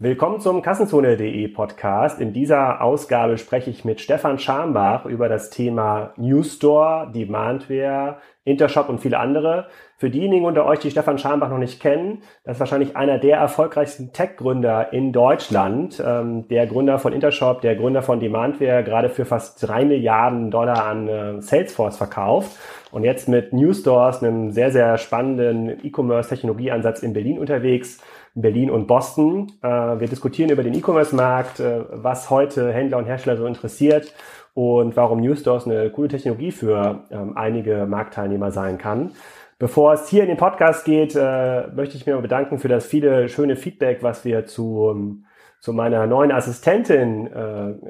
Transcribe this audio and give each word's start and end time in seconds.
Willkommen 0.00 0.38
zum 0.38 0.62
Kassenzone.de 0.62 1.48
Podcast. 1.48 2.20
In 2.20 2.32
dieser 2.32 2.82
Ausgabe 2.82 3.36
spreche 3.36 3.68
ich 3.68 3.84
mit 3.84 4.00
Stefan 4.00 4.38
Schambach 4.38 5.06
über 5.06 5.28
das 5.28 5.50
Thema 5.50 6.12
New 6.16 6.44
Store, 6.44 7.10
Demandware, 7.12 8.18
Intershop 8.44 8.88
und 8.90 9.00
viele 9.00 9.18
andere. 9.18 9.66
Für 9.96 10.08
diejenigen 10.08 10.44
unter 10.44 10.66
euch, 10.66 10.78
die 10.78 10.92
Stefan 10.92 11.18
Schambach 11.18 11.50
noch 11.50 11.58
nicht 11.58 11.80
kennen, 11.80 12.22
das 12.44 12.58
ist 12.58 12.60
wahrscheinlich 12.60 12.96
einer 12.96 13.18
der 13.18 13.38
erfolgreichsten 13.38 14.12
Tech-Gründer 14.12 14.92
in 14.92 15.12
Deutschland. 15.12 16.00
Ähm, 16.06 16.46
der 16.46 16.68
Gründer 16.68 17.00
von 17.00 17.12
Intershop, 17.12 17.62
der 17.62 17.74
Gründer 17.74 18.02
von 18.02 18.20
Demandware, 18.20 18.84
gerade 18.84 19.08
für 19.08 19.24
fast 19.24 19.66
drei 19.66 19.84
Milliarden 19.84 20.52
Dollar 20.52 20.86
an 20.86 21.08
äh, 21.08 21.42
Salesforce 21.42 21.96
verkauft. 21.96 22.56
Und 22.92 23.02
jetzt 23.02 23.28
mit 23.28 23.52
New 23.52 23.72
Stores, 23.72 24.22
einem 24.22 24.52
sehr, 24.52 24.70
sehr 24.70 24.96
spannenden 24.96 25.84
E-Commerce-Technologieansatz 25.84 27.02
in 27.02 27.14
Berlin 27.14 27.40
unterwegs 27.40 27.98
Berlin 28.34 28.70
und 28.70 28.86
Boston. 28.86 29.52
Äh, 29.62 29.68
wir 29.68 30.08
diskutieren 30.08 30.50
über 30.50 30.62
den 30.62 30.74
E-Commerce-Markt, 30.74 31.60
äh, 31.60 31.84
was 31.90 32.30
heute 32.30 32.72
Händler 32.72 32.98
und 32.98 33.06
Hersteller 33.06 33.36
so 33.36 33.46
interessiert 33.46 34.14
und 34.54 34.96
warum 34.96 35.20
New 35.20 35.34
Stores 35.34 35.66
eine 35.66 35.90
coole 35.90 36.08
Technologie 36.08 36.52
für 36.52 37.04
ähm, 37.10 37.36
einige 37.36 37.86
Marktteilnehmer 37.86 38.50
sein 38.50 38.78
kann. 38.78 39.12
Bevor 39.58 39.92
es 39.92 40.08
hier 40.08 40.22
in 40.22 40.28
den 40.28 40.36
Podcast 40.36 40.84
geht, 40.84 41.16
äh, 41.16 41.66
möchte 41.68 41.96
ich 41.96 42.06
mir 42.06 42.16
bedanken 42.18 42.58
für 42.58 42.68
das 42.68 42.86
viele 42.86 43.28
schöne 43.28 43.56
Feedback, 43.56 44.02
was 44.02 44.24
wir 44.24 44.46
zu, 44.46 45.22
zu 45.60 45.72
meiner 45.72 46.06
neuen 46.06 46.30
Assistentin 46.30 47.28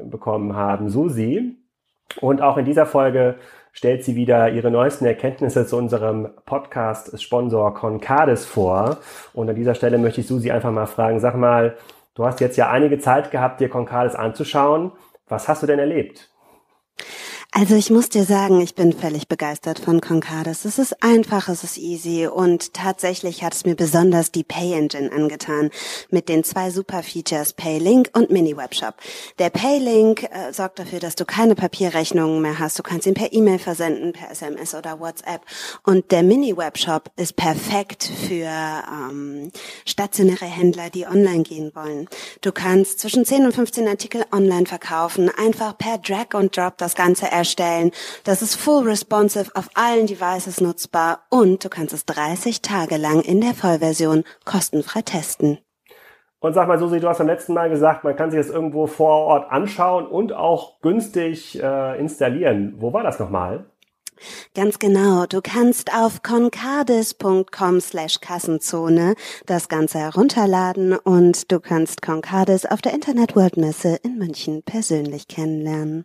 bekommen 0.05 0.57
haben, 0.57 0.89
Susi. 0.89 1.59
Und 2.23 2.41
auch 2.41 2.57
in 2.57 2.65
dieser 2.65 2.87
Folge 2.87 3.37
stellt 3.73 4.05
sie 4.05 4.17
wieder 4.17 4.51
ihre 4.51 4.71
neuesten 4.71 5.05
Erkenntnisse 5.07 5.67
zu 5.67 5.77
unserem 5.77 6.31
Podcast-Sponsor 6.47 7.75
Concardis 7.75 8.45
vor. 8.45 8.99
Und 9.33 9.49
an 9.49 9.57
dieser 9.57 9.75
Stelle 9.75 9.99
möchte 9.99 10.21
ich 10.21 10.27
Susi 10.27 10.51
einfach 10.51 10.73
mal 10.73 10.87
fragen, 10.87 11.21
sag 11.21 11.37
mal, 11.37 11.77
du 12.15 12.25
hast 12.25 12.41
jetzt 12.41 12.57
ja 12.57 12.71
einige 12.71 12.99
Zeit 12.99 13.31
gehabt, 13.31 13.61
dir 13.61 13.69
Concardis 13.69 14.15
anzuschauen. 14.15 14.93
Was 15.29 15.49
hast 15.49 15.63
du 15.63 15.67
denn 15.67 15.79
erlebt? 15.79 16.28
Also 17.51 17.77
ich 17.77 17.89
muss 17.89 18.11
dir 18.11 18.25
sagen, 18.25 18.61
ich 18.61 18.75
bin 18.75 18.93
völlig 18.93 19.27
begeistert 19.27 19.79
von 19.79 20.03
Concardis. 20.03 20.67
Es 20.67 20.79
ist 20.79 21.03
einfach, 21.03 21.49
es 21.49 21.65
ist 21.65 21.79
easy 21.79 22.27
und 22.27 22.75
tatsächlich 22.75 23.43
hat 23.43 23.55
es 23.55 23.65
mir 23.65 23.75
besonders 23.75 24.31
die 24.31 24.45
Pay 24.45 24.75
Engine 24.75 25.11
angetan 25.11 25.71
mit 26.11 26.29
den 26.29 26.45
zwei 26.45 26.71
super 26.71 27.03
Features 27.03 27.55
Paylink 27.55 28.11
und 28.13 28.31
Mini 28.31 28.55
Webshop. 28.55 28.97
Der 29.39 29.49
Paylink 29.49 30.25
äh, 30.25 30.53
sorgt 30.53 30.79
dafür, 30.79 31.01
dass 31.01 31.15
du 31.15 31.25
keine 31.25 31.55
Papierrechnungen 31.55 32.43
mehr 32.43 32.59
hast. 32.59 32.79
Du 32.79 32.83
kannst 32.83 33.07
ihn 33.07 33.15
per 33.15 33.33
E-Mail 33.33 33.59
versenden, 33.59 34.13
per 34.13 34.31
SMS 34.31 34.75
oder 34.75 35.01
WhatsApp. 35.01 35.41
Und 35.85 36.13
der 36.13 36.23
Mini 36.23 36.55
Webshop 36.55 37.11
ist 37.17 37.35
perfekt 37.35 38.05
für 38.29 38.47
ähm, 38.47 39.51
stationäre 39.87 40.45
Händler, 40.45 40.91
die 40.91 41.07
online 41.07 41.45
gehen 41.45 41.73
wollen. 41.75 42.09
Du 42.43 42.53
kannst 42.53 43.01
zwischen 43.01 43.25
10 43.25 43.47
und 43.47 43.55
15 43.55 43.89
Artikel 43.89 44.27
online 44.33 44.67
verkaufen, 44.67 45.31
einfach 45.31 45.77
per 45.79 45.97
Drag 45.97 46.35
und 46.35 46.55
Drop 46.55 46.77
das 46.77 46.95
Ganze 46.95 47.38
erstellen. 47.39 47.93
Das 48.25 48.43
ist 48.43 48.57
full 48.57 48.85
responsive 48.85 49.51
auf 49.55 49.71
allen 49.75 50.07
Devices 50.07 50.61
nutzbar 50.61 51.21
und 51.31 51.65
du 51.65 51.69
kannst 51.69 51.95
es 51.95 52.05
30 52.05 52.61
Tage 52.61 52.97
lang 52.97 53.23
in 53.23 53.41
der 53.41 53.55
Vollversion 53.55 54.25
kostenfrei 54.45 55.03
testen. 55.03 55.59
Und 56.41 56.53
sag 56.53 56.69
mal, 56.69 56.79
Susi, 56.79 57.01
du 57.01 57.09
hast 57.09 57.21
am 57.21 57.27
letzten 57.27 57.55
Mal 57.55 57.69
gesagt, 57.69 58.05
man 58.05 58.15
kann 58.15 58.31
sich 58.31 58.39
das 58.39 58.49
irgendwo 58.51 58.87
vor 58.87 59.25
Ort 59.27 59.51
anschauen 59.51 60.07
und 60.07 60.33
auch 60.33 60.81
günstig 60.81 61.61
äh, 61.61 61.99
installieren. 61.99 62.75
Wo 62.79 62.93
war 62.93 63.03
das 63.03 63.19
nochmal? 63.19 63.67
Ganz 64.55 64.79
genau. 64.79 65.27
Du 65.27 65.41
kannst 65.43 65.93
auf 65.95 66.23
concardis.com 66.23 67.81
slash 67.81 68.21
Kassenzone 68.21 69.15
das 69.47 69.69
Ganze 69.69 69.99
herunterladen 69.99 70.95
und 70.97 71.51
du 71.51 71.61
kannst 71.61 72.03
Concardis 72.03 72.67
auf 72.67 72.83
der 72.83 72.95
Internet 72.95 73.37
World 73.37 73.57
Messe 73.57 73.97
in 74.03 74.19
München 74.19 74.63
persönlich 74.63 75.29
kennenlernen. 75.29 76.05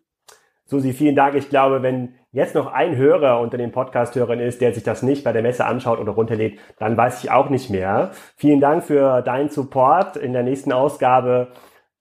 Susi, 0.74 0.92
vielen 0.92 1.16
Dank. 1.16 1.36
Ich 1.36 1.50
glaube, 1.50 1.84
wenn 1.84 2.16
jetzt 2.32 2.56
noch 2.56 2.66
ein 2.66 2.98
Hörer 2.98 3.40
unter 3.42 3.60
den 3.60 3.72
Podcast-Hörern 3.72 4.40
ist, 4.40 4.60
der 4.60 4.74
sich 4.74 4.82
das 4.82 5.04
nicht 5.04 5.24
bei 5.24 5.32
der 5.32 5.44
Messe 5.44 5.68
anschaut 5.68 6.00
oder 6.00 6.14
runterlädt, 6.14 6.58
dann 6.80 6.98
weiß 6.98 7.24
ich 7.24 7.30
auch 7.30 7.52
nicht 7.52 7.70
mehr. 7.70 8.10
Vielen 8.38 8.60
Dank 8.60 8.84
für 8.84 9.22
deinen 9.22 9.50
Support. 9.50 10.18
In 10.18 10.34
der 10.34 10.42
nächsten 10.42 10.72
Ausgabe 10.72 11.50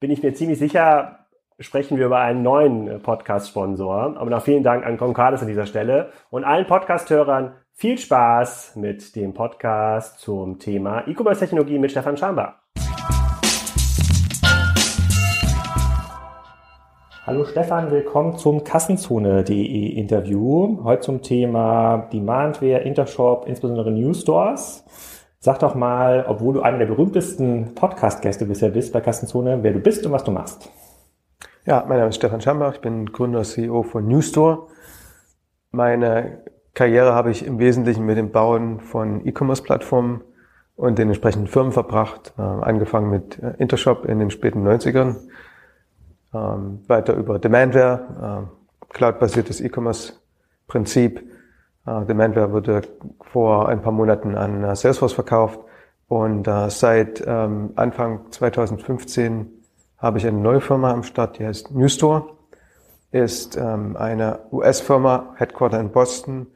bin 0.01 0.11
ich 0.11 0.23
mir 0.23 0.33
ziemlich 0.33 0.59
sicher, 0.59 1.27
sprechen 1.59 1.99
wir 1.99 2.07
über 2.07 2.21
einen 2.21 2.43
neuen 2.43 3.03
Podcast-Sponsor. 3.03 4.17
Aber 4.17 4.31
noch 4.31 4.43
vielen 4.43 4.63
Dank 4.63 4.87
an 4.87 4.97
Concardis 4.97 5.43
an 5.43 5.49
dieser 5.49 5.67
Stelle 5.67 6.11
und 6.31 6.45
allen 6.45 6.67
Podcast-Hörern 6.67 7.53
viel 7.75 7.99
Spaß 7.99 8.77
mit 8.77 9.15
dem 9.17 9.35
Podcast 9.35 10.19
zum 10.19 10.59
Thema 10.59 11.07
E-Commerce-Technologie 11.07 11.79
mit 11.79 11.91
Stefan 11.91 12.17
Schambach. 12.17 12.62
Hallo 17.25 17.45
Stefan, 17.45 17.93
willkommen 17.93 18.37
zum 18.37 18.65
Kassenzone.de 18.65 19.87
Interview. 19.91 20.83
Heute 20.83 21.03
zum 21.03 21.23
Thema 21.23 22.09
Demandware, 22.13 22.81
Intershop, 22.81 23.47
insbesondere 23.47 23.93
New 23.93 24.13
Stores. 24.13 24.85
Sag 25.39 25.61
doch 25.61 25.77
mal, 25.77 26.25
obwohl 26.27 26.55
du 26.55 26.63
einer 26.63 26.79
der 26.79 26.87
berühmtesten 26.87 27.77
Podcast-Gäste 27.77 28.45
bisher 28.45 28.71
bist 28.71 28.93
bei 28.93 29.01
Kassenzone, 29.01 29.63
wer 29.63 29.73
du 29.73 29.79
bist 29.79 30.05
und 30.05 30.11
was 30.11 30.25
du 30.25 30.33
machst. 30.33 30.69
Ja, 31.65 31.85
mein 31.87 31.99
Name 31.99 32.09
ist 32.09 32.17
Stefan 32.17 32.41
Schambach, 32.41 32.75
ich 32.75 32.81
bin 32.81 33.07
Gründer 33.07 33.39
und 33.39 33.45
CEO 33.45 33.85
von 33.85 34.09
New 34.09 34.21
Store. 34.21 34.67
Meine 35.71 36.43
Karriere 36.75 37.15
habe 37.15 37.31
ich 37.31 37.47
im 37.47 37.61
Wesentlichen 37.61 38.05
mit 38.05 38.19
dem 38.19 38.33
Bauen 38.33 38.81
von 38.81 39.25
E-Commerce-Plattformen 39.25 40.23
und 40.75 40.99
den 40.99 41.07
entsprechenden 41.07 41.47
Firmen 41.47 41.71
verbracht, 41.71 42.35
äh, 42.37 42.43
angefangen 42.43 43.11
mit 43.11 43.41
äh, 43.41 43.53
Intershop 43.59 44.07
in 44.07 44.19
den 44.19 44.31
späten 44.31 44.67
90ern 44.67 45.19
ähm, 46.35 46.81
weiter 46.87 47.15
über 47.15 47.39
Demandware, 47.39 48.49
äh, 48.49 48.95
cloud-basiertes 48.95 49.61
E-Commerce-Prinzip. 49.61 51.21
Äh, 51.87 52.05
Demandware 52.07 52.53
wurde 52.53 52.83
vor 53.21 53.69
ein 53.69 53.83
paar 53.83 53.93
Monaten 53.93 54.35
an 54.37 54.65
äh, 54.65 54.77
Salesforce 54.77 55.13
verkauft 55.13 55.61
und 56.09 56.47
äh, 56.47 56.69
seit 56.71 57.23
ähm, 57.27 57.71
Anfang 57.77 58.31
2015 58.31 59.49
habe 59.99 60.19
ich 60.19 60.27
eine 60.27 60.39
neue 60.39 60.61
Firma 60.61 60.93
am 60.93 61.05
Start, 61.05 61.39
die 61.39 61.47
heißt 61.47 61.71
Newstore. 61.71 62.25
Ist 63.13 63.57
ähm, 63.57 63.97
eine 63.97 64.41
US-Firma, 64.51 65.35
Headquarter 65.37 65.79
in 65.81 65.91
Boston. 65.91 66.49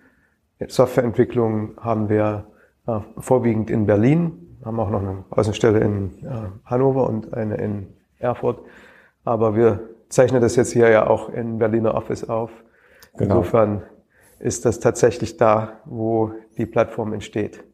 Softwareentwicklung 0.66 1.78
haben 1.80 2.08
wir 2.08 2.46
äh, 2.86 3.00
vorwiegend 3.18 3.70
in 3.70 3.86
Berlin, 3.86 4.58
haben 4.64 4.80
auch 4.80 4.90
noch 4.90 5.00
eine 5.00 5.24
Außenstelle 5.30 5.80
in 5.80 6.24
äh, 6.24 6.48
Hannover 6.64 7.08
und 7.08 7.32
eine 7.34 7.56
in 7.56 7.88
Erfurt. 8.18 8.60
Aber 9.26 9.56
wir 9.56 9.80
zeichnen 10.08 10.40
das 10.40 10.56
jetzt 10.56 10.72
hier 10.72 10.88
ja 10.88 11.06
auch 11.08 11.28
in 11.28 11.58
Berliner 11.58 11.94
Office 11.94 12.28
auf. 12.28 12.50
Genau. 13.16 13.38
Insofern 13.38 13.82
ist 14.38 14.64
das 14.64 14.78
tatsächlich 14.80 15.36
da, 15.36 15.80
wo 15.84 16.30
die 16.56 16.64
Plattform 16.64 17.12
entsteht. 17.12 17.64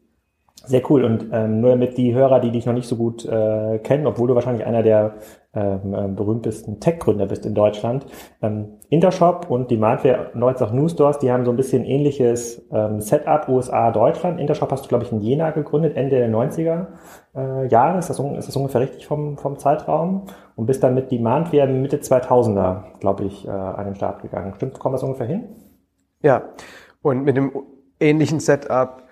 Sehr 0.64 0.88
cool. 0.90 1.04
Und 1.04 1.28
ähm, 1.30 1.60
nur 1.60 1.70
damit 1.70 1.98
die 1.98 2.14
Hörer, 2.14 2.40
die 2.40 2.50
dich 2.52 2.64
noch 2.66 2.72
nicht 2.72 2.88
so 2.88 2.96
gut 2.96 3.26
äh, 3.26 3.78
kennen, 3.80 4.06
obwohl 4.06 4.28
du 4.28 4.34
wahrscheinlich 4.34 4.64
einer 4.64 4.82
der 4.82 5.16
ähm, 5.54 5.94
äh, 5.94 6.08
berühmtesten 6.08 6.80
Tech-Gründer 6.80 7.26
bist 7.26 7.44
in 7.44 7.54
Deutschland, 7.54 8.06
ähm, 8.40 8.78
Intershop 8.88 9.50
und 9.50 9.70
Demandware, 9.70 10.30
neues 10.34 10.62
auch 10.62 10.72
New 10.72 10.88
Stores, 10.88 11.18
die 11.18 11.30
haben 11.30 11.44
so 11.44 11.50
ein 11.50 11.56
bisschen 11.56 11.84
ähnliches 11.84 12.66
ähm, 12.72 13.00
Setup 13.00 13.48
USA, 13.48 13.90
Deutschland. 13.90 14.40
Intershop 14.40 14.72
hast 14.72 14.84
du, 14.84 14.88
glaube 14.88 15.04
ich, 15.04 15.12
in 15.12 15.20
Jena 15.20 15.50
gegründet, 15.50 15.96
Ende 15.96 16.16
der 16.16 16.30
90er 16.30 16.86
äh, 17.34 17.66
Jahre. 17.68 17.98
Ist 17.98 18.08
das, 18.08 18.18
ist 18.18 18.48
das 18.48 18.56
ungefähr 18.56 18.80
richtig 18.80 19.06
vom, 19.06 19.36
vom 19.36 19.58
Zeitraum? 19.58 20.24
Und 20.56 20.66
bist 20.66 20.82
dann 20.82 20.94
mit 20.94 21.10
Demandware 21.10 21.66
Mitte 21.66 21.98
2000er, 21.98 22.98
glaube 23.00 23.24
ich, 23.24 23.46
äh, 23.46 23.50
an 23.50 23.84
den 23.84 23.94
Start 23.94 24.22
gegangen. 24.22 24.54
Stimmt, 24.56 24.78
kommt 24.78 24.94
das 24.94 25.02
ungefähr 25.02 25.26
hin? 25.26 25.44
Ja. 26.22 26.42
Und 27.02 27.24
mit 27.24 27.36
dem 27.36 27.52
ähnlichen 28.00 28.40
Setup 28.40 29.02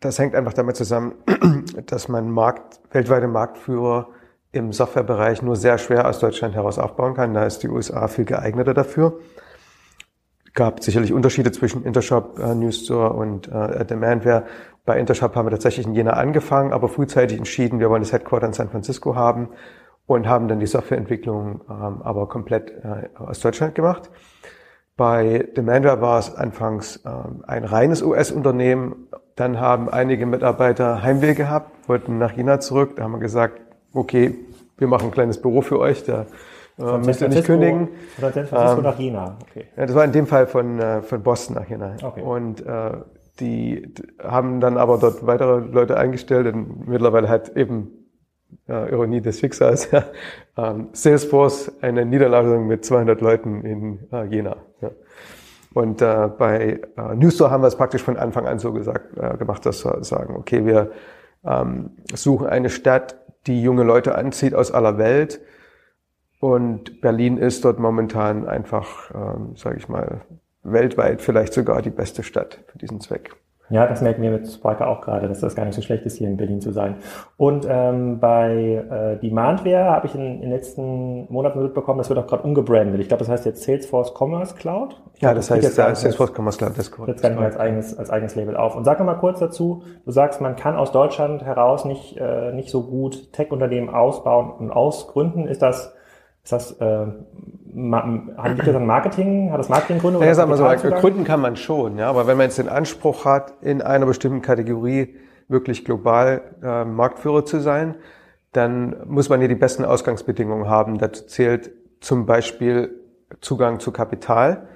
das 0.00 0.18
hängt 0.18 0.34
einfach 0.34 0.52
damit 0.52 0.76
zusammen, 0.76 1.14
dass 1.86 2.08
man 2.08 2.30
Markt, 2.30 2.80
weltweite 2.90 3.28
Marktführer 3.28 4.08
im 4.56 4.72
Softwarebereich 4.72 5.42
nur 5.42 5.56
sehr 5.56 5.78
schwer 5.78 6.08
aus 6.08 6.18
Deutschland 6.18 6.54
heraus 6.54 6.78
aufbauen 6.78 7.14
kann. 7.14 7.34
Da 7.34 7.44
ist 7.44 7.62
die 7.62 7.68
USA 7.68 8.08
viel 8.08 8.24
geeigneter 8.24 8.74
dafür. 8.74 9.20
Gab 10.54 10.82
sicherlich 10.82 11.12
Unterschiede 11.12 11.52
zwischen 11.52 11.84
Intershop, 11.84 12.38
äh, 12.38 12.54
Newstore 12.54 13.12
und 13.12 13.48
äh, 13.48 13.84
Demandware. 13.84 14.44
Bei 14.84 14.98
Intershop 14.98 15.36
haben 15.36 15.46
wir 15.46 15.50
tatsächlich 15.50 15.86
in 15.86 15.94
Jena 15.94 16.12
angefangen, 16.12 16.72
aber 16.72 16.88
frühzeitig 16.88 17.36
entschieden, 17.38 17.78
wir 17.80 17.90
wollen 17.90 18.02
das 18.02 18.12
Headquarter 18.12 18.46
in 18.46 18.52
San 18.52 18.70
Francisco 18.70 19.14
haben 19.14 19.50
und 20.06 20.26
haben 20.26 20.48
dann 20.48 20.60
die 20.60 20.66
Softwareentwicklung 20.66 21.60
ähm, 21.68 22.02
aber 22.02 22.28
komplett 22.28 22.70
äh, 22.70 23.08
aus 23.18 23.40
Deutschland 23.40 23.74
gemacht. 23.74 24.10
Bei 24.96 25.46
Demandware 25.54 26.00
war 26.00 26.18
es 26.18 26.34
anfangs 26.34 27.02
ähm, 27.04 27.44
ein 27.46 27.64
reines 27.64 28.02
US-Unternehmen. 28.02 29.08
Dann 29.34 29.60
haben 29.60 29.90
einige 29.90 30.24
Mitarbeiter 30.24 31.02
Heimweh 31.02 31.34
gehabt, 31.34 31.88
wollten 31.88 32.16
nach 32.16 32.32
China 32.32 32.60
zurück. 32.60 32.96
Da 32.96 33.02
haben 33.02 33.12
wir 33.12 33.18
gesagt, 33.18 33.60
okay, 33.96 34.34
wir 34.78 34.88
machen 34.88 35.06
ein 35.06 35.10
kleines 35.12 35.40
Büro 35.40 35.62
für 35.62 35.78
euch, 35.78 36.04
da 36.04 36.26
äh, 36.78 36.98
müsst 36.98 37.20
ihr 37.20 37.28
nicht 37.28 37.44
kündigen. 37.44 37.88
Von 38.18 38.32
San 38.32 38.46
Francisco 38.46 38.78
ähm, 38.78 38.84
nach 38.84 38.96
China, 38.96 39.38
okay. 39.42 39.64
Ja, 39.76 39.86
das 39.86 39.94
war 39.94 40.04
in 40.04 40.12
dem 40.12 40.26
Fall 40.26 40.46
von, 40.46 40.78
äh, 40.78 41.02
von 41.02 41.22
Boston 41.22 41.56
nach 41.56 41.66
China. 41.66 41.96
Okay. 42.02 42.22
Und 42.22 42.64
äh, 42.64 42.92
die 43.40 43.94
haben 44.22 44.60
dann 44.60 44.78
aber 44.78 44.98
dort 44.98 45.26
weitere 45.26 45.60
Leute 45.60 45.96
eingestellt 45.96 46.52
und 46.54 46.88
mittlerweile 46.88 47.28
hat 47.28 47.56
eben 47.56 47.90
äh, 48.68 48.90
Ironie 48.90 49.20
des 49.20 49.40
Schicksals, 49.40 49.88
ähm, 50.56 50.88
Salesforce 50.92 51.72
eine 51.80 52.04
Niederlassung 52.04 52.66
mit 52.66 52.84
200 52.84 53.20
Leuten 53.20 53.62
in 53.62 53.98
äh, 54.12 54.24
Jena. 54.24 54.56
Ja. 54.80 54.90
Und 55.74 56.00
äh, 56.00 56.28
bei 56.38 56.80
äh, 56.96 57.14
Newstore 57.14 57.50
haben 57.50 57.62
wir 57.62 57.68
es 57.68 57.76
praktisch 57.76 58.02
von 58.02 58.16
Anfang 58.16 58.46
an 58.46 58.58
so 58.58 58.72
gesagt, 58.72 59.16
äh, 59.18 59.36
gemacht, 59.36 59.66
dass 59.66 59.84
wir 59.84 60.02
sagen, 60.04 60.34
okay, 60.36 60.64
wir 60.64 60.92
ähm, 61.44 61.90
suchen 62.14 62.46
eine 62.46 62.70
Stadt, 62.70 63.16
die 63.46 63.62
junge 63.62 63.82
Leute 63.82 64.14
anzieht 64.16 64.54
aus 64.54 64.72
aller 64.72 64.98
Welt. 64.98 65.40
Und 66.40 67.00
Berlin 67.00 67.38
ist 67.38 67.64
dort 67.64 67.78
momentan 67.78 68.46
einfach, 68.46 69.10
ähm, 69.14 69.56
sage 69.56 69.78
ich 69.78 69.88
mal, 69.88 70.22
weltweit 70.62 71.22
vielleicht 71.22 71.52
sogar 71.52 71.82
die 71.82 71.90
beste 71.90 72.22
Stadt 72.22 72.64
für 72.66 72.78
diesen 72.78 73.00
Zweck. 73.00 73.36
Ja, 73.68 73.86
das 73.86 74.00
merken 74.00 74.22
wir 74.22 74.30
mit 74.30 74.48
Sparker 74.48 74.88
auch 74.88 75.00
gerade, 75.00 75.28
dass 75.28 75.40
das 75.40 75.56
gar 75.56 75.64
nicht 75.64 75.74
so 75.74 75.82
schlecht 75.82 76.06
ist, 76.06 76.16
hier 76.16 76.28
in 76.28 76.36
Berlin 76.36 76.60
zu 76.60 76.70
sein. 76.70 76.96
Und 77.36 77.66
ähm, 77.68 78.20
bei 78.20 78.84
äh, 78.88 79.20
Demandware 79.20 79.90
habe 79.90 80.06
ich 80.06 80.14
in, 80.14 80.20
in 80.20 80.40
den 80.42 80.50
letzten 80.50 81.26
Monaten 81.32 81.60
mitbekommen, 81.62 81.98
das 81.98 82.08
wird 82.08 82.18
auch 82.18 82.28
gerade 82.28 82.44
umgebrandet. 82.44 83.00
Ich 83.00 83.08
glaube, 83.08 83.24
das 83.24 83.28
heißt 83.28 83.44
jetzt 83.44 83.64
Salesforce 83.64 84.12
Commerce 84.16 84.54
Cloud. 84.54 85.00
Ja, 85.18 85.34
das, 85.34 85.48
das 85.48 85.56
heißt 85.56 85.64
jetzt 85.64 85.78
ja, 85.78 85.94
Salesforce 85.94 86.32
Commerce 86.32 86.58
Cloud, 86.58 86.70
das 86.72 86.86
ist 86.86 86.90
korrekt. 86.92 87.16
Jetzt 87.16 87.22
gar 87.22 87.30
nicht 87.30 87.38
mehr 87.38 87.48
als 87.48 87.56
eigenes, 87.56 87.98
als 87.98 88.10
eigenes 88.10 88.36
Label 88.36 88.56
auf. 88.56 88.76
Und 88.76 88.84
sag 88.84 89.04
mal 89.04 89.14
kurz 89.14 89.40
dazu, 89.40 89.82
du 90.04 90.10
sagst, 90.12 90.40
man 90.40 90.54
kann 90.54 90.76
aus 90.76 90.92
Deutschland 90.92 91.42
heraus 91.44 91.84
nicht, 91.84 92.16
äh, 92.18 92.52
nicht 92.52 92.70
so 92.70 92.84
gut 92.84 93.32
Tech-Unternehmen 93.32 93.90
ausbauen 93.90 94.50
und 94.50 94.70
ausgründen. 94.70 95.48
Ist 95.48 95.62
das 95.62 95.95
ist 96.46 96.52
das, 96.52 96.72
äh, 96.80 97.06
liegt 97.74 98.68
das 98.68 98.76
an 98.76 98.86
Marketing? 98.86 99.50
Hat 99.50 99.58
das 99.58 99.68
Marketinggründe? 99.68 100.24
Ja, 100.24 100.32
sagen 100.32 100.48
wir 100.48 100.56
so, 100.56 100.90
gründen 101.00 101.24
kann 101.24 101.40
man 101.40 101.56
schon, 101.56 101.98
ja, 101.98 102.08
aber 102.08 102.28
wenn 102.28 102.36
man 102.36 102.46
jetzt 102.46 102.58
den 102.58 102.68
Anspruch 102.68 103.24
hat, 103.24 103.54
in 103.62 103.82
einer 103.82 104.06
bestimmten 104.06 104.42
Kategorie 104.42 105.16
wirklich 105.48 105.84
global 105.84 106.42
äh, 106.62 106.84
Marktführer 106.84 107.44
zu 107.44 107.58
sein, 107.58 107.96
dann 108.52 108.94
muss 109.06 109.28
man 109.28 109.40
hier 109.40 109.48
die 109.48 109.56
besten 109.56 109.84
Ausgangsbedingungen 109.84 110.68
haben. 110.68 110.98
Dazu 110.98 111.26
zählt 111.26 111.72
zum 112.00 112.26
Beispiel 112.26 112.94
Zugang 113.40 113.80
zu 113.80 113.90
Kapital, 113.90 114.68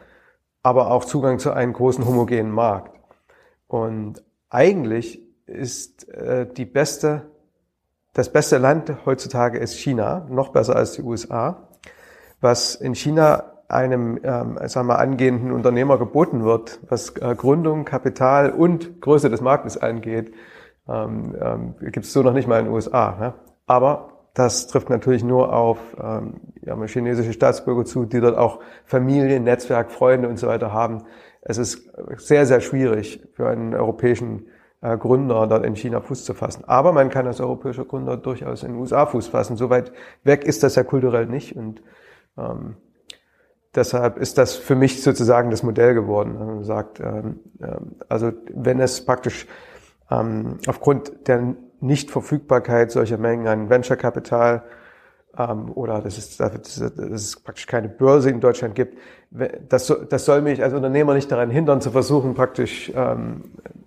aber 0.64 0.90
auch 0.90 1.04
Zugang 1.04 1.38
zu 1.38 1.52
einem 1.52 1.72
großen 1.72 2.04
homogenen 2.04 2.50
Markt. 2.50 2.98
Und 3.68 4.24
eigentlich 4.48 5.22
ist 5.46 6.08
äh, 6.08 6.48
die 6.52 6.64
beste 6.64 7.30
das 8.12 8.32
beste 8.32 8.58
Land 8.58 8.92
heutzutage 9.06 9.58
ist 9.58 9.74
China, 9.74 10.26
noch 10.28 10.48
besser 10.48 10.76
als 10.76 10.92
die 10.92 11.02
USA. 11.02 11.68
Was 12.40 12.74
in 12.74 12.94
China 12.94 13.44
einem 13.68 14.18
ähm, 14.24 14.58
sagen 14.66 14.88
wir, 14.88 14.98
angehenden 14.98 15.52
Unternehmer 15.52 15.96
geboten 15.98 16.44
wird, 16.44 16.80
was 16.88 17.10
äh, 17.16 17.34
Gründung, 17.36 17.84
Kapital 17.84 18.50
und 18.50 19.00
Größe 19.00 19.30
des 19.30 19.40
Marktes 19.40 19.78
angeht, 19.78 20.32
ähm, 20.88 21.36
ähm, 21.40 21.74
gibt 21.92 22.06
es 22.06 22.12
so 22.12 22.22
noch 22.22 22.32
nicht 22.32 22.48
mal 22.48 22.58
in 22.58 22.66
den 22.66 22.74
USA. 22.74 23.16
Ne? 23.18 23.34
Aber 23.66 24.08
das 24.34 24.66
trifft 24.66 24.90
natürlich 24.90 25.22
nur 25.22 25.52
auf 25.52 25.78
ähm, 26.02 26.40
ja, 26.62 26.76
chinesische 26.86 27.32
Staatsbürger 27.32 27.84
zu, 27.84 28.06
die 28.06 28.20
dort 28.20 28.36
auch 28.36 28.60
Familien, 28.84 29.44
Netzwerk, 29.44 29.92
Freunde 29.92 30.28
und 30.28 30.38
so 30.38 30.48
weiter 30.48 30.72
haben. 30.72 31.04
Es 31.42 31.58
ist 31.58 31.90
sehr, 32.16 32.46
sehr 32.46 32.60
schwierig 32.60 33.22
für 33.34 33.48
einen 33.48 33.74
europäischen 33.74 34.46
Gründer 34.80 35.46
dort 35.46 35.64
in 35.66 35.76
China 35.76 36.00
Fuß 36.00 36.24
zu 36.24 36.32
fassen. 36.32 36.64
Aber 36.66 36.92
man 36.92 37.10
kann 37.10 37.26
als 37.26 37.40
europäischer 37.40 37.84
Gründer 37.84 38.16
durchaus 38.16 38.62
in 38.62 38.72
den 38.72 38.80
USA 38.80 39.06
Fuß 39.06 39.28
fassen. 39.28 39.56
So 39.56 39.68
weit 39.68 39.92
weg 40.24 40.44
ist 40.44 40.62
das 40.62 40.74
ja 40.74 40.84
kulturell 40.84 41.26
nicht. 41.26 41.54
Und 41.54 41.82
ähm, 42.38 42.76
deshalb 43.74 44.16
ist 44.16 44.38
das 44.38 44.54
für 44.54 44.76
mich 44.76 45.02
sozusagen 45.02 45.50
das 45.50 45.62
Modell 45.62 45.94
geworden. 45.94 46.38
Man 46.38 46.64
sagt, 46.64 46.98
ähm, 47.00 47.40
ähm, 47.60 47.96
also 48.08 48.32
wenn 48.54 48.80
es 48.80 49.04
praktisch 49.04 49.46
ähm, 50.10 50.58
aufgrund 50.66 51.28
der 51.28 51.54
Nichtverfügbarkeit 51.80 52.90
solcher 52.90 53.18
Mengen 53.18 53.48
an 53.48 53.68
Venture 53.70 53.96
Capital 53.96 54.62
ähm, 55.48 55.70
oder 55.74 56.00
dass 56.00 56.18
es, 56.18 56.36
dass 56.36 56.78
es 56.78 57.40
praktisch 57.40 57.66
keine 57.66 57.88
Börse 57.88 58.30
in 58.30 58.40
Deutschland 58.40 58.74
gibt, 58.74 58.98
das, 59.68 59.92
das 60.08 60.24
soll 60.24 60.42
mich 60.42 60.62
als 60.62 60.74
Unternehmer 60.74 61.14
nicht 61.14 61.30
daran 61.30 61.50
hindern, 61.50 61.80
zu 61.80 61.90
versuchen, 61.90 62.34
praktisch 62.34 62.92
ähm, 62.94 63.44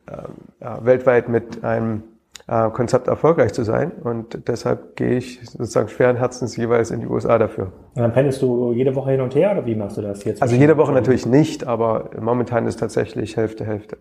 äh, 0.08 0.68
weltweit 0.82 1.28
mit 1.28 1.64
einem 1.64 2.04
äh, 2.48 2.70
Konzept 2.70 3.08
erfolgreich 3.08 3.54
zu 3.54 3.64
sein. 3.64 3.92
Und 4.04 4.48
deshalb 4.48 4.96
gehe 4.96 5.18
ich 5.18 5.42
sozusagen 5.50 5.90
schweren 5.90 6.16
Herzens 6.16 6.56
jeweils 6.56 6.92
in 6.92 7.02
die 7.02 7.08
USA 7.08 7.38
dafür. 7.38 7.74
Und 7.96 8.02
dann 8.02 8.14
pendelst 8.14 8.42
du 8.42 8.72
jede 8.72 8.96
Woche 8.96 9.12
hin 9.12 9.22
und 9.22 9.36
her 9.36 9.52
oder 9.52 9.66
wie 9.66 9.76
machst 9.76 9.98
du 9.98 10.02
das 10.02 10.24
jetzt? 10.24 10.42
Also 10.42 10.56
jede 10.56 10.78
Woche 10.78 10.94
natürlich 10.94 11.26
nicht, 11.26 11.68
aber 11.68 12.10
momentan 12.20 12.66
ist 12.66 12.80
tatsächlich 12.80 13.36
Hälfte, 13.38 13.66
Hälfte. 13.66 13.98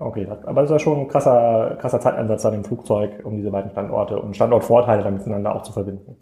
Okay, 0.00 0.28
aber 0.28 0.60
das 0.60 0.70
ist 0.70 0.74
ja 0.74 0.78
schon 0.78 1.00
ein 1.00 1.08
krasser, 1.08 1.76
krasser 1.80 1.98
Zeitansatz 1.98 2.46
an 2.46 2.52
dem 2.52 2.64
Flugzeug, 2.64 3.20
um 3.24 3.36
diese 3.36 3.50
beiden 3.50 3.72
Standorte 3.72 4.20
und 4.20 4.36
Standortvorteile 4.36 5.02
dann 5.02 5.14
miteinander 5.14 5.56
auch 5.56 5.62
zu 5.62 5.72
verbinden. 5.72 6.16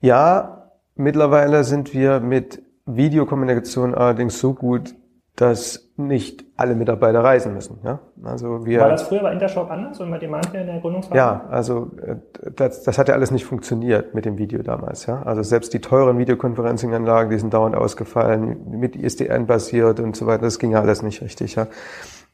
Ja, 0.00 0.70
mittlerweile 0.94 1.64
sind 1.64 1.94
wir 1.94 2.20
mit 2.20 2.62
Videokommunikation 2.86 3.94
allerdings 3.94 4.38
so 4.38 4.54
gut, 4.54 4.94
dass 5.36 5.92
nicht 5.96 6.44
alle 6.56 6.74
Mitarbeiter 6.74 7.22
reisen 7.22 7.54
müssen. 7.54 7.78
Ja? 7.84 8.00
Also 8.24 8.66
wir, 8.66 8.80
War 8.80 8.88
das 8.88 9.02
früher 9.04 9.22
bei 9.22 9.32
Intershop 9.32 9.70
anders 9.70 10.00
und 10.00 10.10
bei 10.10 10.18
Demandware 10.18 10.62
in 10.62 10.66
der 10.66 10.80
Gründungsphase? 10.80 11.16
Ja, 11.16 11.46
also 11.48 11.92
äh, 12.04 12.16
das, 12.56 12.82
das 12.82 12.98
hat 12.98 13.08
ja 13.08 13.14
alles 13.14 13.30
nicht 13.30 13.44
funktioniert 13.44 14.14
mit 14.14 14.24
dem 14.24 14.36
Video 14.36 14.62
damals. 14.62 15.06
Ja? 15.06 15.22
Also 15.22 15.44
selbst 15.44 15.72
die 15.74 15.80
teuren 15.80 16.18
Videokonferencing-Anlagen, 16.18 17.30
die 17.30 17.38
sind 17.38 17.54
dauernd 17.54 17.76
ausgefallen, 17.76 18.68
mit 18.68 18.96
ISDN 18.96 19.46
basiert 19.46 20.00
und 20.00 20.16
so 20.16 20.26
weiter, 20.26 20.42
das 20.42 20.58
ging 20.58 20.72
ja 20.72 20.80
alles 20.80 21.02
nicht 21.02 21.22
richtig. 21.22 21.54
Ja? 21.54 21.68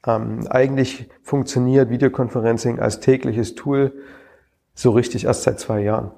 Ähm, 0.07 0.47
eigentlich 0.49 1.11
funktioniert 1.23 1.91
Videokonferencing 1.91 2.81
als 2.81 3.01
tägliches 3.01 3.55
Tool 3.55 3.93
so 4.75 4.91
richtig 4.93 5.27
erst 5.27 5.43
seit 5.43 5.61
zwei 5.61 5.81
Jahren. 5.81 6.11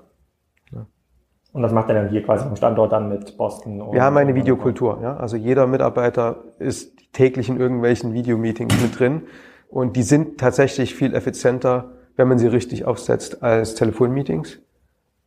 Und 1.56 1.62
das 1.62 1.73
macht 1.73 1.88
er 1.88 1.94
dann 1.94 2.11
hier 2.11 2.23
quasi 2.23 2.44
am 2.44 2.55
Standort 2.55 2.93
dann 2.93 3.08
mit 3.08 3.38
Boston? 3.38 3.91
Wir 3.91 4.03
haben 4.03 4.14
eine 4.19 4.35
Videokultur. 4.35 4.99
Ja? 5.00 5.17
Also 5.17 5.38
jeder 5.38 5.67
Mitarbeiter 5.67 6.44
ist 6.58 6.94
täglich 7.14 7.49
in 7.49 7.58
irgendwelchen 7.58 8.12
Videomeetings 8.12 8.79
mit 8.82 8.99
drin. 8.99 9.23
Und 9.70 9.97
die 9.97 10.03
sind 10.03 10.38
tatsächlich 10.38 10.94
viel 10.94 11.14
effizienter, 11.14 11.93
wenn 12.17 12.29
man 12.29 12.38
sie 12.38 12.47
richtig 12.47 12.85
aufsetzt, 12.85 13.43
als 13.43 13.75
Telefonmeetings. 13.75 14.58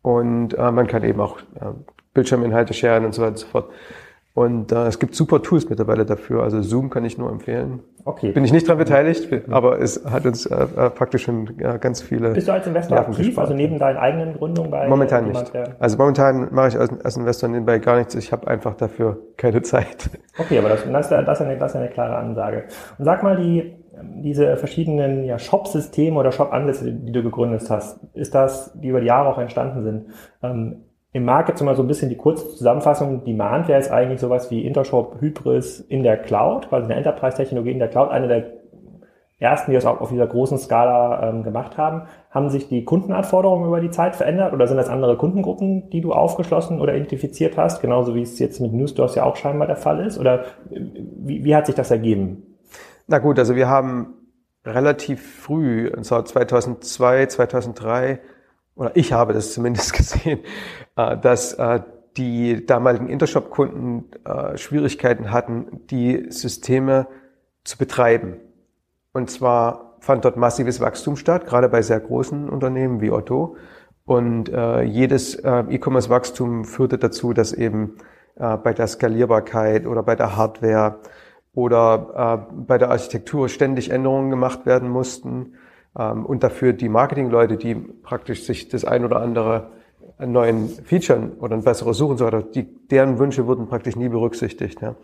Und 0.04 0.54
äh, 0.54 0.72
man 0.72 0.86
kann 0.86 1.04
eben 1.04 1.20
auch 1.20 1.40
äh, 1.56 1.72
Bildschirminhalte 2.14 2.76
sharen 2.76 3.06
und 3.06 3.16
so 3.16 3.24
weiter 3.24 3.32
und 3.32 3.40
so 3.40 3.48
fort. 3.48 3.72
Und 4.40 4.72
äh, 4.72 4.86
es 4.88 5.00
gibt 5.00 5.16
super 5.16 5.42
Tools 5.42 5.70
mittlerweile 5.70 6.06
dafür. 6.06 6.44
Also 6.44 6.62
Zoom 6.62 6.90
kann 6.90 7.04
ich 7.04 7.18
nur 7.18 7.30
empfehlen. 7.30 7.82
Okay. 8.06 8.32
Bin 8.32 8.46
ich 8.46 8.54
nicht 8.54 8.66
dran 8.66 8.78
beteiligt, 8.78 9.28
aber 9.52 9.82
es 9.82 10.06
hat 10.10 10.26
uns 10.26 10.46
äh, 10.46 10.56
äh, 10.56 10.90
praktisch 10.92 11.24
schon 11.24 11.58
ja, 11.60 11.76
ganz 11.76 12.02
viele. 12.02 12.32
Bist 12.32 12.48
du 12.48 12.54
als 12.54 12.66
Investor 12.66 12.96
Nerven 12.96 13.12
aktiv, 13.12 13.26
gespart. 13.26 13.48
also 13.48 13.58
neben 13.58 13.80
deinen 13.80 13.98
eigenen 13.98 14.36
Gründungen 14.36 14.72
bei? 14.72 14.88
Momentan 14.88 15.28
nicht. 15.28 15.52
Also 15.80 15.98
momentan 15.98 16.48
mache 16.54 16.70
ich 16.70 16.80
als, 16.80 16.90
als 17.04 17.18
Investor 17.18 17.50
nebenbei 17.50 17.80
gar 17.80 17.98
nichts. 17.98 18.16
Ich 18.16 18.32
habe 18.32 18.48
einfach 18.48 18.76
dafür 18.76 19.18
keine 19.36 19.62
Zeit. 19.62 20.10
Okay, 20.38 20.58
aber 20.58 20.70
das, 20.70 20.86
das, 20.90 21.08
ist, 21.08 21.12
eine, 21.12 21.26
das, 21.26 21.42
ist 21.42 21.46
eine, 21.46 21.58
das 21.58 21.72
ist 21.72 21.76
eine 21.76 21.90
klare 21.90 22.16
Ansage. 22.16 22.64
Und 22.98 23.04
sag 23.04 23.24
mal, 23.24 23.36
die, 23.36 23.76
diese 24.24 24.56
verschiedenen 24.56 25.26
ja, 25.26 25.38
Shop-Systeme 25.38 26.18
oder 26.18 26.32
Shop-Ansätze, 26.32 26.94
die 26.94 27.12
du 27.12 27.24
gegründet 27.24 27.70
hast, 27.70 28.00
ist 28.14 28.34
das, 28.34 28.72
die 28.74 28.88
über 28.88 29.02
die 29.02 29.08
Jahre 29.08 29.28
auch 29.28 29.38
entstanden 29.38 29.84
sind, 29.84 30.06
ähm, 30.42 30.86
im 31.12 31.26
Markt 31.26 31.50
jetzt 31.50 31.62
mal 31.62 31.76
so 31.76 31.84
ein 31.84 31.88
bisschen 31.88 32.10
die 32.10 32.18
kurze 32.18 32.50
Zusammenfassung. 32.50 33.24
Demand 33.24 33.68
wäre 33.68 33.80
jetzt 33.80 33.92
eigentlich 33.92 34.20
sowas 34.20 34.52
wie 34.52 34.66
Intershop 34.66 35.20
Hybris 35.20 35.80
in 35.80 36.04
der 36.04 36.18
Cloud, 36.18 36.70
quasi 36.70 36.86
eine 36.86 36.96
Enterprise-Technologie 36.96 37.72
in 37.72 37.80
der 37.80 37.88
Cloud, 37.88 38.12
eine 38.12 38.28
der 38.28 38.60
ersten, 39.40 39.72
die 39.72 39.76
das 39.76 39.86
auch 39.86 40.02
auf 40.02 40.10
dieser 40.10 40.28
großen 40.28 40.58
Skala 40.58 41.30
ähm, 41.30 41.44
gemacht 41.44 41.78
haben. 41.78 42.04
Haben 42.30 42.50
sich 42.50 42.68
die 42.68 42.84
Kundenanforderungen 42.84 43.68
über 43.68 43.80
die 43.80 43.90
Zeit 43.90 44.16
verändert 44.16 44.54
oder 44.54 44.68
sind 44.68 44.78
das 44.78 44.90
andere 44.90 45.18
Kundengruppen, 45.18 45.90
die 45.90 46.02
du 46.02 46.12
aufgeschlossen 46.12 46.80
oder 46.80 46.94
identifiziert 46.94 47.58
hast, 47.58 47.82
genauso 47.82 48.14
wie 48.14 48.22
es 48.22 48.38
jetzt 48.38 48.60
mit 48.60 48.74
Newsstores 48.74 49.16
ja 49.16 49.24
auch 49.24 49.38
scheinbar 49.38 49.68
der 49.68 49.78
Fall 49.78 50.06
ist? 50.06 50.20
Oder 50.20 50.44
wie, 50.70 51.44
wie 51.44 51.56
hat 51.56 51.66
sich 51.66 51.76
das 51.76 51.90
ergeben? 51.90 52.58
Na 53.08 53.18
gut, 53.18 53.40
also 53.40 53.56
wir 53.56 53.70
haben 53.70 54.14
relativ 54.66 55.42
früh, 55.42 55.90
und 55.90 56.04
zwar 56.04 56.26
2002, 56.26 57.26
2003, 57.28 58.20
oder 58.80 58.96
ich 58.96 59.12
habe 59.12 59.34
das 59.34 59.54
zumindest 59.54 59.94
gesehen, 59.98 60.40
äh, 60.96 61.18
dass 61.18 61.54
äh, 61.54 61.82
die 62.18 62.66
damaligen 62.66 63.08
Intershop-Kunden 63.08 64.06
äh, 64.26 64.58
Schwierigkeiten 64.58 65.32
hatten, 65.32 65.82
die 65.92 66.32
Systeme 66.32 67.08
zu 67.66 67.78
betreiben. 67.78 68.38
Und 69.12 69.30
zwar 69.30 69.98
fand 70.00 70.24
dort 70.24 70.38
massives 70.38 70.80
Wachstum 70.80 71.18
statt, 71.18 71.46
gerade 71.46 71.68
bei 71.68 71.82
sehr 71.82 72.00
großen 72.00 72.50
Unternehmen 72.50 73.02
wie 73.02 73.12
Otto. 73.12 73.58
Und 74.06 74.48
jedes 74.48 75.36
E-Commerce-Wachstum 75.36 76.66
führte 76.66 76.98
dazu, 76.98 77.34
dass 77.34 77.54
eben 77.54 77.98
bei 78.36 78.74
der 78.74 78.88
Skalierbarkeit 78.88 79.86
oder 79.86 80.02
bei 80.02 80.16
der 80.16 80.36
Hardware 80.36 81.00
oder 81.54 82.48
bei 82.52 82.80
der 82.80 82.90
Architektur 82.90 83.50
ständig 83.50 83.92
Änderungen 83.92 84.32
gemacht 84.32 84.66
werden 84.66 84.90
mussten. 84.90 85.54
Ähm, 85.98 86.26
und 86.26 86.44
dafür 86.44 86.74
die 86.74 86.90
Marketingleute, 86.90 87.58
die 87.58 87.76
praktisch 87.76 88.44
sich 88.44 88.70
das 88.70 88.86
ein 88.86 89.06
oder 89.06 89.22
andere 89.22 89.72
neuen 90.20 90.70
Feature 90.70 91.32
oder 91.40 91.56
ein 91.56 91.64
besseres 91.64 91.98
suchen 91.98 92.18
so 92.18 92.26
weiter, 92.26 92.42
die, 92.42 92.64
deren 92.64 93.20
Wünsche 93.20 93.48
wurden 93.48 93.68
praktisch 93.68 93.96
nie 93.96 94.10
berücksichtigt. 94.10 94.82
Ja. 94.82 94.96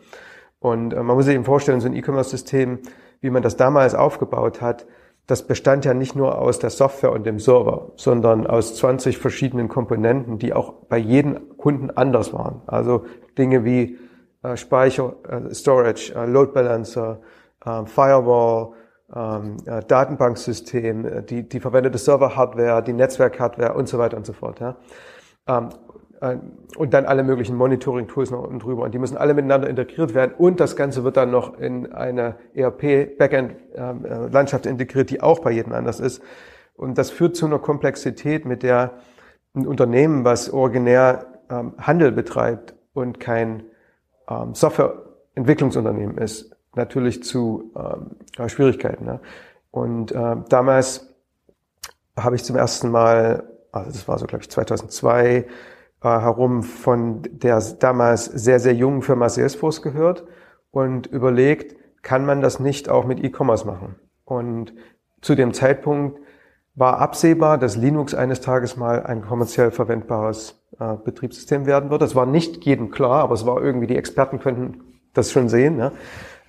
Und 0.59 0.93
äh, 0.93 1.03
man 1.03 1.15
muss 1.15 1.25
sich 1.25 1.35
eben 1.35 1.45
vorstellen, 1.45 1.81
so 1.81 1.87
ein 1.87 1.95
E-Commerce-System, 1.95 2.79
wie 3.21 3.29
man 3.29 3.43
das 3.43 3.55
damals 3.55 3.95
aufgebaut 3.95 4.61
hat, 4.61 4.85
das 5.27 5.47
bestand 5.47 5.85
ja 5.85 5.93
nicht 5.93 6.15
nur 6.15 6.37
aus 6.37 6.59
der 6.59 6.69
Software 6.69 7.11
und 7.11 7.25
dem 7.25 7.39
Server, 7.39 7.91
sondern 7.95 8.45
aus 8.45 8.75
20 8.75 9.17
verschiedenen 9.17 9.69
Komponenten, 9.69 10.37
die 10.37 10.53
auch 10.53 10.73
bei 10.87 10.97
jedem 10.97 11.57
Kunden 11.57 11.89
anders 11.89 12.31
waren. 12.31 12.61
Also 12.67 13.05
Dinge 13.37 13.65
wie 13.65 13.97
äh, 14.43 14.55
Speicher, 14.55 15.15
äh, 15.27 15.53
Storage, 15.53 16.13
äh, 16.13 16.25
Load 16.27 16.51
Balancer, 16.51 17.21
äh, 17.65 17.85
Firewall, 17.85 18.73
ähm, 19.15 19.57
äh, 19.65 19.81
Datenbanksystem, 19.83 21.05
äh, 21.05 21.23
die, 21.23 21.47
die 21.47 21.59
verwendete 21.59 21.97
Server-Hardware, 21.97 22.83
die 22.83 22.93
Netzwerk-Hardware 22.93 23.73
und 23.73 23.87
so 23.87 23.97
weiter 23.97 24.17
und 24.17 24.25
so 24.25 24.33
fort. 24.33 24.59
Ja. 24.59 24.75
Ähm, 25.47 25.69
äh, 26.21 26.37
und 26.77 26.93
dann 26.93 27.05
alle 27.05 27.23
möglichen 27.23 27.55
Monitoring-Tools 27.55 28.29
noch 28.31 28.43
unten 28.43 28.59
drüber. 28.59 28.83
Und 28.83 28.93
die 28.93 28.99
müssen 28.99 29.17
alle 29.17 29.33
miteinander 29.33 29.69
integriert 29.69 30.13
werden. 30.13 30.33
Und 30.37 30.59
das 30.59 30.75
Ganze 30.75 31.03
wird 31.03 31.17
dann 31.17 31.31
noch 31.31 31.57
in 31.57 31.91
eine 31.93 32.35
ERP-Backend-Landschaft 32.53 34.65
integriert, 34.65 35.09
die 35.09 35.21
auch 35.21 35.39
bei 35.39 35.51
jedem 35.51 35.73
anders 35.73 36.01
ist. 36.01 36.21
Und 36.75 36.97
das 36.97 37.11
führt 37.11 37.37
zu 37.37 37.45
einer 37.45 37.59
Komplexität, 37.59 38.45
mit 38.45 38.63
der 38.63 38.91
ein 39.55 39.65
Unternehmen, 39.65 40.25
was 40.25 40.51
originär 40.51 41.27
ähm, 41.49 41.75
Handel 41.77 42.11
betreibt 42.11 42.75
und 42.93 43.21
kein 43.21 43.63
ähm, 44.29 44.53
Softwareentwicklungsunternehmen 44.53 46.17
ist, 46.17 46.54
natürlich 46.75 47.23
zu 47.23 47.71
ähm, 47.75 48.49
Schwierigkeiten. 48.49 49.05
Ne? 49.05 49.19
Und 49.71 50.11
äh, 50.11 50.35
damals 50.49 51.13
habe 52.17 52.35
ich 52.35 52.43
zum 52.43 52.55
ersten 52.55 52.89
Mal, 52.89 53.43
also 53.71 53.91
das 53.91 54.07
war 54.07 54.17
so 54.17 54.25
glaube 54.25 54.43
ich 54.43 54.49
2002, 54.49 55.25
äh, 55.35 55.45
herum 56.01 56.63
von 56.63 57.21
der 57.23 57.61
damals 57.79 58.25
sehr, 58.25 58.59
sehr 58.59 58.73
jungen 58.73 59.01
Firma 59.01 59.29
Salesforce 59.29 59.81
gehört 59.81 60.25
und 60.71 61.07
überlegt, 61.07 61.75
kann 62.03 62.25
man 62.25 62.41
das 62.41 62.59
nicht 62.59 62.89
auch 62.89 63.05
mit 63.05 63.23
E-Commerce 63.23 63.65
machen? 63.65 63.95
Und 64.23 64.73
zu 65.21 65.35
dem 65.35 65.53
Zeitpunkt 65.53 66.19
war 66.75 66.99
absehbar, 66.99 67.57
dass 67.57 67.77
Linux 67.77 68.13
eines 68.13 68.41
Tages 68.41 68.75
mal 68.75 69.03
ein 69.03 69.21
kommerziell 69.21 69.71
verwendbares 69.71 70.61
äh, 70.79 70.95
Betriebssystem 71.03 71.65
werden 71.65 71.89
wird. 71.89 72.01
Das 72.01 72.15
war 72.15 72.25
nicht 72.25 72.65
jedem 72.65 72.91
klar, 72.91 73.23
aber 73.23 73.33
es 73.33 73.45
war 73.45 73.61
irgendwie, 73.61 73.87
die 73.87 73.95
Experten 73.95 74.39
könnten 74.39 74.83
das 75.13 75.31
schon 75.31 75.49
sehen. 75.49 75.77
Ne? 75.77 75.93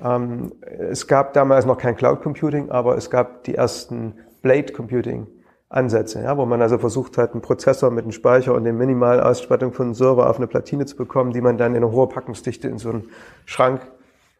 Ähm, 0.02 0.52
es 0.60 1.06
gab 1.06 1.32
damals 1.32 1.66
noch 1.66 1.78
kein 1.78 1.96
Cloud 1.96 2.22
Computing, 2.22 2.70
aber 2.70 2.96
es 2.96 3.10
gab 3.10 3.44
die 3.44 3.54
ersten 3.54 4.14
Blade 4.42 4.72
Computing 4.72 5.26
Ansätze, 5.68 6.22
ja, 6.22 6.36
wo 6.36 6.46
man 6.46 6.62
also 6.62 6.78
versucht 6.78 7.18
hat, 7.18 7.32
einen 7.32 7.42
Prozessor 7.42 7.90
mit 7.90 8.04
einem 8.04 8.12
Speicher 8.12 8.54
und 8.54 8.64
der 8.64 8.72
Minimalausstattung 8.72 9.72
von 9.72 9.86
einem 9.86 9.94
Server 9.94 10.30
auf 10.30 10.36
eine 10.36 10.46
Platine 10.46 10.86
zu 10.86 10.96
bekommen, 10.96 11.32
die 11.32 11.40
man 11.40 11.58
dann 11.58 11.74
in 11.74 11.82
eine 11.82 11.90
hohe 11.90 12.08
Packungsdichte 12.08 12.68
in 12.68 12.78
so 12.78 12.90
einen 12.90 13.10
Schrank 13.46 13.80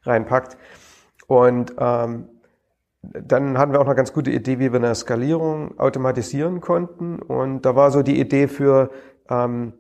reinpackt. 0.05 0.57
Und 1.27 1.75
ähm, 1.79 2.29
dann 3.03 3.59
hatten 3.59 3.73
wir 3.73 3.81
auch 3.81 3.87
eine 3.87 3.97
ganz 3.97 4.13
gute 4.13 4.31
Idee, 4.31 4.61
wie 4.61 4.73
wir 4.73 4.79
eine 4.79 4.95
Skalierung 4.95 5.79
automatisieren 5.79 6.61
konnten. 6.61 7.19
Und 7.19 7.63
da 7.63 7.75
war 7.75 7.91
so 7.91 8.03
die 8.03 8.21
Idee 8.21 8.47
für 8.47 8.91
ähm, 9.29 9.73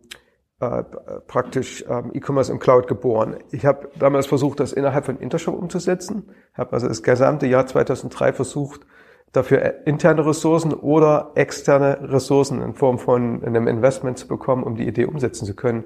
äh, 0.61 0.83
praktisch 1.27 1.85
ähm, 1.89 2.13
E-Commerce 2.15 2.51
im 2.51 2.59
Cloud 2.59 2.87
geboren. 2.89 3.37
Ich 3.51 3.67
habe 3.67 3.91
damals 3.99 4.27
versucht, 4.27 4.61
das 4.61 4.73
innerhalb 4.73 5.05
von 5.05 5.19
Intershop 5.19 5.55
umzusetzen. 5.55 6.31
Habe 6.55 6.73
also 6.73 6.89
das 6.89 7.03
gesamte 7.03 7.47
Jahr 7.47 7.67
2003 7.67 8.33
versucht, 8.33 8.87
dafür 9.33 9.87
interne 9.87 10.25
Ressourcen 10.25 10.73
oder 10.73 11.33
externe 11.35 12.11
Ressourcen 12.11 12.63
in 12.63 12.73
Form 12.73 12.99
von 12.99 13.45
einem 13.45 13.69
Investment 13.69 14.17
zu 14.17 14.29
bekommen, 14.29 14.63
um 14.63 14.77
die 14.77 14.87
Idee 14.87 15.05
umsetzen 15.05 15.45
zu 15.45 15.55
können. 15.55 15.85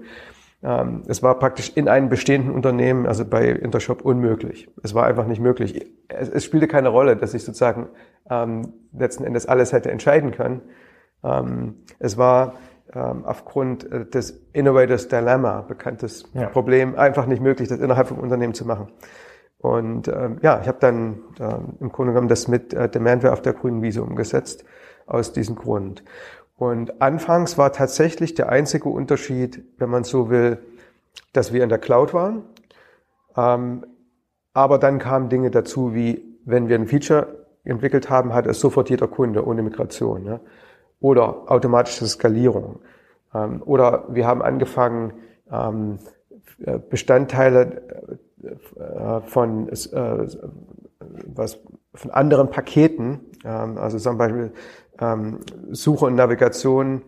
Ähm, 0.63 1.03
es 1.09 1.23
war 1.23 1.39
praktisch 1.39 1.73
in 1.75 1.89
einem 1.89 2.09
bestehenden 2.09 2.55
Unternehmen, 2.55 3.07
also 3.07 3.25
bei 3.25 3.49
Intershop, 3.49 4.03
unmöglich. 4.03 4.69
Es 4.83 4.95
war 4.95 5.05
einfach 5.05 5.27
nicht 5.27 5.41
möglich. 5.41 5.85
Es, 6.09 6.29
es 6.29 6.45
spielte 6.45 6.69
keine 6.69 6.91
Rolle, 6.91 7.17
dass 7.17 7.35
ich 7.35 7.43
sozusagen 7.43 7.89
ähm, 8.31 8.73
letzten 8.97 9.25
Endes 9.25 9.47
alles 9.47 9.73
hätte 9.73 9.91
entscheiden 9.91 10.31
können. 10.31 10.61
Ähm, 11.25 11.77
es 11.99 12.19
war 12.19 12.55
aufgrund 12.99 13.91
äh, 13.91 14.05
des 14.05 14.41
Innovators 14.53 15.09
Dilemma, 15.09 15.63
bekanntes 15.63 16.25
ja. 16.35 16.49
Problem, 16.49 16.97
einfach 16.97 17.27
nicht 17.27 17.43
möglich, 17.43 17.69
das 17.69 17.79
innerhalb 17.79 18.09
vom 18.09 18.19
Unternehmen 18.19 18.55
zu 18.55 18.67
machen. 18.67 18.89
Und 19.59 20.09
ähm, 20.09 20.39
ja, 20.43 20.61
ich 20.61 20.69
habe 20.69 20.79
dann 20.81 21.19
äh, 21.39 21.55
im 21.81 21.93
Grunde 21.93 22.13
genommen 22.13 22.29
das 22.29 22.49
mit 22.49 22.73
äh, 22.73 22.89
Demandware 22.89 23.33
auf 23.33 23.43
der 23.43 23.53
grünen 23.53 23.83
Wiese 23.83 24.03
umgesetzt, 24.03 24.65
aus 25.07 25.33
diesem 25.33 25.55
Grund. 25.55 26.03
Und 26.57 27.01
anfangs 27.03 27.59
war 27.59 27.73
tatsächlich 27.73 28.35
der 28.35 28.49
einzige 28.49 28.89
Unterschied, 28.89 29.63
wenn 29.79 29.91
man 29.91 30.05
so 30.05 30.31
will, 30.31 30.59
dass 31.33 31.53
wir 31.53 31.63
in 31.63 31.69
der 31.69 31.79
Cloud 31.79 32.15
waren. 32.15 32.43
Ähm, 33.37 33.87
aber 34.53 34.79
dann 34.79 34.99
kamen 34.99 35.29
Dinge 35.29 35.51
dazu, 35.51 35.95
wie 35.95 36.39
wenn 36.45 36.69
wir 36.69 36.77
ein 36.77 36.87
Feature 36.87 37.47
entwickelt 37.65 38.11
haben, 38.11 38.35
hat 38.35 38.47
es 38.47 38.61
sofort 38.61 38.91
jeder 38.91 39.09
Kunde 39.09 39.47
ohne 39.47 39.63
Migration. 39.63 40.25
Ja? 40.25 40.41
Oder 41.01 41.51
automatische 41.51 42.07
Skalierung. 42.07 42.81
Ähm, 43.35 43.63
oder 43.65 44.05
wir 44.09 44.27
haben 44.27 44.43
angefangen, 44.43 45.15
ähm, 45.51 45.99
äh, 46.65 46.79
Bestandteile 46.79 47.83
äh, 48.43 49.21
von, 49.27 49.69
äh, 49.69 50.27
was, 51.35 51.59
von 51.95 52.11
anderen 52.11 52.51
Paketen, 52.51 53.21
ähm, 53.45 53.79
also 53.79 53.99
zum 53.99 54.19
Beispiel 54.19 54.53
Suche 55.71 56.05
und 56.05 56.15
Navigation 56.15 57.01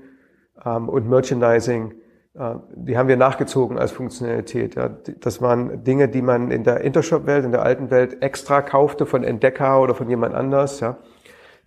und 0.64 1.10
Merchandising, 1.10 1.92
äh, 2.34 2.54
die 2.74 2.96
haben 2.96 3.08
wir 3.08 3.16
nachgezogen 3.16 3.78
als 3.78 3.92
Funktionalität. 3.92 4.76
Das 5.20 5.42
waren 5.42 5.84
Dinge, 5.84 6.08
die 6.08 6.22
man 6.22 6.50
in 6.50 6.64
der 6.64 6.80
Intershop-Welt, 6.80 7.44
in 7.44 7.52
der 7.52 7.62
alten 7.62 7.90
Welt 7.90 8.22
extra 8.22 8.62
kaufte 8.62 9.06
von 9.06 9.24
Entdecker 9.24 9.80
oder 9.80 9.94
von 9.94 10.08
jemand 10.08 10.34
anders. 10.34 10.80
Ja. 10.80 10.96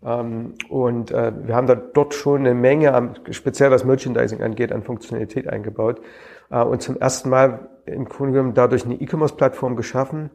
Ähm, 0.06 0.54
und 0.70 1.12
äh, 1.12 1.32
wir 1.46 1.56
haben 1.56 1.68
da 1.68 1.76
dort 1.76 2.14
schon 2.14 2.42
eine 2.42 2.54
Menge, 2.54 3.14
speziell 3.32 3.72
was 3.72 3.84
Merchandising 3.84 4.42
angeht, 4.42 4.72
an 4.72 4.84
Funktionalität 4.84 5.50
eingebaut. 5.50 6.00
Äh, 6.52 6.62
und 6.64 6.82
zum 6.82 6.98
ersten 6.98 7.30
Mal 7.30 7.70
im 7.86 8.06
Grunde 8.06 8.34
genommen 8.34 8.54
dadurch 8.54 8.86
eine 8.86 8.96
E-Commerce-Plattform 8.96 9.76
geschaffen, 9.76 10.30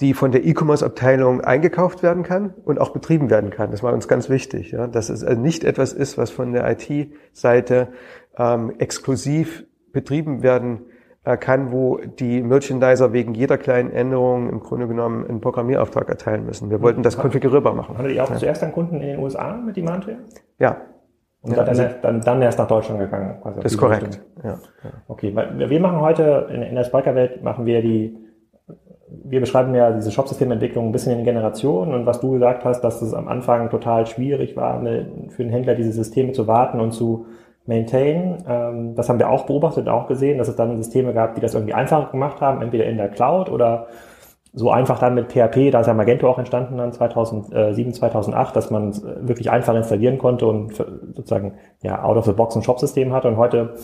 die 0.00 0.14
von 0.14 0.30
der 0.30 0.44
E-Commerce-Abteilung 0.44 1.40
eingekauft 1.40 2.02
werden 2.02 2.22
kann 2.22 2.54
und 2.64 2.80
auch 2.80 2.90
betrieben 2.90 3.30
werden 3.30 3.50
kann. 3.50 3.70
Das 3.70 3.82
war 3.82 3.92
uns 3.92 4.06
ganz 4.06 4.28
wichtig, 4.28 4.70
ja? 4.72 4.86
dass 4.86 5.08
es 5.08 5.24
also 5.24 5.40
nicht 5.40 5.64
etwas 5.64 5.92
ist, 5.92 6.18
was 6.18 6.30
von 6.30 6.52
der 6.52 6.68
IT-Seite 6.70 7.88
ähm, 8.36 8.72
exklusiv 8.78 9.64
betrieben 9.92 10.42
werden 10.42 10.82
kann, 11.36 11.72
wo 11.72 11.98
die 11.98 12.42
Merchandiser 12.42 13.12
wegen 13.12 13.34
jeder 13.34 13.58
kleinen 13.58 13.90
Änderung 13.90 14.48
im 14.48 14.60
Grunde 14.60 14.88
genommen 14.88 15.26
einen 15.28 15.40
Programmierauftrag 15.40 16.08
erteilen 16.08 16.46
müssen. 16.46 16.70
Wir 16.70 16.80
wollten 16.80 17.02
das 17.02 17.18
konfigurierbar 17.18 17.74
machen. 17.74 17.98
Hattet 17.98 18.12
ihr 18.12 18.24
auch 18.24 18.30
ja. 18.30 18.36
zuerst 18.36 18.62
einen 18.62 18.72
Kunden 18.72 19.00
in 19.00 19.08
den 19.08 19.18
USA 19.18 19.56
mit 19.56 19.76
Demandware? 19.76 20.18
Ja, 20.58 20.78
und 21.40 21.52
ja, 21.52 21.58
dann, 21.58 21.68
also, 21.68 21.84
dann, 22.02 22.20
dann 22.20 22.42
erst 22.42 22.58
nach 22.58 22.66
Deutschland 22.66 23.00
gegangen. 23.00 23.36
Quasi 23.40 23.60
das 23.60 23.72
ist 23.72 23.78
korrekt. 23.78 24.20
Ja. 24.42 24.58
Okay, 25.06 25.34
weil 25.34 25.70
wir 25.70 25.80
machen 25.80 26.00
heute 26.00 26.48
in, 26.52 26.62
in 26.62 26.74
der 26.74 26.84
Spiker-Welt 26.84 27.44
machen 27.44 27.64
wir 27.64 27.80
die, 27.80 28.18
wir 29.08 29.40
beschreiben 29.40 29.74
ja 29.74 29.92
diese 29.92 30.10
Shopsystementwicklung 30.10 30.86
ein 30.86 30.92
bisschen 30.92 31.16
in 31.16 31.24
Generationen 31.24 31.94
und 31.94 32.06
was 32.06 32.20
du 32.20 32.32
gesagt 32.32 32.64
hast, 32.64 32.80
dass 32.82 33.02
es 33.02 33.14
am 33.14 33.28
Anfang 33.28 33.70
total 33.70 34.06
schwierig 34.06 34.56
war, 34.56 34.80
für 34.80 35.42
den 35.42 35.50
Händler 35.50 35.74
diese 35.74 35.92
Systeme 35.92 36.32
zu 36.32 36.46
warten 36.46 36.80
und 36.80 36.92
zu 36.92 37.26
maintain. 37.68 38.44
Ähm, 38.48 38.94
das 38.96 39.08
haben 39.08 39.18
wir 39.18 39.30
auch 39.30 39.46
beobachtet 39.46 39.88
auch 39.88 40.08
gesehen, 40.08 40.38
dass 40.38 40.48
es 40.48 40.56
dann 40.56 40.76
Systeme 40.76 41.14
gab, 41.14 41.34
die 41.34 41.40
das 41.40 41.54
irgendwie 41.54 41.74
einfacher 41.74 42.10
gemacht 42.10 42.40
haben, 42.40 42.62
entweder 42.62 42.86
in 42.86 42.96
der 42.96 43.10
Cloud 43.10 43.50
oder 43.50 43.86
so 44.54 44.70
einfach 44.70 44.98
dann 44.98 45.14
mit 45.14 45.30
PHP, 45.30 45.70
da 45.70 45.80
ist 45.80 45.86
ja 45.86 45.94
Magento 45.94 46.28
auch 46.28 46.38
entstanden 46.38 46.78
dann 46.78 46.92
2007, 46.92 47.92
2008, 47.92 48.56
dass 48.56 48.70
man 48.70 48.88
es 48.88 49.04
wirklich 49.04 49.50
einfach 49.50 49.74
installieren 49.74 50.18
konnte 50.18 50.46
und 50.46 50.74
sozusagen 50.74 51.54
ja 51.82 52.02
out 52.02 52.16
of 52.16 52.24
the 52.24 52.32
box 52.32 52.56
ein 52.56 52.62
Shopsystem 52.62 53.12
hatte. 53.12 53.28
Und 53.28 53.36
heute 53.36 53.74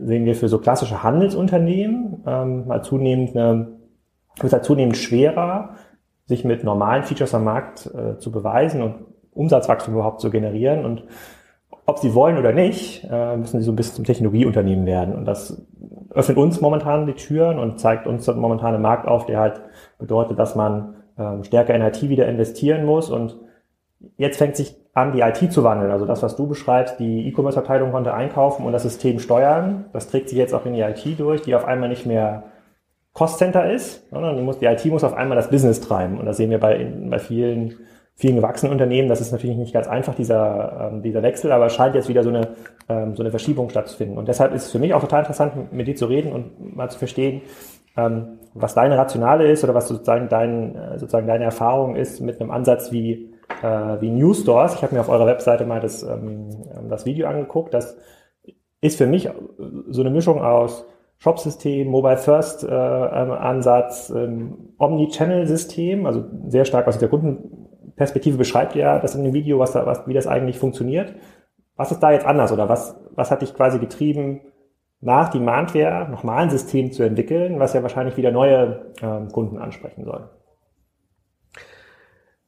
sehen 0.00 0.24
wir 0.24 0.34
für 0.34 0.48
so 0.48 0.58
klassische 0.58 1.02
Handelsunternehmen 1.02 2.24
ähm, 2.26 2.66
mal 2.66 2.82
zunehmend 2.82 3.36
eine, 3.36 3.68
wird 4.40 4.52
halt 4.52 4.64
zunehmend 4.64 4.96
schwerer, 4.96 5.70
sich 6.26 6.44
mit 6.44 6.64
normalen 6.64 7.04
Features 7.04 7.34
am 7.34 7.44
Markt 7.44 7.86
äh, 7.94 8.18
zu 8.18 8.32
beweisen 8.32 8.82
und 8.82 8.96
Umsatzwachstum 9.32 9.94
überhaupt 9.94 10.20
zu 10.20 10.30
generieren. 10.30 10.84
Und 10.84 11.04
ob 11.86 11.98
sie 11.98 12.14
wollen 12.14 12.38
oder 12.38 12.52
nicht, 12.52 13.06
äh, 13.10 13.36
müssen 13.36 13.60
sie 13.60 13.64
so 13.64 13.72
ein 13.72 13.76
bisschen 13.76 13.96
zum 13.96 14.04
Technologieunternehmen 14.04 14.86
werden. 14.86 15.14
Und 15.14 15.26
das 15.26 15.62
öffnet 16.10 16.38
uns 16.38 16.60
momentan 16.60 17.06
die 17.06 17.14
Türen 17.14 17.58
und 17.58 17.78
zeigt 17.78 18.06
uns 18.06 18.26
momentan 18.26 18.74
einen 18.74 18.82
Markt 18.82 19.06
auf, 19.06 19.26
der 19.26 19.38
halt 19.38 19.60
bedeutet, 19.98 20.38
dass 20.38 20.54
man 20.54 20.96
ähm, 21.18 21.44
stärker 21.44 21.74
in 21.74 21.82
IT 21.82 22.02
wieder 22.08 22.26
investieren 22.26 22.86
muss. 22.86 23.10
Und 23.10 23.36
jetzt 24.16 24.38
fängt 24.38 24.56
sich 24.56 24.76
an, 24.94 25.12
die 25.12 25.20
IT 25.20 25.52
zu 25.52 25.64
wandeln. 25.64 25.90
Also 25.90 26.06
das, 26.06 26.22
was 26.22 26.36
du 26.36 26.46
beschreibst, 26.46 26.98
die 27.00 27.28
E-Commerce-Abteilung 27.28 27.90
konnte 27.90 28.14
einkaufen 28.14 28.64
und 28.64 28.72
das 28.72 28.84
System 28.84 29.18
steuern. 29.18 29.86
Das 29.92 30.08
trägt 30.08 30.28
sich 30.28 30.38
jetzt 30.38 30.54
auch 30.54 30.64
in 30.66 30.74
die 30.74 30.80
IT 30.80 31.18
durch, 31.18 31.42
die 31.42 31.54
auf 31.54 31.64
einmal 31.64 31.88
nicht 31.88 32.06
mehr 32.06 32.44
Cost-Center 33.12 33.70
ist, 33.70 34.08
sondern 34.10 34.36
die 34.60 34.66
IT 34.66 34.84
muss 34.86 35.04
auf 35.04 35.14
einmal 35.14 35.36
das 35.36 35.50
Business 35.50 35.80
treiben. 35.80 36.18
Und 36.18 36.26
das 36.26 36.36
sehen 36.36 36.50
wir 36.50 36.58
bei, 36.58 36.92
bei 37.08 37.18
vielen 37.18 37.74
vielen 38.16 38.36
gewachsenen 38.36 38.72
Unternehmen, 38.72 39.08
das 39.08 39.20
ist 39.20 39.32
natürlich 39.32 39.56
nicht 39.56 39.74
ganz 39.74 39.88
einfach, 39.88 40.14
dieser, 40.14 40.92
ähm, 40.92 41.02
dieser 41.02 41.22
Wechsel, 41.22 41.50
aber 41.50 41.66
es 41.66 41.74
scheint 41.74 41.94
jetzt 41.94 42.08
wieder 42.08 42.22
so 42.22 42.28
eine, 42.28 42.48
ähm, 42.88 43.16
so 43.16 43.22
eine 43.22 43.30
Verschiebung 43.30 43.70
stattzufinden. 43.70 44.18
Und 44.18 44.28
deshalb 44.28 44.54
ist 44.54 44.66
es 44.66 44.72
für 44.72 44.78
mich 44.78 44.94
auch 44.94 45.00
total 45.00 45.20
interessant, 45.20 45.72
mit 45.72 45.88
dir 45.88 45.96
zu 45.96 46.06
reden 46.06 46.32
und 46.32 46.76
mal 46.76 46.90
zu 46.90 46.98
verstehen, 46.98 47.42
ähm, 47.96 48.38
was 48.54 48.74
deine 48.74 48.96
Rationale 48.96 49.50
ist 49.50 49.64
oder 49.64 49.74
was 49.74 49.88
sozusagen, 49.88 50.28
dein, 50.28 50.76
äh, 50.76 50.98
sozusagen 50.98 51.26
deine 51.26 51.44
Erfahrung 51.44 51.96
ist 51.96 52.20
mit 52.20 52.40
einem 52.40 52.50
Ansatz 52.50 52.92
wie 52.92 53.34
äh, 53.62 54.00
wie 54.00 54.10
News 54.10 54.40
Stores. 54.40 54.74
Ich 54.74 54.82
habe 54.82 54.94
mir 54.94 55.00
auf 55.00 55.08
eurer 55.08 55.26
Webseite 55.26 55.64
mal 55.64 55.80
das, 55.80 56.02
ähm, 56.02 56.50
das 56.88 57.04
Video 57.04 57.28
angeguckt. 57.28 57.74
Das 57.74 57.96
ist 58.80 58.98
für 58.98 59.06
mich 59.06 59.28
so 59.88 60.00
eine 60.02 60.10
Mischung 60.10 60.42
aus 60.42 60.86
Shop-System, 61.18 61.88
Mobile 61.88 62.18
First 62.18 62.64
äh, 62.64 62.68
ähm, 62.68 63.62
ähm, 64.14 64.74
Omni-Channel-System, 64.78 66.06
also 66.06 66.24
sehr 66.48 66.64
stark 66.64 66.86
aus 66.86 66.98
der 66.98 67.08
Kundenperspektive 67.84 68.38
beschreibt 68.38 68.74
ihr 68.74 68.98
das 68.98 69.14
in 69.14 69.24
dem 69.24 69.32
Video, 69.32 69.58
was 69.58 69.72
da, 69.72 69.86
was, 69.86 70.06
wie 70.06 70.14
das 70.14 70.26
eigentlich 70.26 70.58
funktioniert. 70.58 71.14
Was 71.76 71.90
ist 71.90 72.00
da 72.00 72.12
jetzt 72.12 72.26
anders 72.26 72.52
oder 72.52 72.68
was, 72.68 72.96
was 73.14 73.30
hat 73.30 73.42
dich 73.42 73.54
quasi 73.54 73.78
getrieben, 73.78 74.40
nach 75.00 75.28
Demandware 75.28 76.08
nochmal 76.08 76.44
ein 76.44 76.50
System 76.50 76.92
zu 76.92 77.02
entwickeln, 77.02 77.60
was 77.60 77.74
ja 77.74 77.82
wahrscheinlich 77.82 78.16
wieder 78.16 78.30
neue 78.30 78.92
ähm, 79.02 79.28
Kunden 79.30 79.58
ansprechen 79.58 80.04
soll? 80.04 80.30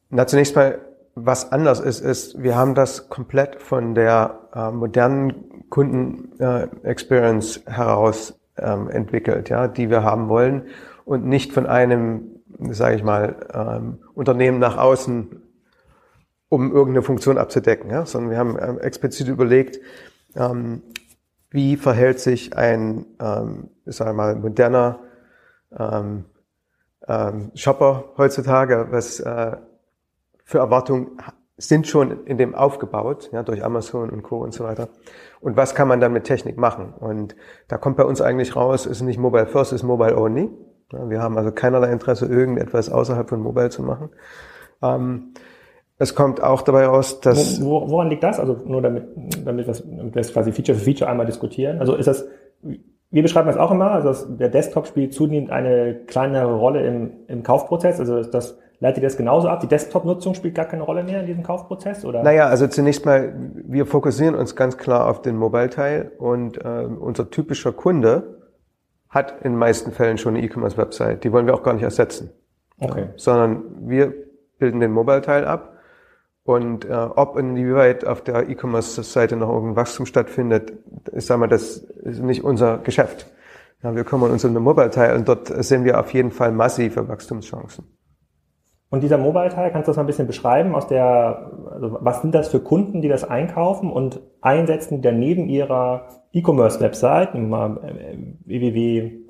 Na, 0.08 0.26
zunächst 0.26 0.54
mal, 0.54 0.78
was 1.14 1.52
anders 1.52 1.80
ist, 1.80 2.00
ist, 2.00 2.42
wir 2.42 2.56
haben 2.56 2.74
das 2.74 3.08
komplett 3.08 3.60
von 3.60 3.94
der 3.94 4.38
äh, 4.54 4.70
modernen 4.70 5.66
Kunden-Experience 5.68 7.58
äh, 7.58 7.70
heraus 7.70 8.40
ähm, 8.56 8.88
entwickelt, 8.88 9.48
ja, 9.48 9.66
die 9.68 9.90
wir 9.90 10.02
haben 10.02 10.28
wollen 10.28 10.68
und 11.04 11.26
nicht 11.26 11.52
von 11.52 11.66
einem, 11.66 12.40
sage 12.70 12.96
ich 12.96 13.02
mal, 13.02 13.36
ähm, 13.52 13.98
Unternehmen 14.16 14.58
nach 14.58 14.78
außen, 14.78 15.42
um 16.48 16.72
irgendeine 16.72 17.02
Funktion 17.02 17.38
abzudecken, 17.38 17.90
ja, 17.90 18.06
sondern 18.06 18.30
wir 18.30 18.38
haben 18.38 18.56
ähm, 18.60 18.78
explizit 18.78 19.28
überlegt, 19.28 19.78
ähm, 20.34 20.82
wie 21.50 21.76
verhält 21.76 22.18
sich 22.18 22.56
ein, 22.56 23.06
ähm, 23.20 23.68
ich 23.84 23.96
sage 23.96 24.14
mal, 24.14 24.34
moderner 24.36 25.00
ähm, 25.78 26.24
ähm, 27.06 27.50
Shopper 27.54 28.12
heutzutage, 28.16 28.88
was 28.90 29.20
äh, 29.20 29.56
für 30.44 30.58
Erwartungen 30.58 31.18
sind 31.58 31.86
schon 31.86 32.24
in 32.26 32.38
dem 32.38 32.54
aufgebaut, 32.54 33.30
ja, 33.32 33.42
durch 33.42 33.64
Amazon 33.64 34.10
und 34.10 34.22
Co. 34.22 34.38
und 34.38 34.52
so 34.52 34.64
weiter. 34.64 34.88
Und 35.40 35.56
was 35.56 35.74
kann 35.74 35.88
man 35.88 36.00
dann 36.00 36.12
mit 36.12 36.24
Technik 36.24 36.56
machen? 36.56 36.92
Und 36.98 37.36
da 37.68 37.76
kommt 37.76 37.96
bei 37.96 38.04
uns 38.04 38.20
eigentlich 38.20 38.56
raus, 38.56 38.86
ist 38.86 39.02
nicht 39.02 39.18
Mobile 39.18 39.46
First, 39.46 39.72
ist 39.72 39.82
Mobile 39.82 40.16
Only. 40.16 40.50
Ja, 40.92 41.10
wir 41.10 41.20
haben 41.20 41.36
also 41.36 41.50
keinerlei 41.52 41.90
Interesse, 41.90 42.26
irgendetwas 42.26 42.90
außerhalb 42.90 43.28
von 43.28 43.40
Mobile 43.40 43.70
zu 43.70 43.82
machen. 43.82 44.10
Ähm, 44.82 45.34
es 45.98 46.14
kommt 46.14 46.42
auch 46.42 46.62
dabei 46.62 46.86
raus, 46.86 47.20
dass... 47.20 47.62
Wo, 47.62 47.88
woran 47.88 48.10
liegt 48.10 48.22
das? 48.22 48.38
Also 48.38 48.60
nur 48.64 48.82
damit, 48.82 49.08
damit, 49.44 49.66
wir, 49.66 49.74
damit 49.96 50.14
wir 50.14 50.20
es 50.20 50.32
quasi 50.32 50.52
Feature 50.52 50.78
für 50.78 50.84
Feature 50.84 51.10
einmal 51.10 51.26
diskutieren. 51.26 51.80
Also 51.80 51.94
ist 51.94 52.06
das, 52.06 52.26
wir 52.62 53.22
beschreiben 53.22 53.48
das 53.48 53.56
auch 53.56 53.70
immer, 53.70 53.92
also 53.92 54.36
der 54.36 54.50
Desktop 54.50 54.86
spielt 54.86 55.14
zunehmend 55.14 55.50
eine 55.50 55.94
kleinere 56.06 56.54
Rolle 56.54 56.86
im, 56.86 57.12
im 57.28 57.42
Kaufprozess. 57.42 57.98
Also 57.98 58.22
das 58.22 58.58
Leitet 58.78 59.02
ihr 59.02 59.08
das 59.08 59.16
genauso 59.16 59.48
ab? 59.48 59.60
Die 59.60 59.68
Desktop-Nutzung 59.68 60.34
spielt 60.34 60.54
gar 60.54 60.66
keine 60.66 60.82
Rolle 60.82 61.02
mehr 61.02 61.20
in 61.20 61.26
diesem 61.26 61.42
Kaufprozess? 61.42 62.04
Oder? 62.04 62.22
Naja, 62.22 62.46
also 62.46 62.66
zunächst 62.66 63.06
mal, 63.06 63.34
wir 63.54 63.86
fokussieren 63.86 64.34
uns 64.34 64.54
ganz 64.54 64.76
klar 64.76 65.08
auf 65.08 65.22
den 65.22 65.36
Mobile-Teil 65.36 66.12
und 66.18 66.62
äh, 66.62 66.86
unser 67.00 67.30
typischer 67.30 67.72
Kunde 67.72 68.35
hat 69.08 69.42
in 69.42 69.52
den 69.52 69.58
meisten 69.58 69.92
Fällen 69.92 70.18
schon 70.18 70.36
eine 70.36 70.44
E-Commerce-Website. 70.44 71.24
Die 71.24 71.32
wollen 71.32 71.46
wir 71.46 71.54
auch 71.54 71.62
gar 71.62 71.74
nicht 71.74 71.82
ersetzen. 71.82 72.30
Okay. 72.78 73.08
Sondern 73.16 73.88
wir 73.88 74.12
bilden 74.58 74.80
den 74.80 74.92
Mobile-Teil 74.92 75.44
ab 75.44 75.78
und 76.44 76.84
äh, 76.84 76.92
ob 76.92 77.36
inwieweit 77.36 78.06
auf 78.06 78.22
der 78.22 78.48
E-Commerce-Seite 78.48 79.36
noch 79.36 79.48
irgendein 79.48 79.76
Wachstum 79.76 80.06
stattfindet, 80.06 80.72
ich 81.12 81.26
sage 81.26 81.40
mal, 81.40 81.48
das 81.48 81.78
ist 81.78 82.22
nicht 82.22 82.44
unser 82.44 82.78
Geschäft. 82.78 83.26
Ja, 83.82 83.94
wir 83.94 84.04
kümmern 84.04 84.30
uns 84.30 84.44
um 84.44 84.54
den 84.54 84.62
Mobile-Teil 84.62 85.16
und 85.16 85.28
dort 85.28 85.48
sehen 85.64 85.84
wir 85.84 86.00
auf 86.00 86.12
jeden 86.12 86.30
Fall 86.30 86.52
massive 86.52 87.08
Wachstumschancen. 87.08 87.84
Und 88.88 89.02
dieser 89.02 89.18
Mobile-Teil, 89.18 89.70
kannst 89.72 89.88
du 89.88 89.90
das 89.90 89.96
mal 89.96 90.04
ein 90.04 90.06
bisschen 90.06 90.28
beschreiben? 90.28 90.74
Aus 90.74 90.86
der, 90.86 91.50
also 91.72 91.98
was 92.00 92.22
sind 92.22 92.34
das 92.34 92.48
für 92.48 92.60
Kunden, 92.60 93.02
die 93.02 93.08
das 93.08 93.24
einkaufen 93.24 93.90
und 93.90 94.20
einsetzen, 94.40 94.96
die 94.96 95.02
dann 95.02 95.18
neben 95.18 95.48
ihrer 95.48 96.06
E-Commerce-Website, 96.32 97.34
mal 97.34 97.78
äh, 97.84 98.16
www 98.44 99.26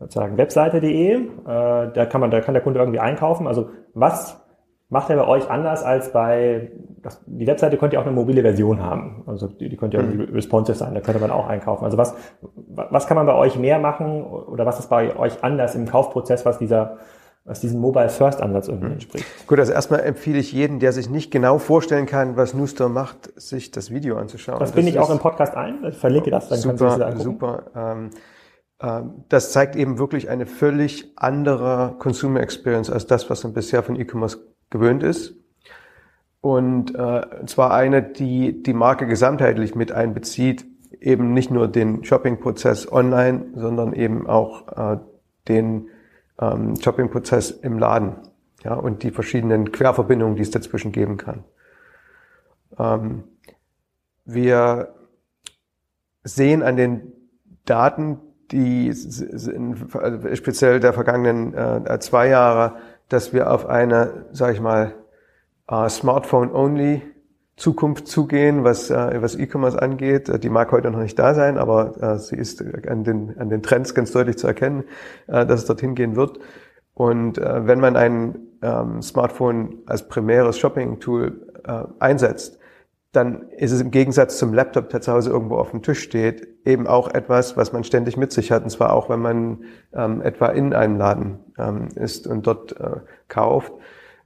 sozusagen 0.00 0.38
webseite.de, 0.38 1.12
äh, 1.12 1.22
da 1.44 2.06
kann 2.06 2.20
man, 2.20 2.30
da 2.30 2.40
kann 2.40 2.54
der 2.54 2.62
Kunde 2.62 2.80
irgendwie 2.80 3.00
einkaufen. 3.00 3.46
Also 3.46 3.68
was 3.92 4.40
macht 4.88 5.10
er 5.10 5.16
bei 5.16 5.26
euch 5.26 5.48
anders 5.50 5.84
als 5.84 6.12
bei, 6.12 6.72
das, 7.02 7.22
die 7.26 7.46
Webseite 7.46 7.76
könnte 7.76 7.94
ja 7.94 8.00
auch 8.00 8.06
eine 8.06 8.14
mobile 8.14 8.42
Version 8.42 8.82
haben. 8.82 9.22
Also 9.26 9.46
die, 9.46 9.68
die 9.68 9.76
könnte 9.76 9.98
ja 9.98 10.02
irgendwie 10.02 10.26
mhm. 10.26 10.34
responsive 10.34 10.76
sein, 10.76 10.94
da 10.94 11.00
könnte 11.00 11.20
man 11.20 11.30
auch 11.30 11.46
einkaufen. 11.46 11.84
Also 11.84 11.98
was, 11.98 12.14
was 12.66 13.06
kann 13.06 13.16
man 13.16 13.26
bei 13.26 13.34
euch 13.34 13.56
mehr 13.56 13.78
machen 13.78 14.24
oder 14.24 14.66
was 14.66 14.80
ist 14.80 14.88
bei 14.88 15.14
euch 15.16 15.44
anders 15.44 15.74
im 15.74 15.86
Kaufprozess, 15.86 16.44
was 16.44 16.58
dieser 16.58 16.96
was 17.44 17.60
diesem 17.60 17.80
Mobile 17.80 18.08
First 18.08 18.40
Ansatz 18.40 18.68
irgendwie 18.68 18.86
mhm. 18.86 18.92
entspricht. 18.94 19.26
Gut, 19.46 19.58
also 19.58 19.72
erstmal 19.72 20.00
empfehle 20.00 20.38
ich 20.38 20.52
jeden, 20.52 20.78
der 20.78 20.92
sich 20.92 21.08
nicht 21.08 21.30
genau 21.30 21.58
vorstellen 21.58 22.06
kann, 22.06 22.36
was 22.36 22.54
Newster 22.54 22.88
macht, 22.88 23.40
sich 23.40 23.70
das 23.70 23.90
Video 23.90 24.18
anzuschauen. 24.18 24.58
Das, 24.60 24.70
das 24.70 24.74
finde 24.74 24.90
ich 24.90 24.98
auch 24.98 25.10
im 25.10 25.18
Podcast 25.18 25.54
ein. 25.54 25.84
Ich 25.84 25.96
verlinke 25.96 26.30
das, 26.30 26.48
dann 26.48 26.58
super, 26.58 26.98
kannst 26.98 27.18
du 27.18 27.22
Super. 27.22 27.62
Ähm, 27.74 28.10
ähm, 28.82 29.24
das 29.28 29.52
zeigt 29.52 29.76
eben 29.76 29.98
wirklich 29.98 30.28
eine 30.28 30.46
völlig 30.46 31.12
andere 31.16 31.96
Consumer 31.98 32.40
Experience 32.40 32.90
als 32.90 33.06
das, 33.06 33.30
was 33.30 33.44
man 33.44 33.52
bisher 33.52 33.82
von 33.82 33.96
E-Commerce 33.96 34.38
gewöhnt 34.70 35.02
ist. 35.02 35.34
Und 36.40 36.94
äh, 36.94 37.22
zwar 37.46 37.74
eine, 37.74 38.02
die 38.02 38.62
die 38.62 38.72
Marke 38.72 39.06
gesamtheitlich 39.06 39.74
mit 39.74 39.92
einbezieht, 39.92 40.64
eben 41.00 41.34
nicht 41.34 41.50
nur 41.50 41.68
den 41.68 42.04
Shopping-Prozess 42.04 42.90
online, 42.90 43.46
sondern 43.54 43.92
eben 43.92 44.26
auch 44.26 44.94
äh, 44.94 44.98
den 45.48 45.88
ähm, 46.40 46.80
Shopping-Prozess 46.80 47.50
im 47.50 47.78
Laden 47.78 48.16
ja, 48.64 48.74
und 48.74 49.02
die 49.02 49.10
verschiedenen 49.10 49.72
Querverbindungen, 49.72 50.36
die 50.36 50.42
es 50.42 50.50
dazwischen 50.50 50.92
geben 50.92 51.16
kann. 51.16 51.44
Ähm, 52.78 53.24
wir 54.24 54.94
sehen 56.24 56.62
an 56.62 56.76
den 56.76 57.12
Daten, 57.64 58.18
die 58.50 58.88
also 58.88 60.34
speziell 60.34 60.80
der 60.80 60.92
vergangenen 60.92 61.54
äh, 61.54 61.98
zwei 62.00 62.28
Jahre, 62.28 62.76
dass 63.08 63.32
wir 63.32 63.50
auf 63.50 63.66
eine, 63.66 64.26
sage 64.32 64.54
ich 64.54 64.60
mal, 64.60 64.94
äh, 65.68 65.88
Smartphone-only 65.88 67.02
Zukunft 67.60 68.08
zugehen, 68.08 68.64
was, 68.64 68.88
äh, 68.90 69.20
was 69.20 69.36
E-Commerce 69.36 69.80
angeht. 69.80 70.30
Äh, 70.30 70.38
die 70.38 70.48
mag 70.48 70.72
heute 70.72 70.90
noch 70.90 71.00
nicht 71.00 71.18
da 71.18 71.34
sein, 71.34 71.58
aber 71.58 72.02
äh, 72.02 72.18
sie 72.18 72.36
ist 72.36 72.64
an 72.88 73.04
den, 73.04 73.38
an 73.38 73.50
den 73.50 73.62
Trends 73.62 73.94
ganz 73.94 74.12
deutlich 74.12 74.38
zu 74.38 74.46
erkennen, 74.46 74.84
äh, 75.26 75.44
dass 75.44 75.60
es 75.60 75.66
dorthin 75.66 75.94
gehen 75.94 76.16
wird. 76.16 76.40
Und 76.94 77.36
äh, 77.36 77.66
wenn 77.66 77.78
man 77.78 77.96
ein 77.96 78.38
ähm, 78.62 79.02
Smartphone 79.02 79.78
als 79.84 80.08
primäres 80.08 80.58
Shopping-Tool 80.58 81.52
äh, 81.64 81.82
einsetzt, 81.98 82.58
dann 83.12 83.50
ist 83.50 83.72
es 83.72 83.80
im 83.82 83.90
Gegensatz 83.90 84.38
zum 84.38 84.54
Laptop, 84.54 84.88
der 84.88 85.02
zu 85.02 85.12
Hause 85.12 85.30
irgendwo 85.30 85.56
auf 85.56 85.72
dem 85.72 85.82
Tisch 85.82 86.00
steht, 86.00 86.48
eben 86.64 86.86
auch 86.86 87.12
etwas, 87.12 87.56
was 87.58 87.72
man 87.74 87.84
ständig 87.84 88.16
mit 88.16 88.32
sich 88.32 88.52
hat. 88.52 88.62
Und 88.62 88.70
zwar 88.70 88.94
auch, 88.94 89.10
wenn 89.10 89.20
man 89.20 89.64
ähm, 89.92 90.22
etwa 90.22 90.46
in 90.46 90.72
einem 90.72 90.96
Laden 90.96 91.40
ähm, 91.58 91.88
ist 91.94 92.26
und 92.26 92.46
dort 92.46 92.80
äh, 92.80 93.00
kauft. 93.28 93.72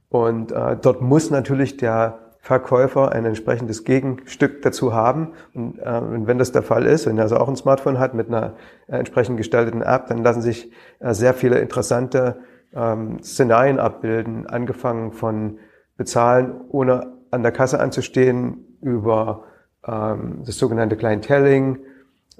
Und 0.07 0.53
äh, 0.53 0.77
dort 0.79 1.01
muss 1.01 1.31
natürlich 1.31 1.77
der 1.77 2.24
Verkäufer 2.45 3.11
ein 3.11 3.25
entsprechendes 3.25 3.85
Gegenstück 3.85 4.61
dazu 4.61 4.93
haben. 4.93 5.29
Und, 5.55 5.79
äh, 5.79 5.97
und 5.99 6.27
wenn 6.27 6.37
das 6.37 6.51
der 6.51 6.61
Fall 6.61 6.85
ist, 6.85 7.07
wenn 7.07 7.17
er 7.17 7.23
also 7.23 7.37
auch 7.37 7.49
ein 7.49 7.55
Smartphone 7.55 7.97
hat 7.97 8.13
mit 8.13 8.27
einer 8.27 8.53
äh, 8.85 8.97
entsprechend 8.97 9.37
gestalteten 9.37 9.81
App, 9.81 10.05
dann 10.05 10.19
lassen 10.19 10.43
sich 10.43 10.71
äh, 10.99 11.15
sehr 11.15 11.33
viele 11.33 11.57
interessante 11.57 12.35
ähm, 12.75 13.17
Szenarien 13.23 13.79
abbilden, 13.79 14.45
angefangen 14.45 15.11
von 15.11 15.57
bezahlen, 15.97 16.61
ohne 16.69 17.13
an 17.31 17.41
der 17.41 17.51
Kasse 17.51 17.79
anzustehen, 17.79 18.77
über 18.79 19.45
ähm, 19.87 20.43
das 20.45 20.59
sogenannte 20.59 20.97
Clienteling, 20.97 21.79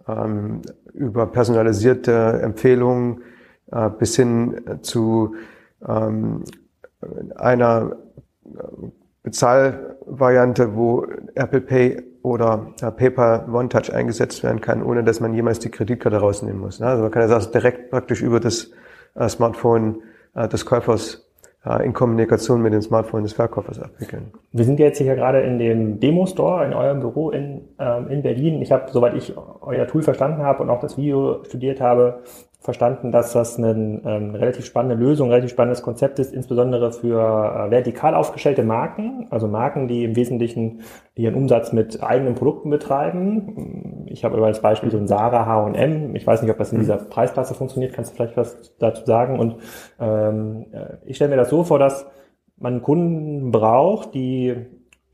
ähm, 0.07 0.61
über 0.93 1.25
personalisierte 1.25 2.41
Empfehlungen 2.43 3.23
äh, 3.71 3.89
bis 3.89 4.15
hin 4.15 4.61
zu 4.83 5.33
ähm, 5.83 6.43
einer 7.37 7.97
Bezahlvariante, 9.25 10.75
wo 10.75 11.05
Apple 11.33 11.61
Pay 11.61 12.03
oder 12.21 12.67
äh, 12.81 12.91
PayPal 12.91 13.45
One 13.51 13.69
Touch 13.69 13.91
eingesetzt 13.91 14.43
werden 14.43 14.61
kann, 14.61 14.83
ohne 14.83 15.03
dass 15.03 15.19
man 15.19 15.33
jemals 15.33 15.59
die 15.59 15.69
Kreditkarte 15.69 16.17
rausnehmen 16.17 16.59
muss. 16.61 16.81
Also 16.81 17.03
man 17.03 17.11
kann 17.11 17.23
das 17.23 17.31
also 17.31 17.51
direkt 17.51 17.89
praktisch 17.89 18.21
über 18.21 18.39
das 18.39 18.71
äh, 19.15 19.27
Smartphone 19.27 20.03
äh, 20.35 20.47
des 20.47 20.65
Käufers 20.65 21.21
in 21.83 21.93
Kommunikation 21.93 22.61
mit 22.61 22.73
dem 22.73 22.83
Smartphone 22.83 23.23
des 23.23 23.33
Verkäufers 23.33 23.81
abwickeln. 23.81 24.31
Wir 24.51 24.65
sind 24.65 24.79
jetzt 24.79 24.99
hier 24.99 25.15
gerade 25.15 25.41
in 25.41 25.57
dem 25.57 25.99
Demo-Store 25.99 26.63
in 26.63 26.73
eurem 26.75 26.99
Büro 26.99 27.31
in, 27.31 27.61
ähm, 27.79 28.07
in 28.11 28.21
Berlin. 28.21 28.61
Ich 28.61 28.71
habe, 28.71 28.91
soweit 28.91 29.15
ich 29.15 29.33
euer 29.61 29.87
Tool 29.87 30.03
verstanden 30.03 30.43
habe 30.43 30.61
und 30.61 30.69
auch 30.69 30.79
das 30.79 30.95
Video 30.95 31.43
studiert 31.43 31.81
habe, 31.81 32.19
verstanden, 32.65 33.11
dass 33.11 33.31
das 33.31 33.57
eine 33.57 34.01
ähm, 34.05 34.35
relativ 34.35 34.65
spannende 34.65 34.95
Lösung, 34.95 35.29
relativ 35.29 35.51
spannendes 35.51 35.81
Konzept 35.81 36.19
ist, 36.19 36.33
insbesondere 36.33 36.91
für 36.91 37.19
äh, 37.19 37.71
vertikal 37.71 38.15
aufgestellte 38.15 38.63
Marken, 38.63 39.27
also 39.29 39.47
Marken, 39.47 39.87
die 39.87 40.03
im 40.03 40.15
Wesentlichen 40.15 40.81
ihren 41.15 41.35
Umsatz 41.35 41.71
mit 41.71 42.03
eigenen 42.03 42.35
Produkten 42.35 42.69
betreiben. 42.69 44.05
Ich 44.07 44.25
habe 44.25 44.37
über 44.37 44.49
das 44.49 44.61
Beispiel 44.61 44.91
so 44.91 44.97
ein 44.97 45.07
Sarah 45.07 45.45
H&M. 45.45 46.15
Ich 46.15 46.27
weiß 46.27 46.41
nicht, 46.41 46.51
ob 46.51 46.57
das 46.57 46.73
in 46.73 46.79
dieser 46.79 46.97
Preisklasse 46.97 47.53
funktioniert. 47.53 47.93
Kannst 47.93 48.11
du 48.11 48.15
vielleicht 48.15 48.35
was 48.35 48.75
dazu 48.79 49.05
sagen? 49.05 49.39
Und 49.39 49.57
ähm, 49.99 50.65
äh, 50.71 50.97
ich 51.05 51.15
stelle 51.15 51.29
mir 51.29 51.37
das 51.37 51.49
so 51.49 51.63
vor, 51.63 51.79
dass 51.79 52.05
man 52.57 52.81
Kunden 52.81 53.51
braucht, 53.51 54.13
die 54.13 54.55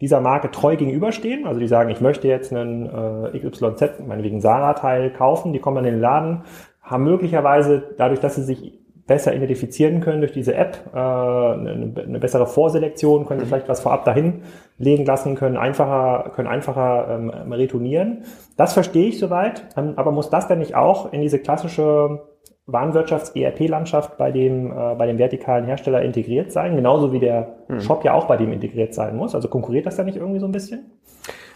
dieser 0.02 0.20
Marke 0.20 0.50
treu 0.50 0.76
gegenüberstehen. 0.76 1.46
Also 1.46 1.60
die 1.60 1.68
sagen, 1.68 1.92
ich 1.92 2.02
möchte 2.02 2.28
jetzt 2.28 2.52
einen 2.52 2.88
äh, 2.88 3.40
XYZ, 3.40 4.06
meinetwegen 4.08 4.42
Sarah-Teil 4.42 5.12
kaufen, 5.12 5.54
die 5.54 5.60
kommen 5.60 5.76
dann 5.76 5.86
in 5.86 5.94
den 5.94 6.02
Laden, 6.02 6.44
haben 6.91 7.06
möglicherweise 7.06 7.82
dadurch, 7.97 8.19
dass 8.19 8.36
sie 8.36 8.43
sich 8.43 8.80
besser 9.08 9.34
identifizieren 9.34 9.99
können 9.99 10.21
durch 10.21 10.32
diese 10.32 10.54
App, 10.54 10.77
äh, 10.93 10.97
eine, 10.97 11.93
eine 11.97 12.19
bessere 12.19 12.45
Vorselektion, 12.45 13.25
können 13.25 13.39
sie 13.39 13.45
mhm. 13.45 13.49
vielleicht 13.49 13.67
was 13.67 13.82
vorab 13.82 14.06
dahin 14.06 14.43
legen 14.77 15.06
lassen, 15.06 15.36
können 15.36 15.58
einfacher, 15.58 16.32
können 16.36 16.47
einfacher 16.47 17.08
ähm, 17.10 17.51
retournieren. 17.51 18.23
Das 18.58 18.73
verstehe 18.73 19.08
ich 19.08 19.19
soweit, 19.19 19.65
ähm, 19.75 19.93
aber 19.95 20.12
muss 20.12 20.30
das 20.30 20.47
denn 20.47 20.60
nicht 20.60 20.75
auch 20.75 21.12
in 21.12 21.21
diese 21.21 21.39
klassische 21.39 22.21
Warenwirtschafts-ERP-Landschaft 22.67 24.17
bei 24.17 24.32
dem, 24.32 24.71
äh, 24.71 24.95
bei 24.95 25.08
dem 25.08 25.17
vertikalen 25.17 25.65
Hersteller 25.65 26.01
integriert 26.04 26.51
sein, 26.51 26.75
genauso 26.75 27.12
wie 27.12 27.19
der 27.19 27.56
mhm. 27.67 27.82
Shop 27.82 28.04
ja 28.06 28.13
auch 28.13 28.25
bei 28.25 28.38
dem 28.38 28.51
integriert 28.54 28.93
sein 28.93 29.15
muss. 29.17 29.36
Also 29.36 29.47
konkurriert 29.47 29.86
das 29.88 29.95
da 29.95 30.04
nicht 30.04 30.17
irgendwie 30.17 30.39
so 30.39 30.45
ein 30.45 30.51
bisschen? 30.51 30.91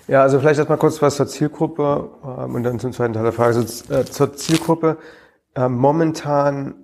Ja, 0.07 0.21
also 0.21 0.39
vielleicht 0.39 0.59
erstmal 0.59 0.77
kurz 0.77 1.01
was 1.01 1.15
zur 1.15 1.27
Zielgruppe 1.27 2.09
ähm, 2.23 2.55
und 2.55 2.63
dann 2.63 2.79
zum 2.79 2.91
zweiten 2.91 3.13
Teil 3.13 3.23
der 3.23 3.31
Frage. 3.31 3.55
Also, 3.55 3.93
äh, 3.93 4.03
zur 4.05 4.33
Zielgruppe. 4.33 4.97
Äh, 5.55 5.69
momentan 5.69 6.75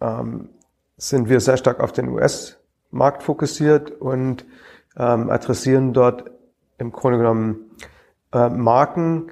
ähm, 0.00 0.50
sind 0.96 1.28
wir 1.28 1.40
sehr 1.40 1.56
stark 1.56 1.80
auf 1.80 1.92
den 1.92 2.08
US-Markt 2.08 3.22
fokussiert 3.22 3.90
und 3.90 4.44
ähm, 4.96 5.30
adressieren 5.30 5.92
dort 5.92 6.30
im 6.78 6.92
Grunde 6.92 7.18
genommen 7.18 7.70
äh, 8.32 8.48
Marken, 8.48 9.30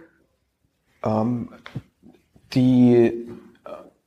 ähm, 1.04 1.50
die 2.54 3.28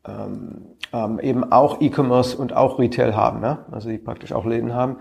ähm, 0.06 0.66
ähm, 0.92 1.20
eben 1.20 1.52
auch 1.52 1.82
E-Commerce 1.82 2.38
und 2.38 2.54
auch 2.54 2.80
Retail 2.80 3.16
haben, 3.16 3.44
ja? 3.44 3.66
also 3.72 3.90
die 3.90 3.98
praktisch 3.98 4.34
auch 4.34 4.46
Läden 4.46 4.74
haben. 4.74 4.98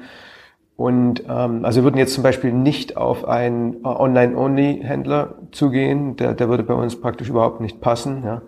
Und 0.77 1.24
ähm, 1.29 1.64
also 1.64 1.81
wir 1.81 1.85
würden 1.85 1.98
jetzt 1.98 2.14
zum 2.14 2.22
Beispiel 2.22 2.53
nicht 2.53 2.96
auf 2.96 3.27
einen 3.27 3.85
äh, 3.85 3.88
Online-Only-Händler 3.88 5.35
zugehen, 5.51 6.16
der, 6.16 6.35
der 6.35 6.48
würde 6.48 6.62
bei 6.62 6.74
uns 6.74 7.01
praktisch 7.01 7.29
überhaupt 7.29 7.61
nicht 7.61 7.81
passen. 7.81 8.22
Ja? 8.24 8.42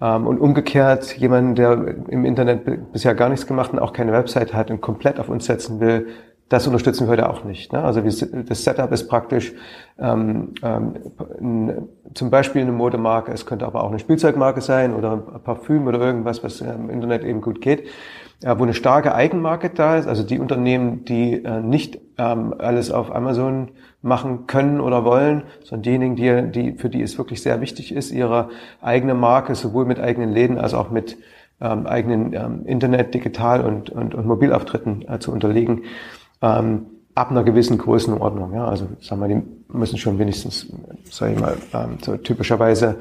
Ähm, 0.00 0.26
und 0.26 0.38
umgekehrt, 0.38 1.16
jemand, 1.16 1.58
der 1.58 1.72
im 2.08 2.24
Internet 2.24 2.92
bisher 2.92 3.14
gar 3.14 3.28
nichts 3.28 3.46
gemacht 3.46 3.72
und 3.72 3.78
auch 3.78 3.92
keine 3.92 4.12
Website 4.12 4.54
hat 4.54 4.70
und 4.70 4.80
komplett 4.80 5.18
auf 5.18 5.28
uns 5.28 5.46
setzen 5.46 5.80
will, 5.80 6.06
das 6.48 6.66
unterstützen 6.66 7.06
wir 7.06 7.10
heute 7.10 7.28
auch 7.28 7.44
nicht. 7.44 7.72
Ne? 7.72 7.82
Also 7.82 8.00
das 8.00 8.64
Setup 8.64 8.90
ist 8.90 9.08
praktisch 9.08 9.52
ähm, 9.98 10.54
ähm, 10.62 11.88
zum 12.14 12.30
Beispiel 12.30 12.62
eine 12.62 12.72
Modemarke, 12.72 13.32
es 13.32 13.44
könnte 13.44 13.66
aber 13.66 13.84
auch 13.84 13.90
eine 13.90 13.98
Spielzeugmarke 13.98 14.62
sein 14.62 14.94
oder 14.94 15.12
ein 15.12 15.42
Parfüm 15.42 15.86
oder 15.86 16.00
irgendwas, 16.00 16.42
was 16.42 16.60
im 16.62 16.88
Internet 16.88 17.24
eben 17.24 17.42
gut 17.42 17.60
geht, 17.60 17.88
wo 18.42 18.62
eine 18.62 18.74
starke 18.74 19.14
Eigenmarke 19.14 19.70
da 19.70 19.96
ist. 19.96 20.06
Also 20.06 20.22
die 20.22 20.38
Unternehmen, 20.38 21.04
die 21.04 21.44
äh, 21.44 21.60
nicht 21.60 21.98
ähm, 22.18 22.54
alles 22.58 22.90
auf 22.90 23.14
Amazon 23.14 23.70
machen 24.00 24.46
können 24.46 24.80
oder 24.80 25.04
wollen, 25.04 25.42
sondern 25.64 25.82
diejenigen, 25.82 26.16
die, 26.16 26.52
die, 26.52 26.72
für 26.78 26.88
die 26.88 27.02
es 27.02 27.18
wirklich 27.18 27.42
sehr 27.42 27.60
wichtig 27.60 27.92
ist, 27.92 28.12
ihre 28.12 28.50
eigene 28.80 29.14
Marke 29.14 29.54
sowohl 29.54 29.86
mit 29.86 29.98
eigenen 29.98 30.32
Läden 30.32 30.58
als 30.58 30.72
auch 30.74 30.90
mit 30.90 31.16
ähm, 31.60 31.86
eigenen 31.86 32.32
ähm, 32.32 32.66
Internet, 32.66 33.14
Digital 33.14 33.64
und, 33.64 33.90
und, 33.90 34.14
und 34.14 34.26
Mobilauftritten 34.26 35.08
äh, 35.08 35.18
zu 35.18 35.32
unterlegen 35.32 35.82
ähm, 36.40 36.86
ab 37.16 37.32
einer 37.32 37.42
gewissen 37.42 37.78
Größenordnung. 37.78 38.54
Ja, 38.54 38.66
also 38.66 38.86
sagen 39.00 39.20
wir, 39.20 39.28
die 39.28 39.42
müssen 39.76 39.98
schon 39.98 40.20
wenigstens, 40.20 40.68
sage 41.10 41.32
ich 41.32 41.40
mal, 41.40 41.56
ähm, 41.74 41.98
so 42.00 42.16
typischerweise 42.16 43.00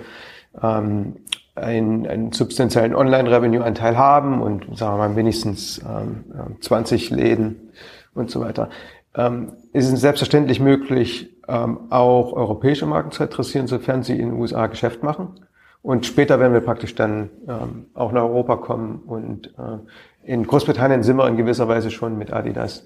ähm, 0.62 1.17
einen, 1.58 2.08
einen 2.08 2.32
substanziellen 2.32 2.96
Online-Revenue-Anteil 2.96 3.98
haben 3.98 4.41
und 4.41 4.78
sagen 4.78 4.98
wir 4.98 5.10
mal 5.10 5.15
wenigstens 5.15 5.80
ähm, 5.80 6.26
20 6.62 7.10
Läden 7.10 7.72
und 8.13 8.30
so 8.30 8.41
weiter. 8.41 8.70
Ähm, 9.15 9.54
ist 9.74 9.91
es 9.91 10.00
selbstverständlich 10.00 10.60
möglich, 10.60 11.36
ähm, 11.48 11.91
auch 11.91 12.34
europäische 12.34 12.86
Marken 12.86 13.12
zu 13.12 13.24
adressieren, 13.24 13.67
sofern 13.67 14.04
sie 14.04 14.13
in 14.13 14.30
den 14.30 14.39
USA 14.39 14.67
Geschäft 14.67 15.04
machen. 15.04 15.39
Und 15.82 16.06
später 16.06 16.39
werden 16.39 16.54
wir 16.54 16.62
praktisch 16.62 16.96
dann 16.96 17.30
ähm, 17.48 17.86
auch 17.93 18.12
nach 18.12 18.24
Europa 18.24 18.58
kommen 18.58 19.04
und 19.06 19.48
äh, 19.58 19.78
in 20.24 20.46
Großbritannien 20.46 21.04
sind 21.04 21.15
wir 21.15 21.28
in 21.28 21.38
gewisser 21.38 21.67
Weise 21.67 21.89
schon 21.91 22.17
mit 22.17 22.34
Adidas 22.34 22.86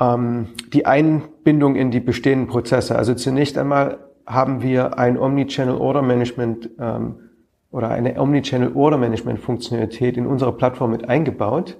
ähm, 0.00 0.48
die 0.72 0.86
Einbindung 0.86 1.76
in 1.76 1.90
die 1.90 2.00
bestehenden 2.00 2.48
Prozesse. 2.48 2.96
Also 2.96 3.14
zunächst 3.14 3.58
einmal 3.58 3.98
haben 4.26 4.62
wir 4.62 4.98
ein 4.98 5.18
Omnichannel 5.18 5.76
Order 5.76 6.02
Management 6.02 6.70
ähm, 6.80 7.29
oder 7.70 7.88
eine 7.90 8.20
Omnichannel 8.20 8.72
Order 8.74 8.98
Management 8.98 9.40
Funktionalität 9.40 10.16
in 10.16 10.26
unserer 10.26 10.52
Plattform 10.52 10.90
mit 10.90 11.08
eingebaut. 11.08 11.76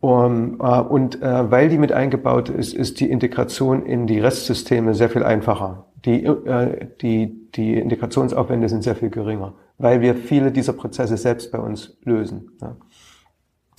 Um, 0.00 0.60
äh, 0.60 0.80
und 0.80 1.20
äh, 1.22 1.50
weil 1.50 1.68
die 1.68 1.78
mit 1.78 1.90
eingebaut 1.90 2.50
ist, 2.50 2.72
ist 2.72 3.00
die 3.00 3.10
Integration 3.10 3.84
in 3.84 4.06
die 4.06 4.20
Restsysteme 4.20 4.94
sehr 4.94 5.08
viel 5.08 5.24
einfacher. 5.24 5.86
Die, 6.04 6.24
äh, 6.24 6.86
die, 7.00 7.50
die 7.52 7.74
Integrationsaufwände 7.74 8.68
sind 8.68 8.84
sehr 8.84 8.94
viel 8.94 9.10
geringer, 9.10 9.54
weil 9.76 10.00
wir 10.00 10.14
viele 10.14 10.52
dieser 10.52 10.72
Prozesse 10.72 11.16
selbst 11.16 11.50
bei 11.50 11.58
uns 11.58 11.98
lösen. 12.04 12.52
Ja. 12.60 12.76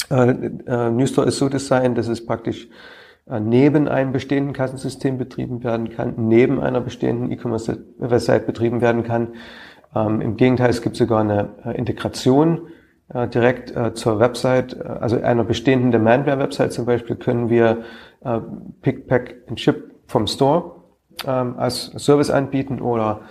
Äh, 0.10 0.32
äh, 0.68 0.90
Newstore 0.92 1.28
ist 1.28 1.38
so 1.38 1.48
designt, 1.50 1.98
dass 1.98 2.08
es 2.08 2.26
praktisch 2.26 2.68
äh, 3.28 3.40
neben 3.40 3.88
einem 3.88 4.12
bestehenden 4.12 4.54
Kassensystem 4.54 5.18
betrieben 5.18 5.64
werden 5.64 5.90
kann, 5.90 6.16
neben 6.18 6.60
einer 6.60 6.82
bestehenden 6.82 7.32
E-Commerce-Website 7.32 8.46
betrieben 8.46 8.82
werden 8.82 9.04
kann. 9.04 9.30
Ähm, 9.96 10.22
Im 10.22 10.38
Gegenteil, 10.38 10.70
es 10.70 10.82
gibt 10.82 10.96
sogar 10.96 11.22
eine 11.22 11.50
äh, 11.66 11.78
Integration 11.78 12.68
äh, 13.14 13.28
direkt 13.28 13.76
äh, 13.76 13.94
zur 13.94 14.20
Website, 14.20 14.74
äh, 14.74 14.84
also 14.84 15.20
einer 15.20 15.44
bestehenden 15.44 15.92
Demandware-Website 15.92 16.74
zum 16.74 16.86
Beispiel, 16.86 17.16
können 17.16 17.50
wir 17.50 17.80
äh, 18.24 18.40
Pick, 18.82 19.08
Pack 19.08 19.36
and 19.48 19.60
Ship 19.60 19.92
vom 20.08 20.28
Store 20.28 20.76
ähm, 21.26 21.56
als 21.58 21.92
Service 21.98 22.30
anbieten 22.30 22.82
oder 22.82 23.22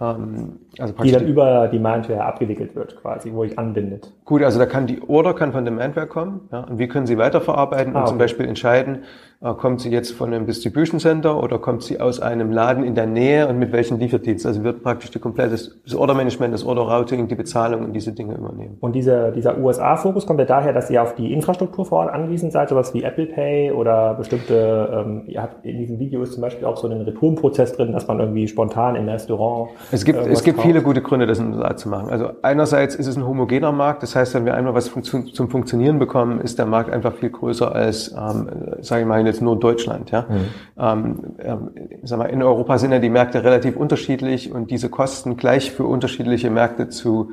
ähm, 0.00 0.58
also 0.78 0.92
die 1.02 1.12
dann 1.12 1.26
über 1.26 1.68
Demandware 1.68 2.24
abgewickelt 2.24 2.74
wird, 2.74 3.00
quasi, 3.00 3.32
wo 3.32 3.44
ich 3.44 3.58
anbindet. 3.58 4.12
Gut, 4.24 4.42
also 4.42 4.58
da 4.58 4.66
kann 4.66 4.86
die 4.86 5.00
Order 5.08 5.34
kann 5.34 5.52
von 5.52 5.64
Demandware 5.64 6.06
kommen, 6.06 6.48
ja, 6.50 6.60
und 6.60 6.78
wir 6.78 6.88
können 6.88 7.06
sie 7.06 7.16
weiterverarbeiten 7.16 7.94
ah, 7.94 8.00
und 8.00 8.08
zum 8.08 8.18
Beispiel 8.18 8.46
entscheiden, 8.46 9.04
kommt 9.52 9.82
sie 9.82 9.90
jetzt 9.90 10.12
von 10.12 10.32
einem 10.32 10.46
Distribution 10.46 10.98
Center 10.98 11.42
oder 11.42 11.58
kommt 11.58 11.82
sie 11.82 12.00
aus 12.00 12.18
einem 12.18 12.50
Laden 12.50 12.82
in 12.82 12.94
der 12.94 13.06
Nähe 13.06 13.46
und 13.46 13.58
mit 13.58 13.72
welchem 13.72 13.98
Lieferdienst? 13.98 14.46
Also 14.46 14.64
wird 14.64 14.82
praktisch 14.82 15.10
die 15.10 15.18
komplette 15.18 15.50
das 15.50 15.94
Order 15.94 16.14
Management, 16.14 16.54
das 16.54 16.64
Order 16.64 16.82
Routing, 16.82 17.28
die 17.28 17.34
Bezahlung 17.34 17.84
und 17.84 17.92
diese 17.92 18.12
Dinge 18.12 18.34
übernehmen. 18.34 18.78
Und 18.80 18.94
dieser, 18.94 19.32
dieser 19.32 19.58
USA-Fokus 19.58 20.26
kommt 20.26 20.40
ja 20.40 20.46
daher, 20.46 20.72
dass 20.72 20.88
ihr 20.88 21.02
auf 21.02 21.14
die 21.14 21.32
Infrastruktur 21.32 21.84
vor 21.84 21.98
Ort 21.98 22.14
angewiesen 22.14 22.50
seid, 22.50 22.70
sowas 22.70 22.94
wie 22.94 23.02
Apple 23.02 23.26
Pay 23.26 23.72
oder 23.72 24.14
bestimmte, 24.14 25.04
ähm, 25.04 25.24
ihr 25.26 25.42
habt 25.42 25.64
in 25.66 25.76
diesem 25.76 25.98
Video 25.98 26.22
ist 26.22 26.32
zum 26.32 26.40
Beispiel 26.40 26.64
auch 26.64 26.76
so 26.76 26.88
einen 26.88 27.02
Retourenprozess 27.02 27.74
drin, 27.74 27.92
dass 27.92 28.06
man 28.06 28.20
irgendwie 28.20 28.48
spontan 28.48 28.96
im 28.96 29.08
Restaurant. 29.08 29.70
Es 29.92 30.04
gibt, 30.04 30.26
es 30.26 30.42
gibt 30.42 30.62
viele 30.62 30.80
gute 30.80 31.02
Gründe, 31.02 31.26
das 31.26 31.38
in 31.38 31.52
den 31.52 31.54
USA 31.60 31.76
zu 31.76 31.88
machen. 31.88 32.08
Also 32.08 32.30
einerseits 32.42 32.94
ist 32.94 33.06
es 33.06 33.16
ein 33.16 33.26
homogener 33.26 33.72
Markt, 33.72 34.02
das 34.02 34.16
heißt, 34.16 34.32
wenn 34.34 34.46
wir 34.46 34.54
einmal 34.54 34.74
was 34.74 34.90
zum 34.90 35.50
Funktionieren 35.50 35.98
bekommen, 35.98 36.40
ist 36.40 36.58
der 36.58 36.66
Markt 36.66 36.90
einfach 36.90 37.12
viel 37.14 37.30
größer 37.30 37.74
als, 37.74 38.12
ähm, 38.12 38.48
sage 38.80 39.02
ich 39.02 39.08
mal, 39.08 39.33
jetzt 39.34 39.42
nur 39.42 39.58
Deutschland. 39.58 40.10
Ja? 40.10 40.26
Mhm. 40.28 40.44
Ähm, 40.78 41.34
äh, 41.38 41.56
sag 42.02 42.18
mal, 42.18 42.26
in 42.26 42.42
Europa 42.42 42.78
sind 42.78 42.92
ja 42.92 42.98
die 42.98 43.10
Märkte 43.10 43.44
relativ 43.44 43.76
unterschiedlich 43.76 44.52
und 44.52 44.70
diese 44.70 44.88
Kosten 44.88 45.36
gleich 45.36 45.72
für 45.72 45.84
unterschiedliche 45.84 46.50
Märkte 46.50 46.88
zu 46.88 47.32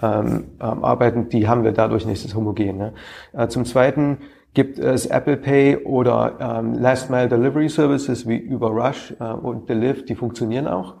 ähm, 0.00 0.44
ähm, 0.60 0.84
arbeiten, 0.84 1.28
die 1.28 1.48
haben 1.48 1.64
wir 1.64 1.72
dadurch 1.72 2.06
nicht, 2.06 2.22
das 2.22 2.30
ist 2.30 2.36
homogen. 2.36 2.78
Ne? 2.78 2.92
Äh, 3.32 3.48
zum 3.48 3.64
Zweiten 3.64 4.18
gibt 4.54 4.78
es 4.78 5.06
Apple 5.06 5.36
Pay 5.36 5.78
oder 5.84 6.36
ähm, 6.40 6.74
Last 6.74 7.10
Mile 7.10 7.28
Delivery 7.28 7.68
Services 7.68 8.26
wie 8.28 8.36
über 8.36 8.68
Rush 8.68 9.14
äh, 9.18 9.24
und 9.24 9.68
Deliv, 9.68 10.04
die 10.04 10.14
funktionieren 10.14 10.66
auch 10.68 10.94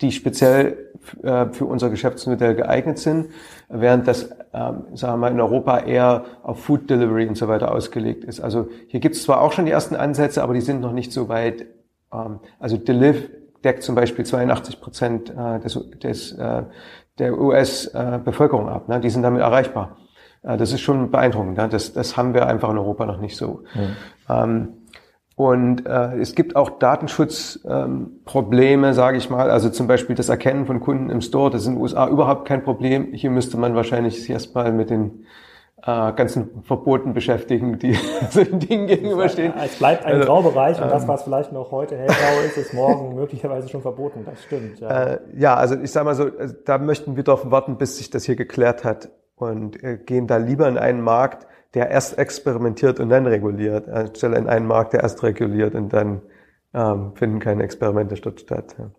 die 0.00 0.12
speziell 0.12 0.89
für 1.00 1.64
unser 1.64 1.90
Geschäftsmodell 1.90 2.54
geeignet 2.54 2.98
sind, 2.98 3.28
während 3.68 4.06
das, 4.06 4.30
ähm, 4.52 4.84
sagen 4.94 5.14
wir 5.14 5.16
mal, 5.16 5.30
in 5.30 5.40
Europa 5.40 5.80
eher 5.80 6.24
auf 6.42 6.62
Food 6.62 6.90
Delivery 6.90 7.26
und 7.26 7.36
so 7.36 7.48
weiter 7.48 7.72
ausgelegt 7.72 8.24
ist. 8.24 8.40
Also 8.40 8.68
hier 8.88 9.00
gibt 9.00 9.16
es 9.16 9.22
zwar 9.22 9.40
auch 9.40 9.52
schon 9.52 9.64
die 9.64 9.72
ersten 9.72 9.96
Ansätze, 9.96 10.42
aber 10.42 10.54
die 10.54 10.60
sind 10.60 10.80
noch 10.80 10.92
nicht 10.92 11.12
so 11.12 11.28
weit. 11.28 11.66
Ähm, 12.12 12.40
also 12.58 12.76
Deliv 12.76 13.30
deckt 13.64 13.82
zum 13.82 13.94
Beispiel 13.94 14.24
82 14.24 14.80
Prozent 14.80 15.30
äh, 15.30 15.60
des, 15.60 15.78
des, 16.02 16.32
äh, 16.32 16.62
der 17.18 17.38
US-Bevölkerung 17.38 18.68
ab. 18.68 18.88
Ne? 18.88 19.00
Die 19.00 19.10
sind 19.10 19.22
damit 19.22 19.42
erreichbar. 19.42 19.96
Das 20.42 20.72
ist 20.72 20.80
schon 20.80 21.10
beeindruckend. 21.10 21.58
Ne? 21.58 21.68
Das, 21.68 21.92
das 21.92 22.16
haben 22.16 22.32
wir 22.32 22.46
einfach 22.46 22.70
in 22.70 22.78
Europa 22.78 23.04
noch 23.04 23.20
nicht 23.20 23.36
so. 23.36 23.62
Mhm. 23.74 23.96
Ähm, 24.26 24.68
und 25.40 25.86
äh, 25.86 26.18
es 26.18 26.34
gibt 26.34 26.54
auch 26.54 26.68
Datenschutzprobleme, 26.68 28.88
ähm, 28.88 28.92
sage 28.92 29.16
ich 29.16 29.30
mal. 29.30 29.50
Also 29.50 29.70
zum 29.70 29.86
Beispiel 29.86 30.14
das 30.14 30.28
Erkennen 30.28 30.66
von 30.66 30.80
Kunden 30.80 31.08
im 31.08 31.22
Store, 31.22 31.50
das 31.50 31.62
ist 31.62 31.68
in 31.68 31.76
den 31.76 31.80
USA 31.80 32.08
überhaupt 32.08 32.46
kein 32.46 32.62
Problem. 32.62 33.14
Hier 33.14 33.30
müsste 33.30 33.56
man 33.56 33.74
wahrscheinlich 33.74 34.28
erstmal 34.28 34.70
mit 34.70 34.90
den 34.90 35.24
äh, 35.82 36.12
ganzen 36.12 36.62
Verboten 36.64 37.14
beschäftigen, 37.14 37.78
die 37.78 37.96
so 38.30 38.44
den 38.44 38.60
Dingen 38.60 38.86
gegenüberstehen. 38.86 39.54
Es 39.64 39.78
bleibt 39.78 40.04
ein 40.04 40.16
also, 40.16 40.26
Graubereich 40.26 40.76
und 40.76 40.84
ähm, 40.84 40.90
das, 40.90 41.08
was 41.08 41.22
vielleicht 41.22 41.52
noch 41.52 41.70
heute 41.70 41.96
hellgrau 41.96 42.40
ist, 42.44 42.58
ist 42.58 42.74
morgen 42.74 43.14
möglicherweise 43.18 43.70
schon 43.70 43.80
verboten. 43.80 44.26
Das 44.26 44.42
stimmt. 44.42 44.80
Ja, 44.80 45.04
äh, 45.04 45.20
ja 45.34 45.54
also 45.54 45.74
ich 45.74 45.90
sage 45.90 46.04
mal 46.04 46.14
so, 46.14 46.24
also 46.38 46.54
da 46.66 46.76
möchten 46.76 47.16
wir 47.16 47.24
darauf 47.24 47.50
warten, 47.50 47.78
bis 47.78 47.96
sich 47.96 48.10
das 48.10 48.24
hier 48.24 48.36
geklärt 48.36 48.84
hat. 48.84 49.08
und 49.36 49.82
äh, 49.82 49.96
gehen 49.96 50.26
da 50.26 50.36
lieber 50.36 50.68
in 50.68 50.76
einen 50.76 51.00
Markt, 51.00 51.46
der 51.74 51.90
erst 51.90 52.18
experimentiert 52.18 53.00
und 53.00 53.10
dann 53.10 53.26
reguliert, 53.26 53.88
anstelle 53.88 54.36
in 54.36 54.48
einen 54.48 54.66
Markt, 54.66 54.92
der 54.92 55.02
erst 55.02 55.22
reguliert 55.22 55.74
und 55.74 55.92
dann 55.92 56.22
ähm, 56.74 57.12
finden 57.14 57.38
keine 57.38 57.62
Experimente 57.62 58.16
statt. 58.16 58.76
Ja. 58.78 58.90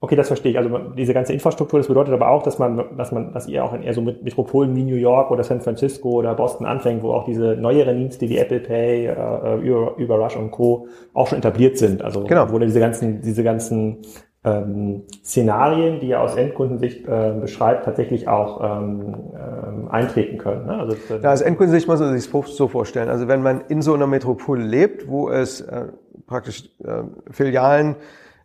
Okay, 0.00 0.14
das 0.14 0.28
verstehe 0.28 0.52
ich. 0.52 0.58
Also 0.58 0.78
diese 0.96 1.12
ganze 1.12 1.32
Infrastruktur, 1.32 1.80
das 1.80 1.88
bedeutet 1.88 2.14
aber 2.14 2.28
auch, 2.28 2.44
dass 2.44 2.60
man, 2.60 2.96
dass 2.96 3.10
man, 3.10 3.32
dass 3.32 3.48
ihr 3.48 3.64
auch 3.64 3.72
in 3.72 3.82
eher 3.82 3.94
so 3.94 4.00
Metropolen 4.00 4.76
wie 4.76 4.84
New 4.84 4.94
York 4.94 5.32
oder 5.32 5.42
San 5.42 5.60
Francisco 5.60 6.10
oder 6.10 6.34
Boston 6.36 6.66
anfängt, 6.66 7.02
wo 7.02 7.12
auch 7.12 7.24
diese 7.24 7.56
neueren 7.56 7.96
Dienste 7.96 8.28
wie 8.28 8.38
Apple 8.38 8.60
Pay, 8.60 9.06
äh, 9.06 9.56
über, 9.56 9.96
über 9.96 10.14
Rush 10.16 10.36
und 10.36 10.52
Co. 10.52 10.86
auch 11.14 11.26
schon 11.26 11.38
etabliert 11.38 11.78
sind. 11.78 12.02
Also 12.02 12.22
genau. 12.24 12.52
wo 12.52 12.60
diese 12.60 12.78
ganzen, 12.78 13.22
diese 13.22 13.42
ganzen 13.42 14.02
ähm, 14.44 15.02
Szenarien, 15.24 16.00
die 16.00 16.08
ihr 16.08 16.20
aus 16.20 16.36
Endkundensicht 16.36 17.06
äh, 17.06 17.34
beschreibt, 17.40 17.84
tatsächlich 17.84 18.28
auch 18.28 18.62
ähm, 18.62 19.14
ähm, 19.34 19.88
eintreten 19.90 20.38
können. 20.38 20.66
Ne? 20.66 20.78
Also, 20.78 20.96
ja, 21.20 21.32
aus 21.32 21.40
Endkundensicht 21.40 21.88
muss 21.88 22.00
man 22.00 22.18
sich 22.18 22.30
so 22.30 22.68
vorstellen. 22.68 23.08
Also 23.08 23.28
wenn 23.28 23.42
man 23.42 23.62
in 23.68 23.82
so 23.82 23.94
einer 23.94 24.06
Metropole 24.06 24.62
lebt, 24.62 25.08
wo 25.08 25.28
es 25.28 25.60
äh, 25.62 25.86
praktisch 26.26 26.70
äh, 26.84 27.02
Filialen 27.30 27.96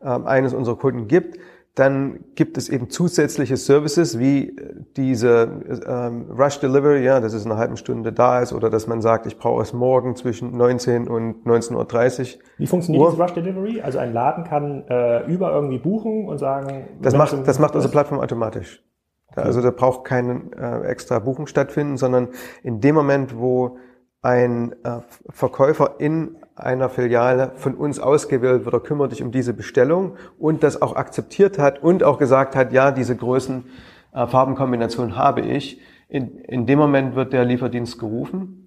äh, 0.01 0.08
eines 0.08 0.53
unserer 0.53 0.77
Kunden 0.77 1.08
gibt, 1.08 1.38
dann 1.75 2.19
gibt 2.36 2.57
es 2.57 2.69
eben 2.69 2.89
zusätzliche 2.91 3.57
Services 3.57 4.19
wie 4.19 4.55
diese 4.95 5.49
ähm, 5.88 6.29
Rush 6.29 6.59
Delivery, 6.59 7.03
ja, 7.03 7.19
dass 7.19 7.33
es 7.33 7.45
in 7.45 7.51
einer 7.51 7.59
halben 7.59 7.77
Stunde 7.77 8.13
da 8.13 8.41
ist 8.41 8.53
oder 8.53 8.69
dass 8.69 8.86
man 8.86 9.01
sagt, 9.01 9.25
ich 9.25 9.39
brauche 9.39 9.63
es 9.63 9.73
morgen 9.73 10.15
zwischen 10.15 10.55
19 10.55 11.07
und 11.07 11.47
19.30 11.47 12.36
Uhr. 12.36 12.41
Wie 12.57 12.67
funktioniert 12.67 13.07
dieses 13.07 13.19
Rush 13.19 13.33
Delivery? 13.33 13.81
Also 13.81 13.97
ein 13.97 14.13
Laden 14.13 14.43
kann 14.43 14.83
äh, 14.88 15.25
über 15.25 15.51
irgendwie 15.51 15.79
buchen 15.79 16.27
und 16.27 16.38
sagen... 16.38 16.89
Das 17.01 17.15
macht, 17.15 17.36
das 17.47 17.57
macht 17.57 17.73
unsere 17.73 17.91
Plattform 17.91 18.19
automatisch. 18.19 18.83
Okay. 19.31 19.41
Also 19.41 19.62
da 19.62 19.71
braucht 19.71 20.03
kein 20.03 20.53
äh, 20.53 20.81
extra 20.81 21.17
Buchen 21.17 21.47
stattfinden, 21.47 21.97
sondern 21.97 22.29
in 22.62 22.81
dem 22.81 22.93
Moment, 22.93 23.36
wo 23.36 23.77
ein 24.21 24.73
äh, 24.83 24.99
Verkäufer 25.29 25.95
in 25.97 26.38
einer 26.55 26.89
Filiale 26.89 27.51
von 27.55 27.75
uns 27.75 27.99
ausgewählt 27.99 28.65
wird, 28.65 28.73
er 28.73 28.79
kümmert 28.79 29.11
dich 29.11 29.23
um 29.23 29.31
diese 29.31 29.53
Bestellung 29.53 30.17
und 30.37 30.63
das 30.63 30.81
auch 30.81 30.95
akzeptiert 30.95 31.57
hat 31.57 31.81
und 31.81 32.03
auch 32.03 32.19
gesagt 32.19 32.55
hat, 32.55 32.73
ja, 32.73 32.91
diese 32.91 33.15
Größen, 33.15 33.65
äh, 34.13 34.27
Farbenkombination 34.27 35.15
habe 35.15 35.41
ich. 35.41 35.81
In, 36.07 36.37
in 36.39 36.65
dem 36.65 36.77
Moment 36.77 37.15
wird 37.15 37.33
der 37.33 37.45
Lieferdienst 37.45 37.97
gerufen 37.99 38.63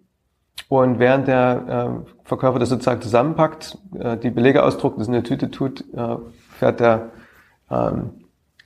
und 0.68 0.98
während 0.98 1.28
der 1.28 2.02
äh, 2.04 2.10
Verkäufer 2.24 2.58
das 2.58 2.70
sozusagen 2.70 3.00
zusammenpackt, 3.00 3.78
äh, 3.98 4.16
die 4.16 4.30
Belege 4.30 4.64
ausdruckt, 4.64 4.98
das 4.98 5.06
in 5.06 5.14
eine 5.14 5.22
Tüte 5.22 5.50
tut, 5.50 5.84
äh, 5.94 6.16
fährt 6.58 6.80
der 6.80 7.10
ähm, 7.70 8.24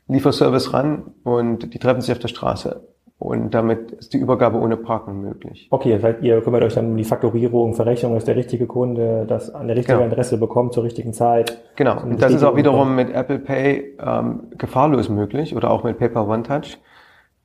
Lieferservice 0.08 0.72
ran 0.72 1.14
und 1.24 1.74
die 1.74 1.78
treffen 1.78 2.00
sich 2.00 2.12
auf 2.12 2.18
der 2.18 2.28
Straße. 2.28 2.89
Und 3.20 3.52
damit 3.52 3.92
ist 3.92 4.14
die 4.14 4.16
Übergabe 4.16 4.58
ohne 4.58 4.78
Parken 4.78 5.20
möglich. 5.20 5.68
Okay, 5.70 5.92
das 5.92 6.02
heißt, 6.02 6.22
ihr 6.22 6.40
kümmert 6.40 6.62
euch 6.62 6.72
dann 6.72 6.86
um 6.86 6.96
die 6.96 7.04
Faktorierung, 7.04 7.74
Verrechnung, 7.74 8.14
dass 8.14 8.24
der 8.24 8.34
richtige 8.34 8.66
Kunde 8.66 9.26
das 9.28 9.54
an 9.54 9.66
der 9.66 9.76
richtigen 9.76 9.98
genau. 9.98 10.10
Adresse 10.10 10.38
bekommt 10.38 10.72
zur 10.72 10.84
richtigen 10.84 11.12
Zeit. 11.12 11.58
Genau, 11.76 12.00
und 12.02 12.22
das 12.22 12.32
ist 12.32 12.42
auch 12.42 12.56
wiederum 12.56 12.96
mit 12.96 13.12
Apple 13.12 13.38
Pay 13.38 13.98
ähm, 14.00 14.44
gefahrlos 14.56 15.10
möglich 15.10 15.54
oder 15.54 15.70
auch 15.70 15.84
mit 15.84 15.98
PayPal 15.98 16.30
One 16.30 16.44
Touch, 16.44 16.78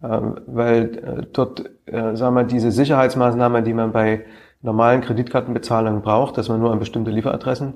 ähm, 0.02 0.36
weil 0.48 0.84
äh, 0.98 1.26
dort, 1.34 1.70
äh, 1.88 2.16
sagen 2.16 2.36
wir, 2.36 2.46
diese 2.46 2.72
Sicherheitsmaßnahme, 2.72 3.62
die 3.62 3.74
man 3.74 3.92
bei 3.92 4.22
normalen 4.62 5.02
Kreditkartenbezahlungen 5.02 6.02
braucht, 6.02 6.38
dass 6.38 6.48
man 6.48 6.62
nur 6.62 6.72
an 6.72 6.80
bestimmte 6.80 7.12
Lieferadressen 7.12 7.74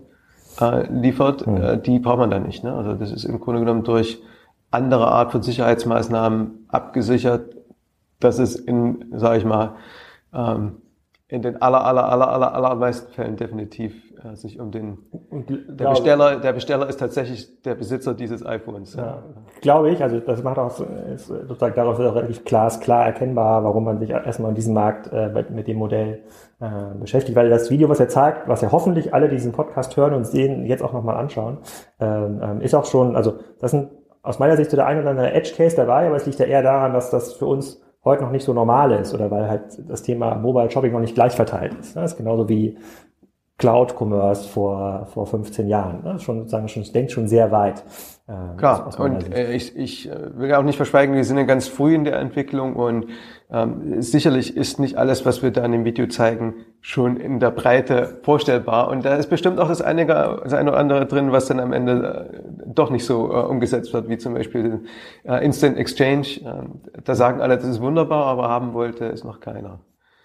äh, 0.62 0.90
liefert, 0.90 1.46
mhm. 1.46 1.58
äh, 1.58 1.78
die 1.78 2.00
braucht 2.00 2.20
man 2.20 2.32
dann 2.32 2.44
nicht. 2.44 2.64
Ne? 2.64 2.74
Also 2.74 2.94
das 2.94 3.12
ist 3.12 3.26
im 3.26 3.42
Grunde 3.42 3.60
genommen 3.60 3.84
durch 3.84 4.22
andere 4.72 5.10
Art 5.10 5.34
von 5.34 5.42
Sicherheitsmaßnahmen 5.42 6.68
abgesichert, 6.70 7.59
dass 8.20 8.40
es 8.40 8.56
in, 8.56 9.06
sage 9.16 9.38
ich 9.38 9.46
mal, 9.46 9.76
ähm, 10.34 10.82
in 11.28 11.44
den 11.44 11.62
aller, 11.62 11.86
aller, 11.86 12.10
aller, 12.10 12.28
aller, 12.32 12.54
allermeisten 12.56 13.12
Fällen 13.14 13.36
definitiv 13.36 13.94
äh, 14.24 14.36
sich 14.36 14.60
um 14.60 14.72
den, 14.72 14.98
der 15.32 15.90
Besteller, 15.90 16.38
der 16.38 16.54
Besteller 16.54 16.90
ist 16.90 17.00
tatsächlich 17.00 17.62
der 17.62 17.76
Besitzer 17.76 18.16
dieses 18.16 18.44
iPhones. 18.44 18.96
Ja, 18.96 19.24
glaube 19.62 19.92
ich, 19.92 20.02
also 20.02 20.20
das 20.20 20.42
macht 20.42 20.58
auch, 20.58 20.80
ist 21.14 21.28
sozusagen 21.28 21.76
daraus 21.76 22.00
auch 22.00 22.16
relativ 22.16 22.44
klar, 22.46 22.72
klar 22.80 23.06
erkennbar, 23.06 23.64
warum 23.64 23.84
man 23.84 24.00
sich 24.00 24.10
erstmal 24.10 24.50
in 24.50 24.56
diesem 24.56 24.74
Markt 24.74 25.12
äh, 25.14 25.30
mit 25.52 25.68
dem 25.68 25.78
Modell 25.78 26.24
äh, 26.60 26.68
beschäftigt, 27.00 27.36
weil 27.36 27.50
das 27.50 27.70
Video, 27.70 27.90
was 27.90 28.00
er 28.00 28.10
zeigt, 28.10 28.48
was 28.48 28.62
ja 28.62 28.72
hoffentlich 28.72 29.14
alle 29.14 29.30
diesen 29.30 29.52
Podcast 29.52 29.96
hören 29.98 30.16
und 30.16 30.26
sehen, 30.26 30.66
jetzt 30.66 30.82
auch 30.82 30.94
nochmal 30.94 31.18
anschauen, 31.18 31.60
ähm, 32.00 32.42
ähm, 32.42 32.62
ist 32.62 32.74
auch 32.74 32.86
schon, 32.86 33.16
also 33.16 33.36
das 33.60 33.70
sind 33.70 33.92
aus 34.24 34.40
meiner 34.40 34.58
Sicht 34.58 34.72
so 34.72 34.78
der 34.78 34.88
ein 34.88 35.00
oder 35.00 35.12
andere 35.12 35.32
Edge 35.32 35.54
Case 35.56 35.76
dabei, 35.76 36.08
aber 36.08 36.16
es 36.16 36.26
liegt 36.26 36.40
ja 36.40 36.46
eher 36.46 36.64
daran, 36.64 36.92
dass 36.94 37.12
das 37.12 37.34
für 37.34 37.46
uns 37.46 37.82
heute 38.04 38.24
noch 38.24 38.32
nicht 38.32 38.46
so 38.46 38.54
normal 38.54 38.92
ist 38.92 39.14
oder 39.14 39.30
weil 39.30 39.50
halt 39.50 39.90
das 39.90 40.04
Thema 40.04 40.36
Mobile 40.36 40.72
Shopping 40.72 40.92
noch 40.92 41.00
nicht 41.00 41.16
gleich 41.16 41.34
verteilt 41.34 41.74
ist. 41.80 41.96
Das 41.96 42.12
ist 42.12 42.18
genauso 42.18 42.48
wie 42.48 42.78
Cloud 43.58 43.94
Commerce 44.00 44.48
vor, 44.48 45.06
vor 45.08 45.28
15 45.28 45.68
Jahren. 45.68 46.02
Das 46.04 46.18
ist 46.18 46.24
schon 46.24 46.40
sozusagen 46.40 46.70
schon, 46.70 46.84
denkt 46.94 47.12
schon 47.12 47.28
sehr 47.28 47.52
weit. 47.52 47.84
Äh, 48.28 48.58
Klar, 48.58 48.90
und 49.00 49.34
äh, 49.34 49.52
ich, 49.54 49.76
ich 49.76 50.10
äh, 50.10 50.38
will 50.38 50.54
auch 50.54 50.64
nicht 50.64 50.78
verschweigen, 50.78 51.14
wir 51.14 51.26
sind 51.26 51.38
ja 51.38 51.44
ganz 51.44 51.68
früh 51.68 51.94
in 51.94 52.06
der 52.06 52.20
Entwicklung 52.20 52.76
und 52.78 53.08
ähm, 53.52 54.02
sicherlich 54.02 54.56
ist 54.56 54.80
nicht 54.80 54.98
alles, 54.98 55.26
was 55.26 55.42
wir 55.42 55.50
da 55.50 55.66
in 55.66 55.72
dem 55.72 55.86
Video 55.86 56.06
zeigen, 56.08 56.54
schon 56.82 57.18
in 57.18 57.40
der 57.40 57.50
Breite 57.50 58.20
vorstellbar. 58.22 58.90
Und 58.90 59.06
da 59.06 59.16
ist 59.16 59.30
bestimmt 59.30 59.60
auch 59.60 59.68
das 59.68 59.82
eine, 59.82 60.06
das 60.06 60.54
eine 60.54 60.70
oder 60.70 60.80
andere 60.80 61.06
drin, 61.08 61.32
was 61.32 61.48
dann 61.48 61.60
am 61.60 61.74
Ende 61.74 62.30
äh, 62.32 62.64
doch 62.68 62.92
nicht 62.92 63.06
so 63.06 63.32
äh, 63.32 63.46
umgesetzt 63.46 63.92
wird, 63.92 64.08
wie 64.08 64.20
zum 64.20 64.36
Beispiel 64.36 64.82
äh, 65.24 65.44
Instant 65.44 65.78
Exchange. 65.78 66.42
Ähm, 66.46 66.82
da 67.04 67.16
sagen 67.16 67.42
alle, 67.42 67.58
das 67.58 67.68
ist 67.68 67.82
wunderbar, 67.82 68.26
aber 68.26 68.50
haben 68.50 68.74
wollte 68.74 69.06
ist 69.06 69.24
noch 69.24 69.40
keiner. 69.40 69.80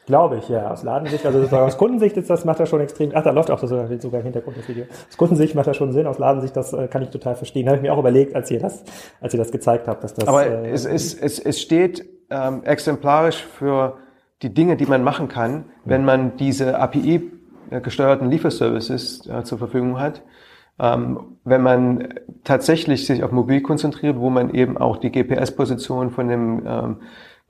Glaube 0.06 0.36
ich, 0.36 0.48
ja. 0.50 0.70
Aus 0.70 0.82
Ladensicht, 0.82 1.24
also 1.24 1.56
aus 1.56 1.78
Kundensicht 1.78 2.16
ist 2.16 2.28
das, 2.28 2.44
macht 2.44 2.60
das 2.60 2.68
schon 2.68 2.80
extrem, 2.80 3.12
ach, 3.14 3.22
da 3.22 3.30
läuft 3.30 3.50
auch 3.50 3.60
das 3.60 3.70
sogar 3.70 4.20
im 4.20 4.24
Hintergrund 4.24 4.56
das 4.58 4.68
Video. 4.68 4.84
Aus 5.08 5.16
Kundensicht 5.16 5.54
macht 5.54 5.66
das 5.66 5.76
schon 5.76 5.92
Sinn, 5.92 6.06
aus 6.06 6.18
Ladensicht, 6.18 6.54
das 6.56 6.74
äh, 6.74 6.88
kann 6.88 7.02
ich 7.02 7.08
total 7.08 7.36
verstehen. 7.36 7.66
Habe 7.68 7.76
ich 7.76 7.82
mir 7.82 7.92
auch 7.92 7.98
überlegt, 7.98 8.34
als 8.36 8.50
ihr 8.50 8.58
das, 8.58 8.84
als 9.20 9.32
ihr 9.32 9.38
das 9.38 9.50
gezeigt 9.50 9.88
habt, 9.88 10.04
dass 10.04 10.12
das. 10.12 10.28
Aber 10.28 10.46
äh, 10.46 10.70
es, 10.70 10.84
es, 10.84 11.14
es, 11.14 11.38
es 11.38 11.60
steht 11.60 12.04
ähm, 12.30 12.64
exemplarisch 12.64 13.44
für 13.44 13.96
die 14.42 14.52
Dinge, 14.52 14.76
die 14.76 14.86
man 14.86 15.02
machen 15.02 15.28
kann, 15.28 15.64
wenn 15.84 16.04
man 16.04 16.36
diese 16.36 16.78
API 16.78 17.30
gesteuerten 17.82 18.30
Lieferservices 18.30 19.26
äh, 19.26 19.42
zur 19.44 19.58
Verfügung 19.58 19.98
hat. 19.98 20.22
Ähm, 20.78 21.38
wenn 21.44 21.62
man 21.62 22.14
tatsächlich 22.42 23.06
sich 23.06 23.22
auf 23.22 23.30
Mobil 23.30 23.62
konzentriert, 23.62 24.18
wo 24.18 24.28
man 24.28 24.52
eben 24.52 24.76
auch 24.76 24.96
die 24.96 25.10
GPS-Position 25.10 26.10
von 26.10 26.28
dem 26.28 26.62
ähm, 26.66 26.96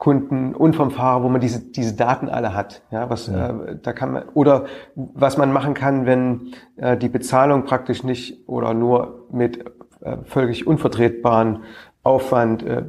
Kunden 0.05 0.55
und 0.55 0.77
vom 0.77 0.91
Fahrer, 0.91 1.23
wo 1.23 1.31
man 1.31 1.41
diese, 1.41 1.61
diese 1.61 1.97
Daten 1.97 2.29
alle 2.29 2.53
hat. 2.53 2.83
Ja, 2.91 3.09
was, 3.09 3.27
ja. 3.27 3.49
Äh, 3.49 3.79
da 3.83 3.95
kann 3.95 4.13
man, 4.13 4.25
oder 4.35 4.67
was 4.95 5.39
man 5.39 5.51
machen 5.51 5.73
kann, 5.73 6.05
wenn 6.05 6.53
äh, 6.77 6.99
die 6.99 7.09
Bezahlung 7.09 7.65
praktisch 7.65 8.03
nicht 8.03 8.47
oder 8.47 8.75
nur 8.75 9.27
mit 9.33 9.65
äh, 10.03 10.19
völlig 10.25 10.67
unvertretbaren 10.67 11.61
Aufwand, 12.03 12.63
äh, 12.63 12.81
äh, 12.81 12.85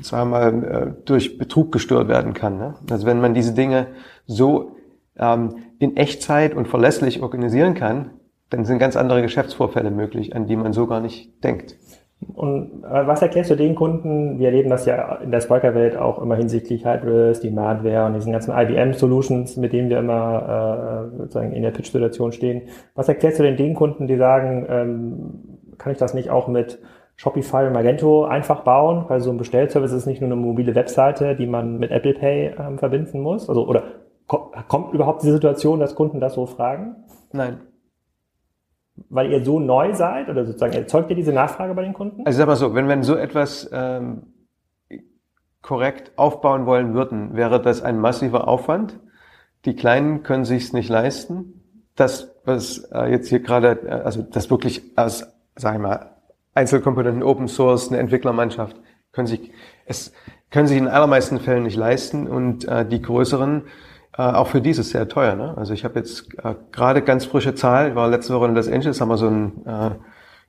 wir 0.00 0.24
mal, 0.26 0.64
äh, 0.64 0.92
durch 1.06 1.38
Betrug 1.38 1.72
gestört 1.72 2.06
werden 2.06 2.34
kann. 2.34 2.56
Ne? 2.56 2.74
Also 2.88 3.04
wenn 3.04 3.20
man 3.20 3.34
diese 3.34 3.52
Dinge 3.52 3.88
so 4.26 4.76
ähm, 5.18 5.56
in 5.80 5.96
Echtzeit 5.96 6.54
und 6.54 6.68
verlässlich 6.68 7.20
organisieren 7.20 7.74
kann, 7.74 8.10
dann 8.48 8.64
sind 8.64 8.78
ganz 8.78 8.94
andere 8.94 9.22
Geschäftsvorfälle 9.22 9.90
möglich, 9.90 10.36
an 10.36 10.46
die 10.46 10.54
man 10.54 10.72
so 10.72 10.86
gar 10.86 11.00
nicht 11.00 11.42
denkt. 11.42 11.76
Und 12.32 12.84
äh, 12.84 13.06
was 13.06 13.22
erklärst 13.22 13.50
du 13.50 13.56
den 13.56 13.74
Kunden? 13.74 14.38
Wir 14.38 14.48
erleben 14.48 14.70
das 14.70 14.86
ja 14.86 15.16
in 15.16 15.30
der 15.30 15.40
Spiker-Welt 15.40 15.96
auch 15.96 16.20
immer 16.20 16.36
hinsichtlich 16.36 16.84
Hybris, 16.84 17.40
Demandware 17.40 18.06
und 18.06 18.14
diesen 18.14 18.32
ganzen 18.32 18.52
IBM-Solutions, 18.56 19.56
mit 19.56 19.72
denen 19.72 19.90
wir 19.90 19.98
immer 19.98 21.10
äh, 21.12 21.16
sozusagen 21.16 21.52
in 21.52 21.62
der 21.62 21.70
Pitch-Situation 21.70 22.32
stehen. 22.32 22.62
Was 22.94 23.08
erklärst 23.08 23.38
du 23.38 23.42
denn 23.42 23.56
den 23.56 23.74
Kunden, 23.74 24.06
die 24.06 24.16
sagen, 24.16 24.66
ähm, 24.68 25.78
kann 25.78 25.92
ich 25.92 25.98
das 25.98 26.14
nicht 26.14 26.30
auch 26.30 26.48
mit 26.48 26.78
Shopify 27.16 27.66
und 27.66 27.72
Magento 27.72 28.24
einfach 28.24 28.60
bauen? 28.62 29.04
Weil 29.08 29.20
so 29.20 29.30
ein 29.30 29.36
Bestellservice 29.36 29.92
ist 29.92 30.06
nicht 30.06 30.20
nur 30.20 30.28
eine 30.28 30.40
mobile 30.40 30.74
Webseite, 30.74 31.36
die 31.36 31.46
man 31.46 31.78
mit 31.78 31.90
Apple 31.90 32.14
Pay 32.14 32.54
ähm, 32.58 32.78
verbinden 32.78 33.20
muss. 33.20 33.48
Also 33.48 33.66
oder 33.66 33.82
kommt 34.26 34.94
überhaupt 34.94 35.22
die 35.22 35.30
Situation, 35.30 35.80
dass 35.80 35.94
Kunden 35.94 36.20
das 36.20 36.34
so 36.34 36.46
fragen? 36.46 36.96
Nein 37.32 37.58
weil 39.08 39.30
ihr 39.30 39.44
so 39.44 39.58
neu 39.58 39.92
seid 39.94 40.28
oder 40.28 40.44
sozusagen 40.44 40.74
erzeugt 40.74 41.10
ihr 41.10 41.16
diese 41.16 41.32
Nachfrage 41.32 41.74
bei 41.74 41.82
den 41.82 41.94
Kunden? 41.94 42.26
Also 42.26 42.38
sag 42.38 42.46
mal 42.46 42.56
so, 42.56 42.74
wenn 42.74 42.88
wir 42.88 43.02
so 43.02 43.16
etwas 43.16 43.68
ähm, 43.72 44.34
korrekt 45.62 46.12
aufbauen 46.16 46.66
wollen 46.66 46.94
würden, 46.94 47.34
wäre 47.34 47.60
das 47.60 47.82
ein 47.82 47.98
massiver 47.98 48.46
Aufwand. 48.46 49.00
Die 49.64 49.74
Kleinen 49.74 50.22
können 50.22 50.44
sich's 50.44 50.72
nicht 50.72 50.88
leisten. 50.88 51.62
Das, 51.96 52.34
was 52.44 52.78
äh, 52.92 53.10
jetzt 53.10 53.28
hier 53.28 53.40
gerade, 53.40 53.80
äh, 53.86 53.90
also 53.90 54.22
das 54.22 54.50
wirklich 54.50 54.82
als, 54.96 55.26
sag 55.56 55.74
ich 55.74 55.80
mal, 55.80 56.10
Einzelkomponenten 56.54 57.22
Open 57.22 57.48
Source, 57.48 57.88
eine 57.88 57.98
Entwicklermannschaft, 57.98 58.76
können 59.12 59.26
sich, 59.26 59.50
es 59.86 60.12
können 60.50 60.68
sich 60.68 60.78
in 60.78 60.86
allermeisten 60.86 61.40
Fällen 61.40 61.64
nicht 61.64 61.76
leisten 61.76 62.28
und 62.28 62.66
äh, 62.68 62.86
die 62.86 63.02
größeren 63.02 63.64
äh, 64.16 64.22
auch 64.22 64.48
für 64.48 64.60
dieses 64.60 64.90
sehr 64.90 65.08
teuer. 65.08 65.34
Ne? 65.34 65.56
Also 65.56 65.72
ich 65.72 65.84
habe 65.84 65.98
jetzt 65.98 66.28
äh, 66.42 66.54
gerade 66.72 67.02
ganz 67.02 67.24
frische 67.24 67.54
Zahl, 67.54 67.90
ich 67.90 67.94
war 67.94 68.08
letzte 68.08 68.34
Woche 68.34 68.46
in 68.46 68.54
Los 68.54 68.68
Angeles, 68.68 69.00
haben 69.00 69.08
wir 69.08 69.16
so 69.16 69.28
ein 69.28 69.66
äh, 69.66 69.90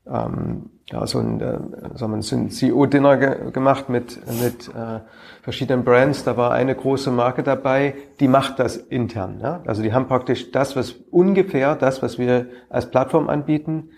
ähm, 0.08 0.69
ja, 0.91 1.08
so 1.08 1.19
ein, 1.19 1.41
äh, 1.41 1.58
sagen 1.95 2.13
wir, 2.13 2.21
so 2.21 2.36
ein 2.36 2.49
CEO-Dinner 2.49 3.17
ge 3.17 3.51
gemacht 3.51 3.89
mit, 3.89 4.19
mit 4.41 4.67
äh, 4.69 4.99
verschiedenen 5.41 5.84
Brands. 5.84 6.23
Da 6.23 6.38
war 6.38 6.51
eine 6.51 6.75
große 6.75 7.10
Marke 7.10 7.41
dabei, 7.41 7.95
die 8.19 8.28
macht 8.28 8.60
das 8.60 8.78
intern. 8.78 9.39
Ja? 9.41 9.63
Also 9.65 9.82
die 9.82 9.93
haben 9.93 10.08
praktisch 10.08 10.51
das, 10.51 10.75
was 10.75 10.91
ungefähr 10.91 11.75
das, 11.75 12.04
was 12.04 12.19
wir 12.19 12.47
als 12.69 12.91
Plattform 12.91 13.30
anbieten, 13.30 13.89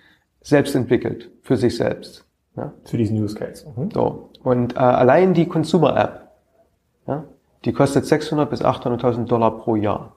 selbst 0.42 0.76
entwickelt 0.76 1.30
für 1.42 1.58
sich 1.58 1.76
selbst. 1.76 2.26
Ja? 2.56 2.74
Für 2.86 2.98
diesen 2.98 3.22
Use 3.22 3.36
Case. 3.36 3.66
Mhm. 3.76 3.92
So. 3.92 4.30
Und 4.44 4.76
äh, 4.76 4.80
allein 4.80 5.34
die 5.34 5.48
Consumer 5.48 5.98
App, 5.98 6.27
die 7.68 7.74
kostet 7.74 8.06
600 8.06 8.50
bis 8.50 8.64
800.000 8.64 9.26
Dollar 9.26 9.60
pro 9.60 9.76
Jahr. 9.76 10.16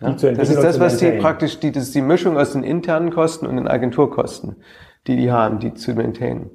Ja? 0.00 0.12
Das 0.12 0.22
ist 0.22 0.62
das, 0.62 0.80
was 0.80 0.96
die 0.96 1.10
praktisch, 1.12 1.60
die, 1.60 1.72
das 1.72 1.82
ist 1.82 1.94
die 1.94 2.00
Mischung 2.00 2.38
aus 2.38 2.52
den 2.52 2.62
internen 2.62 3.10
Kosten 3.10 3.46
und 3.46 3.56
den 3.56 3.68
Agenturkosten 3.68 4.56
die 5.06 5.16
die 5.16 5.32
haben, 5.32 5.58
die 5.58 5.74
zu 5.74 5.94
maintainen. 5.94 6.50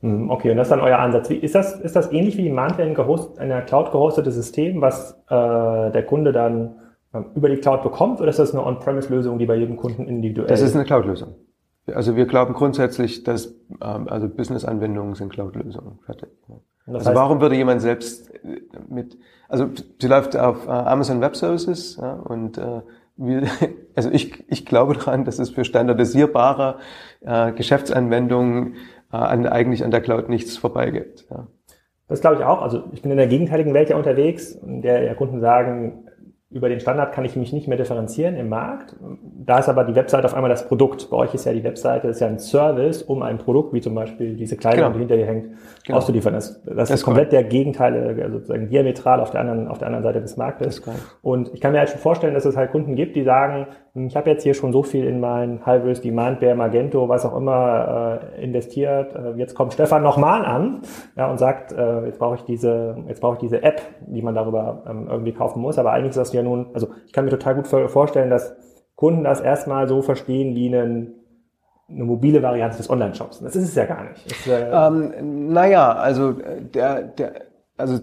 Hm, 0.00 0.30
okay, 0.30 0.50
und 0.50 0.56
das 0.56 0.68
ist 0.68 0.72
dann 0.72 0.80
euer 0.80 0.98
Ansatz. 0.98 1.30
Wie, 1.30 1.36
ist, 1.36 1.54
das, 1.54 1.78
ist 1.80 1.96
das 1.96 2.12
ähnlich 2.12 2.36
wie 2.36 2.50
Mantle 2.50 2.84
ein, 2.84 2.94
gehost, 2.94 3.38
ein 3.38 3.66
Cloud 3.66 3.92
gehostetes 3.92 4.34
System, 4.34 4.80
was 4.80 5.12
äh, 5.28 5.90
der 5.90 6.04
Kunde 6.06 6.32
dann 6.32 6.76
äh, 7.12 7.20
über 7.34 7.48
die 7.48 7.56
Cloud 7.56 7.82
bekommt, 7.82 8.20
oder 8.20 8.30
ist 8.30 8.38
das 8.38 8.52
eine 8.52 8.64
On-Premise-Lösung, 8.64 9.38
die 9.38 9.46
bei 9.46 9.56
jedem 9.56 9.76
Kunden 9.76 10.06
individuell 10.06 10.48
Das 10.48 10.62
ist 10.62 10.74
eine 10.74 10.84
Cloud-Lösung. 10.84 11.34
Also 11.94 12.16
wir 12.16 12.24
glauben 12.24 12.54
grundsätzlich, 12.54 13.24
dass 13.24 13.54
ähm, 13.82 14.08
also 14.08 14.28
Business-Anwendungen 14.28 15.14
sind 15.14 15.30
Cloud-Lösungen. 15.30 15.98
Fertig. 16.06 16.30
Also 16.86 16.98
heißt, 16.98 17.14
warum 17.14 17.40
würde 17.40 17.56
jemand 17.56 17.80
selbst 17.80 18.30
äh, 18.44 18.60
mit, 18.88 19.18
also 19.48 19.70
sie 20.00 20.06
läuft 20.06 20.36
auf 20.36 20.66
äh, 20.66 20.70
Amazon 20.70 21.20
Web 21.20 21.36
Services 21.36 21.96
ja, 22.00 22.14
und 22.14 22.58
äh, 22.58 22.82
wir, 23.16 23.42
also 23.94 24.10
ich, 24.10 24.44
ich 24.48 24.66
glaube 24.66 24.94
daran, 24.94 25.24
dass 25.24 25.38
es 25.38 25.50
für 25.50 25.64
standardisierbare 25.64 26.78
äh, 27.20 27.52
Geschäftsanwendungen 27.52 28.74
äh, 29.12 29.16
an, 29.16 29.46
eigentlich 29.46 29.84
an 29.84 29.90
der 29.90 30.00
Cloud 30.00 30.28
nichts 30.28 30.56
vorbeigibt. 30.56 31.26
Ja. 31.30 31.46
Das 32.08 32.20
glaube 32.20 32.36
ich 32.36 32.44
auch. 32.44 32.60
Also 32.60 32.84
ich 32.92 33.02
bin 33.02 33.10
in 33.10 33.16
der 33.16 33.26
gegenteiligen 33.26 33.72
Welt 33.72 33.88
ja 33.88 33.96
unterwegs, 33.96 34.52
in 34.52 34.82
der 34.82 35.02
ja 35.02 35.14
Kunden 35.14 35.40
sagen, 35.40 36.06
über 36.54 36.68
den 36.68 36.78
Standard 36.78 37.12
kann 37.12 37.24
ich 37.24 37.34
mich 37.34 37.52
nicht 37.52 37.66
mehr 37.66 37.76
differenzieren 37.76 38.36
im 38.36 38.48
Markt. 38.48 38.94
Da 39.44 39.58
ist 39.58 39.68
aber 39.68 39.82
die 39.82 39.96
Webseite 39.96 40.24
auf 40.24 40.34
einmal 40.34 40.48
das 40.48 40.68
Produkt. 40.68 41.10
Bei 41.10 41.16
euch 41.16 41.34
ist 41.34 41.44
ja 41.44 41.52
die 41.52 41.64
Webseite 41.64 42.06
ist 42.06 42.20
ja 42.20 42.28
ein 42.28 42.38
Service, 42.38 43.02
um 43.02 43.22
ein 43.22 43.38
Produkt, 43.38 43.72
wie 43.72 43.80
zum 43.80 43.96
Beispiel 43.96 44.36
diese 44.36 44.56
Kleidung, 44.56 44.84
genau. 44.84 44.92
die 44.92 44.98
hinter 45.00 45.16
dir 45.16 45.26
hängt, 45.26 45.48
genau. 45.84 45.98
auszuliefern. 45.98 46.32
Das, 46.32 46.62
das, 46.62 46.76
das 46.76 46.90
ist 46.90 47.04
komplett 47.04 47.32
der 47.32 47.42
Gegenteil, 47.42 48.20
also 48.22 48.38
sozusagen 48.38 48.68
diametral 48.68 49.20
auf 49.20 49.32
der 49.32 49.40
anderen, 49.40 49.66
auf 49.66 49.78
der 49.78 49.88
anderen 49.88 50.04
Seite 50.04 50.20
des 50.20 50.36
Marktes. 50.36 50.80
Und 51.22 51.52
ich 51.52 51.60
kann 51.60 51.72
mir 51.72 51.80
halt 51.80 51.90
schon 51.90 51.98
vorstellen, 51.98 52.34
dass 52.34 52.44
es 52.44 52.56
halt 52.56 52.70
Kunden 52.70 52.94
gibt, 52.94 53.16
die 53.16 53.24
sagen, 53.24 53.66
ich 53.96 54.16
habe 54.16 54.28
jetzt 54.28 54.42
hier 54.42 54.54
schon 54.54 54.72
so 54.72 54.82
viel 54.82 55.04
in 55.04 55.20
mein 55.20 55.64
High-Risk 55.64 56.02
Demand 56.02 56.40
Bear, 56.40 56.56
Magento, 56.56 57.08
was 57.08 57.24
auch 57.24 57.36
immer 57.36 58.20
äh, 58.34 58.42
investiert. 58.42 59.14
Äh, 59.14 59.34
jetzt 59.36 59.54
kommt 59.54 59.72
Stefan 59.72 60.02
nochmal 60.02 60.44
an 60.44 60.82
ja, 61.16 61.30
und 61.30 61.38
sagt, 61.38 61.70
äh, 61.70 62.04
jetzt 62.06 62.18
brauche 62.18 62.34
ich 62.34 62.42
diese, 62.42 62.96
jetzt 63.06 63.20
brauche 63.20 63.34
ich 63.34 63.40
diese 63.40 63.62
App, 63.62 63.82
die 64.06 64.20
man 64.20 64.34
darüber 64.34 64.82
ähm, 64.88 65.06
irgendwie 65.08 65.32
kaufen 65.32 65.62
muss. 65.62 65.78
Aber 65.78 65.92
eigentlich 65.92 66.10
ist 66.10 66.16
das 66.16 66.32
ja 66.32 66.42
nun, 66.42 66.66
also 66.74 66.88
ich 67.06 67.12
kann 67.12 67.24
mir 67.24 67.30
total 67.30 67.54
gut 67.54 67.68
vorstellen, 67.68 68.30
dass 68.30 68.56
Kunden 68.96 69.22
das 69.22 69.40
erstmal 69.40 69.86
so 69.86 70.02
verstehen 70.02 70.56
wie 70.56 70.74
einen 70.74 71.14
eine 71.88 72.04
mobile 72.04 72.42
Variante 72.42 72.78
des 72.78 72.88
Online-Shops. 72.88 73.40
Das 73.40 73.54
ist 73.54 73.68
es 73.68 73.74
ja 73.74 73.84
gar 73.84 74.04
nicht. 74.04 74.24
Das, 74.30 74.46
äh 74.46 74.70
ähm, 74.70 75.52
naja, 75.52 75.92
also 75.92 76.32
der, 76.32 77.02
der, 77.02 77.42
also 77.76 78.00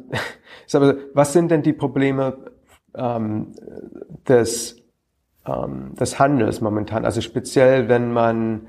was 1.13 1.34
sind 1.34 1.51
denn 1.51 1.63
die 1.63 1.73
Probleme 1.73 2.38
ähm, 2.95 3.54
des 4.27 4.81
ähm, 5.45 5.95
des 5.95 6.19
Handels 6.19 6.62
momentan, 6.62 7.06
also 7.06 7.21
speziell 7.21 7.89
wenn 7.89 8.13
man 8.13 8.67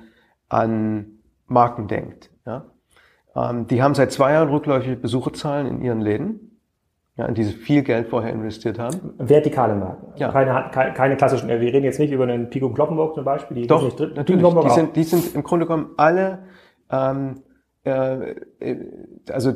an 0.49 1.07
Marken 1.47 1.89
denkt. 1.89 2.31
Ja? 2.47 2.67
Ähm, 3.35 3.67
die 3.67 3.83
haben 3.83 3.95
seit 3.95 4.13
zwei 4.13 4.33
Jahren 4.33 4.49
rückläufige 4.49 4.97
Besucherzahlen 4.97 5.67
in 5.67 5.83
ihren 5.83 6.01
Läden, 6.01 6.59
ja, 7.17 7.27
in 7.27 7.35
die 7.35 7.45
sie 7.45 7.53
viel 7.53 7.83
Geld 7.83 8.09
vorher 8.09 8.33
investiert 8.33 8.79
haben. 8.79 9.15
Vertikale 9.19 9.75
Marken. 9.75 10.13
Ja. 10.17 10.33
Keine, 10.33 10.95
keine, 10.95 11.17
klassischen, 11.17 11.49
wir 11.49 11.61
reden 11.61 11.85
jetzt 11.85 11.99
nicht 11.99 12.13
über 12.13 12.25
einen 12.25 12.49
Pico 12.49 12.71
Kloppenburg 12.71 13.15
zum 13.15 13.25
Beispiel. 13.25 13.57
Die 13.57 13.67
Doch, 13.67 13.83
natürlich. 14.15 14.43
Die 14.43 14.71
sind, 14.71 14.97
die 14.97 15.05
sind 15.05 15.35
im 15.35 15.43
Grunde 15.43 15.67
genommen 15.67 15.91
alle 15.99 16.39
ähm, 16.91 17.43
äh, 17.85 18.35
also 19.31 19.53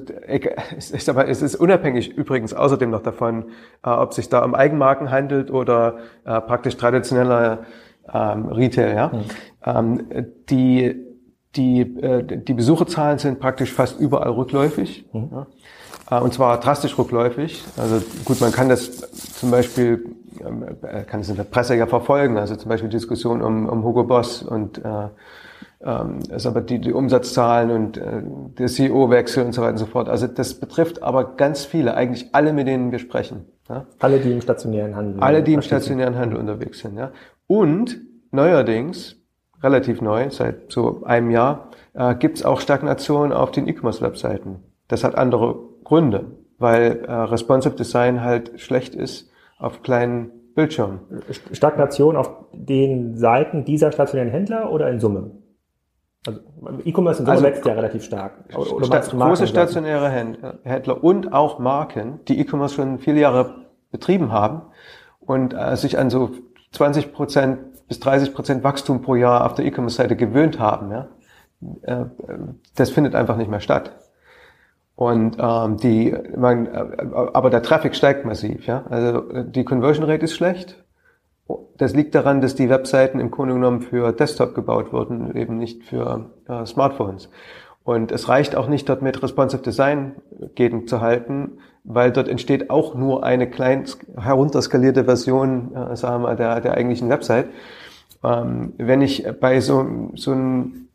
ist 0.78 1.08
aber 1.08 1.28
es 1.28 1.42
ist 1.42 1.54
unabhängig 1.54 2.16
übrigens 2.16 2.54
außerdem 2.54 2.90
noch 2.90 3.02
davon, 3.02 3.46
äh, 3.84 3.90
ob 3.90 4.14
sich 4.14 4.28
da 4.28 4.44
um 4.44 4.54
Eigenmarken 4.54 5.10
handelt 5.10 5.50
oder 5.50 5.98
äh, 6.24 6.40
praktisch 6.40 6.76
traditioneller 6.76 7.64
ähm, 8.12 8.46
Retail. 8.46 8.94
Ja, 8.94 9.08
mhm. 9.08 9.24
ähm, 9.64 10.26
die 10.48 11.06
die 11.54 11.80
äh, 11.80 12.22
die 12.24 12.54
Besucherzahlen 12.54 13.18
sind 13.18 13.40
praktisch 13.40 13.72
fast 13.72 14.00
überall 14.00 14.30
rückläufig. 14.30 15.06
Mhm. 15.12 15.46
Äh, 16.10 16.20
und 16.20 16.34
zwar 16.34 16.58
drastisch 16.60 16.98
rückläufig. 16.98 17.64
Also 17.76 18.02
gut, 18.24 18.40
man 18.40 18.52
kann 18.52 18.68
das 18.68 19.10
zum 19.12 19.50
Beispiel 19.50 20.16
äh, 20.82 21.04
kann 21.04 21.20
es 21.20 21.28
in 21.28 21.36
der 21.36 21.44
Presse 21.44 21.76
ja 21.76 21.86
verfolgen. 21.86 22.38
Also 22.38 22.56
zum 22.56 22.68
Beispiel 22.68 22.90
Diskussion 22.90 23.42
um, 23.42 23.68
um 23.68 23.84
Hugo 23.84 24.04
Boss 24.04 24.42
und 24.42 24.78
äh, 24.78 25.08
ähm, 25.84 26.20
ist 26.30 26.46
aber 26.46 26.60
die, 26.62 26.80
die 26.80 26.92
Umsatzzahlen 26.92 27.70
und 27.70 27.96
äh, 27.98 28.22
der 28.58 28.66
CEO-Wechsel 28.66 29.44
und 29.44 29.52
so 29.52 29.62
weiter 29.62 29.72
und 29.72 29.78
so 29.78 29.86
fort. 29.86 30.08
Also 30.08 30.26
das 30.26 30.54
betrifft 30.54 31.02
aber 31.02 31.36
ganz 31.36 31.64
viele, 31.64 31.94
eigentlich 31.94 32.34
alle, 32.34 32.52
mit 32.52 32.66
denen 32.66 32.92
wir 32.92 32.98
sprechen. 32.98 33.46
Ja? 33.68 33.86
Alle, 33.98 34.18
die 34.18 34.32
im 34.32 34.40
stationären 34.40 34.96
Handel 34.96 35.20
Alle, 35.20 35.42
die 35.42 35.54
im 35.54 35.62
stationären 35.62 36.16
Handel 36.16 36.38
unterwegs 36.38 36.80
sind. 36.80 36.96
Ja? 36.96 37.12
Und 37.46 38.00
neuerdings, 38.30 39.16
relativ 39.62 40.00
neu, 40.00 40.30
seit 40.30 40.72
so 40.72 41.02
einem 41.04 41.30
Jahr, 41.30 41.70
äh, 41.94 42.14
gibt 42.14 42.38
es 42.38 42.44
auch 42.44 42.60
Stagnation 42.60 43.32
auf 43.32 43.50
den 43.50 43.68
E-Commerce-Webseiten. 43.68 44.62
Das 44.88 45.04
hat 45.04 45.16
andere 45.16 45.58
Gründe, 45.84 46.26
weil 46.58 47.04
äh, 47.06 47.12
Responsive 47.12 47.74
Design 47.74 48.22
halt 48.22 48.60
schlecht 48.60 48.94
ist 48.94 49.30
auf 49.58 49.82
kleinen 49.82 50.30
Bildschirmen. 50.54 51.00
Stagnation 51.52 52.16
auf 52.16 52.30
den 52.52 53.16
Seiten 53.16 53.64
dieser 53.64 53.92
stationären 53.92 54.30
Händler 54.30 54.72
oder 54.72 54.88
in 54.90 55.00
Summe? 55.00 55.32
Also 56.26 56.40
E-Commerce 56.84 57.20
in 57.20 57.26
Summe 57.26 57.30
also, 57.30 57.44
wächst 57.44 57.64
ja 57.64 57.72
relativ 57.72 58.04
stark. 58.04 58.32
Oder 58.54 58.86
sta 58.86 58.98
große 59.00 59.46
stationäre 59.46 60.10
Händler 60.10 61.02
und 61.04 61.32
auch 61.32 61.58
Marken, 61.58 62.20
die 62.28 62.40
E-Commerce 62.40 62.74
schon 62.74 62.98
viele 62.98 63.20
Jahre 63.20 63.66
betrieben 63.90 64.32
haben 64.32 64.62
und 65.20 65.54
äh, 65.54 65.76
sich 65.76 65.98
an 65.98 66.10
so 66.10 66.30
20 66.72 67.12
Prozent 67.12 67.58
bis 67.88 68.00
30 68.00 68.34
Prozent 68.34 68.64
Wachstum 68.64 69.02
pro 69.02 69.14
Jahr 69.14 69.46
auf 69.46 69.54
der 69.54 69.64
E-Commerce-Seite 69.64 70.16
gewöhnt 70.16 70.58
haben. 70.58 70.90
Ja? 70.90 71.08
Äh, 71.82 72.06
das 72.74 72.90
findet 72.90 73.14
einfach 73.14 73.36
nicht 73.36 73.50
mehr 73.50 73.60
statt. 73.60 73.92
Und 74.96 75.36
ähm, 75.38 75.76
die, 75.76 76.16
man, 76.36 76.66
äh, 76.66 76.86
aber 77.32 77.50
der 77.50 77.62
Traffic 77.62 77.94
steigt 77.94 78.24
massiv. 78.24 78.66
Ja? 78.66 78.84
Also 78.88 79.20
die 79.44 79.64
Conversion 79.64 80.04
Rate 80.04 80.24
ist 80.24 80.34
schlecht 80.34 80.82
das 81.76 81.94
liegt 81.94 82.14
daran, 82.14 82.40
dass 82.40 82.54
die 82.54 82.68
Webseiten 82.68 83.20
im 83.20 83.30
Grunde 83.30 83.54
genommen 83.54 83.82
für 83.82 84.12
Desktop 84.12 84.54
gebaut 84.54 84.92
wurden, 84.92 85.36
eben 85.36 85.58
nicht 85.58 85.84
für 85.84 86.30
äh, 86.48 86.66
Smartphones. 86.66 87.28
Und 87.84 88.10
es 88.10 88.28
reicht 88.28 88.56
auch 88.56 88.68
nicht, 88.68 88.88
dort 88.88 89.02
mit 89.02 89.22
Responsive 89.22 89.62
Design 89.62 90.16
gegenzuhalten, 90.56 91.60
weil 91.84 92.10
dort 92.10 92.28
entsteht 92.28 92.68
auch 92.68 92.96
nur 92.96 93.22
eine 93.22 93.48
klein 93.48 93.84
herunterskalierte 94.16 95.04
Version, 95.04 95.72
äh, 95.74 95.96
sagen 95.96 96.24
wir, 96.24 96.34
der, 96.34 96.60
der 96.60 96.74
eigentlichen 96.74 97.08
Website. 97.08 97.46
Ähm, 98.24 98.72
wenn 98.78 99.02
ich 99.02 99.24
bei 99.40 99.60
so, 99.60 100.10
so 100.14 100.32
einem 100.32 100.88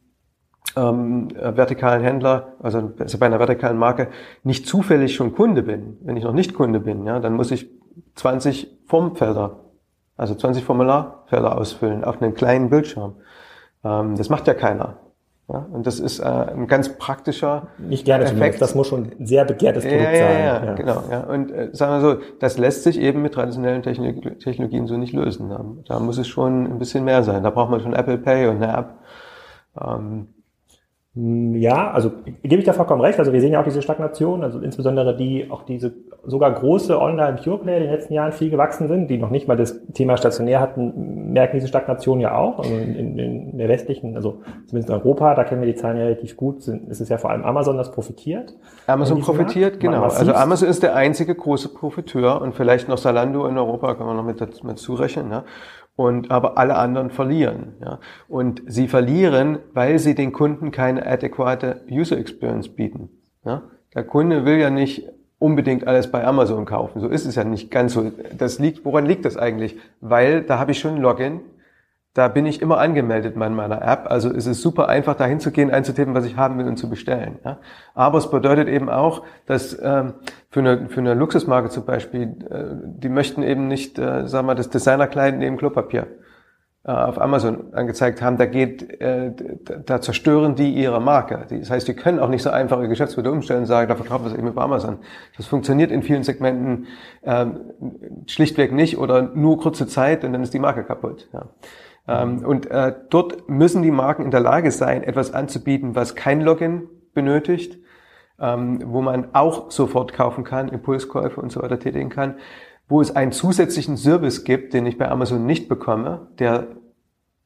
ähm, 0.76 1.30
vertikalen 1.32 2.04
Händler, 2.04 2.56
also, 2.60 2.92
also 3.00 3.18
bei 3.18 3.26
einer 3.26 3.40
vertikalen 3.40 3.78
Marke, 3.78 4.10
nicht 4.44 4.68
zufällig 4.68 5.16
schon 5.16 5.34
Kunde 5.34 5.64
bin, 5.64 5.98
wenn 6.02 6.18
ich 6.18 6.26
noch 6.26 6.34
nicht 6.34 6.54
Kunde 6.54 6.82
bin, 6.82 7.06
ja, 7.06 7.20
dann 7.20 7.36
muss 7.36 7.52
ich 7.52 7.70
20 8.16 8.68
Formfelder 8.88 9.71
also 10.22 10.36
20 10.36 10.64
Formularfelder 10.64 11.58
ausfüllen 11.58 12.04
auf 12.04 12.22
einem 12.22 12.36
kleinen 12.36 12.70
Bildschirm. 12.70 13.16
Ähm, 13.84 14.16
das 14.16 14.30
macht 14.30 14.46
ja 14.46 14.54
keiner. 14.54 14.98
Ja, 15.52 15.66
und 15.72 15.88
das 15.88 16.00
ist 16.00 16.20
äh, 16.20 16.24
ein 16.24 16.68
ganz 16.68 16.98
praktischer 16.98 17.68
Nicht 17.80 18.06
gerne 18.06 18.26
Effekt. 18.26 18.62
Das 18.62 18.76
muss 18.76 18.88
schon 18.88 19.12
ein 19.20 19.26
sehr 19.26 19.44
begehrtes 19.46 19.84
Produkt 19.84 20.04
ja, 20.04 20.12
ja, 20.12 20.28
sein. 20.28 20.40
Ja, 20.40 20.66
ja, 20.66 20.74
genau. 20.76 21.04
Ja. 21.10 21.20
Und 21.22 21.52
äh, 21.52 21.70
sagen 21.74 21.94
wir 21.94 22.02
so, 22.02 22.22
das 22.40 22.60
lässt 22.60 22.84
sich 22.84 23.00
eben 23.00 23.24
mit 23.24 23.34
traditionellen 23.34 23.82
Technik 23.82 24.40
Technologien 24.40 24.86
so 24.86 24.96
nicht 24.96 25.14
lösen. 25.14 25.50
Da, 25.50 25.66
da, 25.88 26.00
muss 26.00 26.20
es 26.20 26.28
schon 26.28 26.68
ein 26.68 26.78
bisschen 26.78 27.04
mehr 27.04 27.24
sein. 27.24 27.42
Da 27.42 27.50
braucht 27.50 27.72
man 27.72 27.82
schon 27.82 27.94
Apple 27.94 28.20
Pay 28.20 28.48
und 28.48 28.64
eine 28.64 28.78
App. 28.78 28.90
Ähm, 29.82 29.98
hm, 29.98 30.28
ja, 31.14 31.92
also 31.92 32.14
gebe 32.42 32.60
ich 32.62 32.64
da 32.64 32.72
vollkommen 32.72 33.02
recht. 33.02 33.20
Also 33.20 33.34
wir 33.34 33.42
sehen 33.42 33.52
ja 33.52 33.60
auch 33.60 33.66
diese 33.66 33.82
Stagnation, 33.82 34.46
also 34.46 34.60
insbesondere 34.60 35.18
die, 35.18 35.52
auch 35.52 35.64
diese 35.64 35.94
sogar 36.26 36.54
große 36.54 36.98
Online-Pure-Player, 36.98 37.80
die 37.80 37.86
in 37.86 37.92
den 37.92 37.98
letzten 37.98 38.14
Jahren 38.14 38.32
viel 38.32 38.50
gewachsen 38.50 38.88
sind, 38.88 39.10
die 39.10 39.18
noch 39.18 39.30
nicht 39.30 39.46
mal 39.46 39.58
das 39.58 39.82
Thema 39.94 40.16
stationär 40.16 40.62
hatten, 40.62 41.34
merken 41.34 41.58
diese 41.58 41.68
Stagnation 41.68 42.22
ja 42.22 42.38
auch. 42.38 42.60
Also 42.60 42.74
in, 42.74 43.20
in 43.20 43.58
der 43.58 43.68
westlichen, 43.68 44.16
also 44.16 44.42
zumindest 44.68 44.88
in 44.88 44.96
Europa, 44.96 45.36
da 45.36 45.44
kennen 45.44 45.60
wir 45.60 45.68
die 45.68 45.76
Zahlen 45.76 45.98
ja 45.98 46.04
relativ 46.04 46.38
gut, 46.38 46.62
sind, 46.62 46.88
ist 46.90 47.02
es 47.02 47.10
ja 47.10 47.18
vor 47.18 47.32
allem 47.32 47.44
Amazon, 47.44 47.76
das 47.76 47.92
profitiert. 47.92 48.54
Amazon 48.88 49.20
profitiert, 49.20 49.74
Markt. 49.74 49.80
genau. 49.82 50.04
Also 50.04 50.34
Amazon 50.34 50.70
ist 50.70 50.82
der 50.82 50.96
einzige 50.96 51.36
große 51.36 51.74
Profiteur 51.74 52.42
und 52.42 52.56
vielleicht 52.56 52.88
noch 52.88 52.98
Salando 52.98 53.48
in 53.48 53.58
Europa, 53.58 53.96
kann 53.96 54.08
man 54.08 54.16
noch 54.16 54.24
mit, 54.24 54.64
mit 54.64 54.80
zurechnen. 54.80 55.28
Ne? 55.28 55.44
Und 56.02 56.32
aber 56.32 56.58
alle 56.58 56.76
anderen 56.76 57.10
verlieren. 57.12 57.74
Ja. 57.82 58.00
Und 58.28 58.64
sie 58.66 58.88
verlieren, 58.88 59.60
weil 59.74 60.00
sie 60.00 60.16
den 60.16 60.32
Kunden 60.32 60.72
keine 60.72 61.06
adäquate 61.06 61.82
User 61.90 62.18
Experience 62.18 62.70
bieten. 62.70 63.10
Ja. 63.46 63.64
Der 63.94 64.04
Kunde 64.04 64.46
will 64.46 64.58
ja 64.58 64.70
nicht 64.70 65.08
unbedingt 65.38 65.88
alles 65.88 66.10
bei 66.12 66.26
Amazon 66.26 66.66
kaufen. 66.66 67.02
So 67.02 67.08
ist 67.08 67.26
es 67.26 67.36
ja 67.36 67.44
nicht 67.44 67.72
ganz 67.72 67.94
so. 67.94 68.12
Das 68.38 68.60
liegt, 68.60 68.86
woran 68.86 69.06
liegt 69.06 69.26
das 69.26 69.38
eigentlich? 69.38 69.78
Weil 70.00 70.44
da 70.44 70.60
habe 70.60 70.72
ich 70.72 70.80
schon 70.80 70.96
ein 70.96 71.02
Login, 71.02 71.42
da 72.14 72.28
bin 72.28 72.46
ich 72.46 72.62
immer 72.62 72.78
angemeldet 72.78 73.36
in 73.36 73.56
meiner 73.56 73.82
App. 73.82 74.12
Also 74.12 74.30
es 74.30 74.46
ist 74.46 74.62
super 74.62 74.90
einfach, 74.90 75.16
dahin 75.16 75.40
zu 75.40 75.52
gehen, 75.52 75.72
einzutippen, 75.72 76.14
was 76.14 76.26
ich 76.26 76.36
haben 76.36 76.58
will 76.58 76.68
und 76.68 76.78
zu 76.78 76.90
bestellen. 76.90 77.40
Ja. 77.46 77.60
Aber 77.94 78.18
es 78.18 78.30
bedeutet 78.30 78.68
eben 78.68 78.90
auch, 78.90 79.24
dass 79.46 79.78
ähm, 79.82 80.16
für, 80.50 80.60
eine, 80.60 80.90
für 80.90 81.00
eine 81.00 81.14
Luxusmarke 81.14 81.70
zum 81.70 81.86
Beispiel, 81.86 82.36
äh, 82.50 82.76
die 82.84 83.08
möchten 83.08 83.44
eben 83.44 83.68
nicht, 83.68 83.98
äh, 83.98 84.28
sagen 84.28 84.46
wir, 84.48 84.56
das 84.56 84.70
Designerkleid 84.70 85.38
neben 85.38 85.56
Klopapier 85.56 86.08
äh, 86.84 86.92
auf 86.92 87.22
Amazon 87.22 87.74
angezeigt 87.74 88.22
haben, 88.22 88.38
da 88.38 88.46
geht, 88.46 89.00
äh, 89.00 89.32
da 89.86 90.02
zerstören 90.02 90.56
die 90.56 90.74
ihre 90.74 91.00
Marke. 91.00 91.46
Das 91.50 91.70
heißt, 91.70 91.88
die 91.88 91.94
können 91.94 92.20
auch 92.20 92.28
nicht 92.28 92.44
so 92.44 92.50
einfach 92.50 92.82
ihr 92.82 92.90
Geschäftsmodell 92.90 93.32
umstellen 93.32 93.62
und 93.62 93.68
sagen, 93.68 93.88
da 93.88 93.96
verkaufen 93.96 94.26
wir 94.26 94.32
es 94.32 94.38
eben 94.38 94.48
über 94.50 94.64
Amazon. 94.64 94.98
Das 95.38 95.46
funktioniert 95.46 95.92
in 95.92 96.04
vielen 96.04 96.24
Segmenten 96.24 96.88
ähm, 97.24 97.62
schlichtweg 98.28 98.74
nicht 98.74 98.98
oder 98.98 99.22
nur 99.22 99.62
kurze 99.62 99.88
Zeit 99.88 100.26
und 100.26 100.34
dann 100.34 100.44
ist 100.44 100.54
die 100.54 100.60
Marke 100.60 100.84
kaputt. 100.84 101.30
Ja. 101.32 101.46
Ähm, 102.08 102.46
und 102.46 102.66
äh, 102.70 102.94
dort 103.10 103.50
müssen 103.50 103.82
die 103.82 103.92
Marken 103.92 104.24
in 104.24 104.32
der 104.32 104.40
Lage 104.40 104.72
sein, 104.72 105.04
etwas 105.04 105.34
anzubieten, 105.34 105.96
was 105.96 106.16
kein 106.16 106.42
Login 106.42 106.88
benötigt, 107.14 107.78
ähm, 108.40 108.82
wo 108.86 109.02
man 109.02 109.34
auch 109.34 109.72
sofort 109.72 110.14
kaufen 110.14 110.44
kann, 110.44 110.70
Impulskäufe 110.70 111.40
und 111.40 111.52
so 111.52 111.62
weiter 111.62 111.80
tätigen 111.80 112.10
kann 112.10 112.36
wo 112.92 113.00
es 113.00 113.16
einen 113.16 113.32
zusätzlichen 113.32 113.96
Service 113.96 114.44
gibt, 114.44 114.74
den 114.74 114.86
ich 114.86 114.98
bei 114.98 115.10
Amazon 115.10 115.46
nicht 115.46 115.70
bekomme, 115.70 116.28
der 116.40 116.68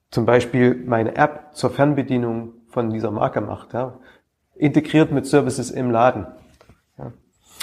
zum 0.09 0.25
Beispiel 0.25 0.83
meine 0.87 1.15
App 1.15 1.49
zur 1.53 1.69
Fernbedienung 1.69 2.53
von 2.67 2.89
dieser 2.89 3.11
Marke 3.11 3.41
macht, 3.41 3.73
ja, 3.73 3.99
integriert 4.55 5.11
mit 5.11 5.27
Services 5.27 5.69
im 5.69 5.91
Laden. 5.91 6.25
Ja. 6.97 7.13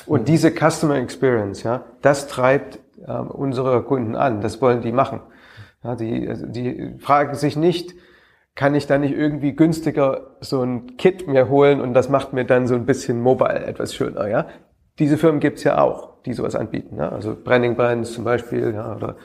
Und 0.06 0.20
mhm. 0.22 0.24
diese 0.26 0.52
Customer 0.52 0.94
Experience, 0.94 1.64
ja, 1.64 1.84
das 2.02 2.28
treibt 2.28 2.78
äh, 3.04 3.12
unsere 3.12 3.82
Kunden 3.82 4.14
an, 4.14 4.40
das 4.40 4.62
wollen 4.62 4.80
die 4.80 4.92
machen. 4.92 5.20
Ja, 5.84 5.96
die, 5.96 6.28
also 6.28 6.46
die 6.46 6.94
fragen 6.98 7.34
sich 7.34 7.56
nicht, 7.56 7.94
kann 8.54 8.74
ich 8.74 8.86
da 8.86 8.98
nicht 8.98 9.14
irgendwie 9.14 9.54
günstiger 9.54 10.36
so 10.40 10.62
ein 10.62 10.96
Kit 10.96 11.26
mir 11.26 11.48
holen 11.48 11.80
und 11.80 11.94
das 11.94 12.08
macht 12.08 12.32
mir 12.32 12.44
dann 12.44 12.66
so 12.66 12.74
ein 12.74 12.86
bisschen 12.86 13.20
mobile 13.20 13.64
etwas 13.64 13.94
schöner, 13.94 14.28
ja? 14.28 14.46
Diese 14.98 15.16
Firmen 15.16 15.40
gibt's 15.40 15.64
ja 15.64 15.80
auch 15.80 16.12
die 16.26 16.34
sowas 16.34 16.54
anbieten. 16.54 16.96
Ja? 16.98 17.08
Also 17.08 17.34
Branding 17.42 17.76
Brands 17.76 18.12
zum 18.12 18.24
Beispiel, 18.24 18.74
ja, 18.74 18.94
oder 18.94 19.16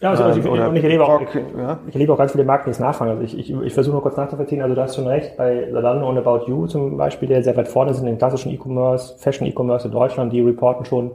ja, 0.00 0.10
also, 0.10 0.24
also 0.24 0.40
ich, 0.40 0.44
ähm, 0.44 0.52
und 0.52 0.76
ich 0.76 0.82
erlebe, 0.82 1.04
auch, 1.04 1.20
ich, 1.20 1.32
ja. 1.32 1.78
ich 1.86 1.94
erlebe 1.94 2.12
auch 2.12 2.18
ganz 2.18 2.32
viele 2.32 2.42
Marken, 2.42 2.64
die 2.64 2.70
es 2.72 2.80
nachfragen. 2.80 3.12
Also 3.12 3.22
ich, 3.22 3.38
ich, 3.38 3.54
ich 3.54 3.72
versuche 3.72 3.94
nur 3.94 4.02
kurz 4.02 4.16
nachzuvollziehen. 4.16 4.60
Also 4.60 4.74
du 4.74 4.80
hast 4.82 4.96
schon 4.96 5.06
recht, 5.06 5.36
bei 5.36 5.68
Zalando 5.70 6.08
und 6.08 6.18
About 6.18 6.46
You 6.48 6.66
zum 6.66 6.96
Beispiel, 6.96 7.28
der 7.28 7.44
sehr 7.44 7.56
weit 7.56 7.68
vorne 7.68 7.94
sind 7.94 8.08
im 8.08 8.18
klassischen 8.18 8.50
E-Commerce, 8.50 9.16
Fashion 9.18 9.46
E-Commerce 9.46 9.86
in 9.86 9.92
Deutschland, 9.92 10.32
die 10.32 10.40
reporten 10.40 10.84
schon 10.84 11.12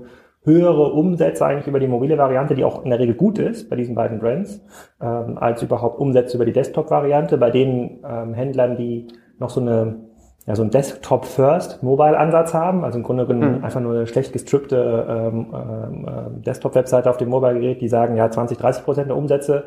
höhere 0.48 0.93
Umsätze 0.93 1.45
eigentlich 1.45 1.68
über 1.68 1.80
die 1.80 1.88
mobile 1.88 2.18
Variante, 2.18 2.56
die 2.56 2.64
auch 2.64 2.84
in 2.84 2.89
der 2.89 3.00
Regel 3.00 3.16
gut 3.16 3.38
ist 3.38 3.70
bei 3.70 3.76
diesen 3.76 3.95
beiden 3.95 4.20
Brands, 4.20 4.64
ähm, 5.02 5.38
als 5.38 5.62
überhaupt 5.62 6.00
Umsätze 6.00 6.38
über 6.38 6.45
die 6.45 6.54
Desktop-Variante. 6.54 7.38
Bei 7.38 7.52
den 7.52 8.00
ähm, 8.08 8.34
Händlern, 8.34 8.78
die 8.78 9.08
noch 9.38 9.50
so 9.50 9.60
eine 9.60 10.08
ja, 10.48 10.56
so 10.56 10.64
ein 10.64 10.72
Desktop-First-Mobile-Ansatz 10.72 12.54
haben, 12.54 12.86
also 12.86 12.98
im 12.98 13.04
Grunde 13.04 13.28
genommen 13.28 13.58
mhm. 13.58 13.66
einfach 13.66 13.82
nur 13.82 13.93
eine 13.93 14.08
schlecht 14.08 14.32
gestrippte 14.32 15.06
ähm, 15.10 15.54
ähm, 15.54 16.41
Desktop-Webseite 16.41 17.10
auf 17.10 17.18
dem 17.18 17.28
Mobile-Gerät, 17.28 17.82
die 17.82 17.89
sagen, 17.89 18.16
ja, 18.16 18.32
20, 18.32 18.58
30 18.58 18.86
Prozent 18.86 19.10
der 19.10 19.18
Umsätze, 19.18 19.66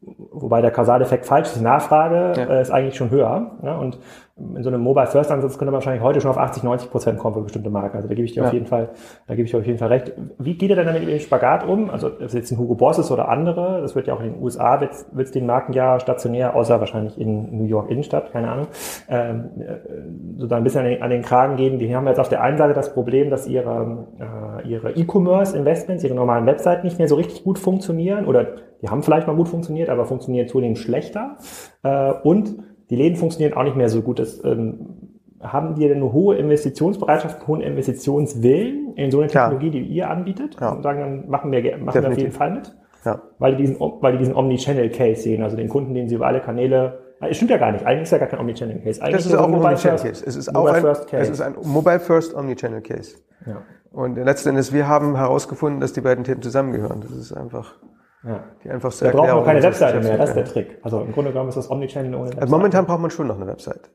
wobei 0.00 0.60
der 0.60 0.70
Kausaleffekt 0.70 1.26
falsch 1.26 1.48
ist, 1.48 1.56
die 1.56 1.64
Nachfrage 1.64 2.32
ja. 2.36 2.46
äh, 2.46 2.62
ist 2.62 2.70
eigentlich 2.70 2.96
schon 2.96 3.10
höher. 3.10 3.52
Ja, 3.62 3.78
und 3.78 3.98
in 4.38 4.62
so 4.62 4.68
einem 4.68 4.82
Mobile 4.82 5.06
First 5.06 5.30
Ansatz 5.30 5.52
könnte 5.56 5.72
man 5.72 5.74
wahrscheinlich 5.74 6.02
heute 6.02 6.20
schon 6.20 6.30
auf 6.30 6.36
80, 6.36 6.62
90 6.62 6.90
Prozent 6.90 7.18
kommen 7.18 7.34
für 7.34 7.40
bestimmte 7.40 7.70
Marken. 7.70 7.96
Also 7.96 8.08
da 8.08 8.14
gebe 8.14 8.26
ich 8.26 8.34
dir 8.34 8.42
ja. 8.42 8.48
auf 8.48 8.52
jeden 8.52 8.66
Fall, 8.66 8.90
da 9.26 9.34
gebe 9.34 9.46
ich 9.46 9.50
dir 9.50 9.58
auf 9.58 9.66
jeden 9.66 9.78
Fall 9.78 9.88
recht. 9.88 10.12
Wie 10.38 10.58
geht 10.58 10.68
ihr 10.68 10.76
denn 10.76 10.84
damit 10.84 11.04
mit 11.04 11.10
dem 11.10 11.20
Spagat 11.20 11.66
um? 11.66 11.88
Also, 11.88 12.08
ob 12.08 12.20
es 12.20 12.34
jetzt 12.34 12.50
ein 12.52 12.58
Hugo 12.58 12.74
Boss 12.74 12.98
ist 12.98 13.10
oder 13.10 13.30
andere, 13.30 13.80
das 13.80 13.94
wird 13.94 14.06
ja 14.06 14.14
auch 14.14 14.20
in 14.20 14.34
den 14.34 14.42
USA, 14.42 14.78
wird 14.80 14.92
es 15.16 15.30
den 15.30 15.46
Marken 15.46 15.72
ja 15.72 15.98
stationär, 16.00 16.54
außer 16.54 16.80
wahrscheinlich 16.80 17.18
in 17.18 17.56
New 17.56 17.64
York 17.64 17.90
Innenstadt, 17.90 18.30
keine 18.30 18.50
Ahnung, 18.50 18.66
ähm, 19.08 19.50
äh, 19.58 20.38
so 20.38 20.46
da 20.46 20.58
ein 20.58 20.64
bisschen 20.64 20.80
an 20.80 20.90
den, 20.90 21.02
an 21.02 21.10
den 21.10 21.22
Kragen 21.22 21.56
gehen. 21.56 21.78
Die 21.78 21.96
haben 21.96 22.06
jetzt 22.06 22.20
auf 22.20 22.28
der 22.28 22.42
einen 22.42 22.58
Seite 22.58 22.74
das 22.74 22.92
Problem, 22.92 23.30
dass 23.30 23.46
ihre, 23.46 24.06
äh, 24.20 24.68
ihre 24.68 24.90
E-Commerce 24.92 25.56
Investments, 25.56 26.04
ihre 26.04 26.14
normalen 26.14 26.44
Webseiten 26.44 26.86
nicht 26.86 26.98
mehr 26.98 27.08
so 27.08 27.14
richtig 27.14 27.42
gut 27.42 27.58
funktionieren 27.58 28.26
oder 28.26 28.46
die 28.82 28.88
haben 28.88 29.02
vielleicht 29.02 29.26
mal 29.26 29.36
gut 29.36 29.48
funktioniert, 29.48 29.88
aber 29.88 30.04
funktionieren 30.06 30.48
zunehmend 30.48 30.78
schlechter. 30.78 31.36
Äh, 31.82 32.12
und 32.22 32.56
die 32.90 32.96
Läden 32.96 33.16
funktionieren 33.16 33.56
auch 33.56 33.64
nicht 33.64 33.76
mehr 33.76 33.88
so 33.88 34.02
gut. 34.02 34.18
Das, 34.18 34.42
ähm, 34.44 35.12
haben 35.42 35.74
die 35.74 35.86
denn 35.86 35.98
eine 35.98 36.12
hohe 36.12 36.36
Investitionsbereitschaft, 36.36 37.38
einen 37.38 37.46
hohen 37.46 37.60
Investitionswillen 37.60 38.94
in 38.94 39.10
so 39.10 39.20
eine 39.20 39.28
Technologie, 39.28 39.70
die 39.70 39.82
ihr 39.82 40.08
anbietet? 40.10 40.56
Ja. 40.60 40.70
Und 40.72 40.82
sagen, 40.82 41.00
dann 41.00 41.28
machen 41.28 41.52
wir, 41.52 41.78
machen 41.78 42.02
wir 42.02 42.08
auf 42.08 42.18
jeden 42.18 42.32
Fall 42.32 42.52
mit. 42.52 42.74
Ja. 43.04 43.20
Weil 43.38 43.54
die 43.54 43.62
diesen, 43.62 43.78
weil 43.78 44.12
die 44.12 44.18
diesen 44.18 44.34
Omnichannel-Case 44.34 45.22
sehen, 45.22 45.42
also 45.42 45.56
den 45.56 45.68
Kunden, 45.68 45.94
den 45.94 46.08
sie 46.08 46.16
über 46.16 46.26
alle 46.26 46.40
Kanäle 46.40 47.06
es 47.20 47.36
stimmt 47.36 47.50
ja 47.50 47.56
gar 47.56 47.72
nicht. 47.72 47.84
Eigentlich 47.86 48.02
ist 48.02 48.10
ja 48.10 48.18
gar 48.18 48.28
kein 48.28 48.40
Omnichannel 48.40 48.78
Case. 48.80 49.00
Eigentlich 49.00 49.16
das 49.16 49.26
ist, 49.26 49.32
ist 49.32 49.38
auch 49.38 49.48
ein 49.48 49.54
Omnichannel 49.54 49.98
Case. 49.98 50.24
Es 50.26 50.36
ist 50.36 50.54
auch 50.54 50.66
ein, 50.66 50.82
Case. 50.82 51.16
es 51.16 51.30
ist 51.30 51.40
ein 51.40 51.54
Mobile 51.62 52.00
First 52.00 52.34
Omnichannel 52.34 52.82
Case. 52.82 53.16
Ja. 53.46 53.62
Und 53.90 54.16
letzten 54.16 54.50
Endes, 54.50 54.72
wir 54.72 54.86
haben 54.86 55.16
herausgefunden, 55.16 55.80
dass 55.80 55.94
die 55.94 56.02
beiden 56.02 56.24
Themen 56.24 56.42
zusammengehören. 56.42 57.00
Das 57.00 57.12
ist 57.12 57.32
einfach 57.32 57.76
ja. 58.24 58.44
Die 58.64 58.70
einfach 58.70 58.90
sehr 58.92 59.12
Wir 59.12 59.20
brauchen 59.20 59.44
keine 59.44 59.62
Webseite 59.62 60.00
mehr, 60.00 60.18
das 60.18 60.30
ist 60.30 60.36
der 60.36 60.44
Trick. 60.44 60.78
Also 60.82 61.00
im 61.00 61.12
Grunde 61.12 61.30
genommen 61.30 61.48
ist 61.48 61.56
das 61.56 61.70
Omnichannel 61.70 62.14
ohne 62.14 62.24
Webseite. 62.24 62.42
Also 62.42 62.56
momentan 62.56 62.86
braucht 62.86 63.00
man 63.00 63.10
schon 63.10 63.26
noch 63.26 63.36
eine 63.36 63.46
Webseite. 63.46 63.90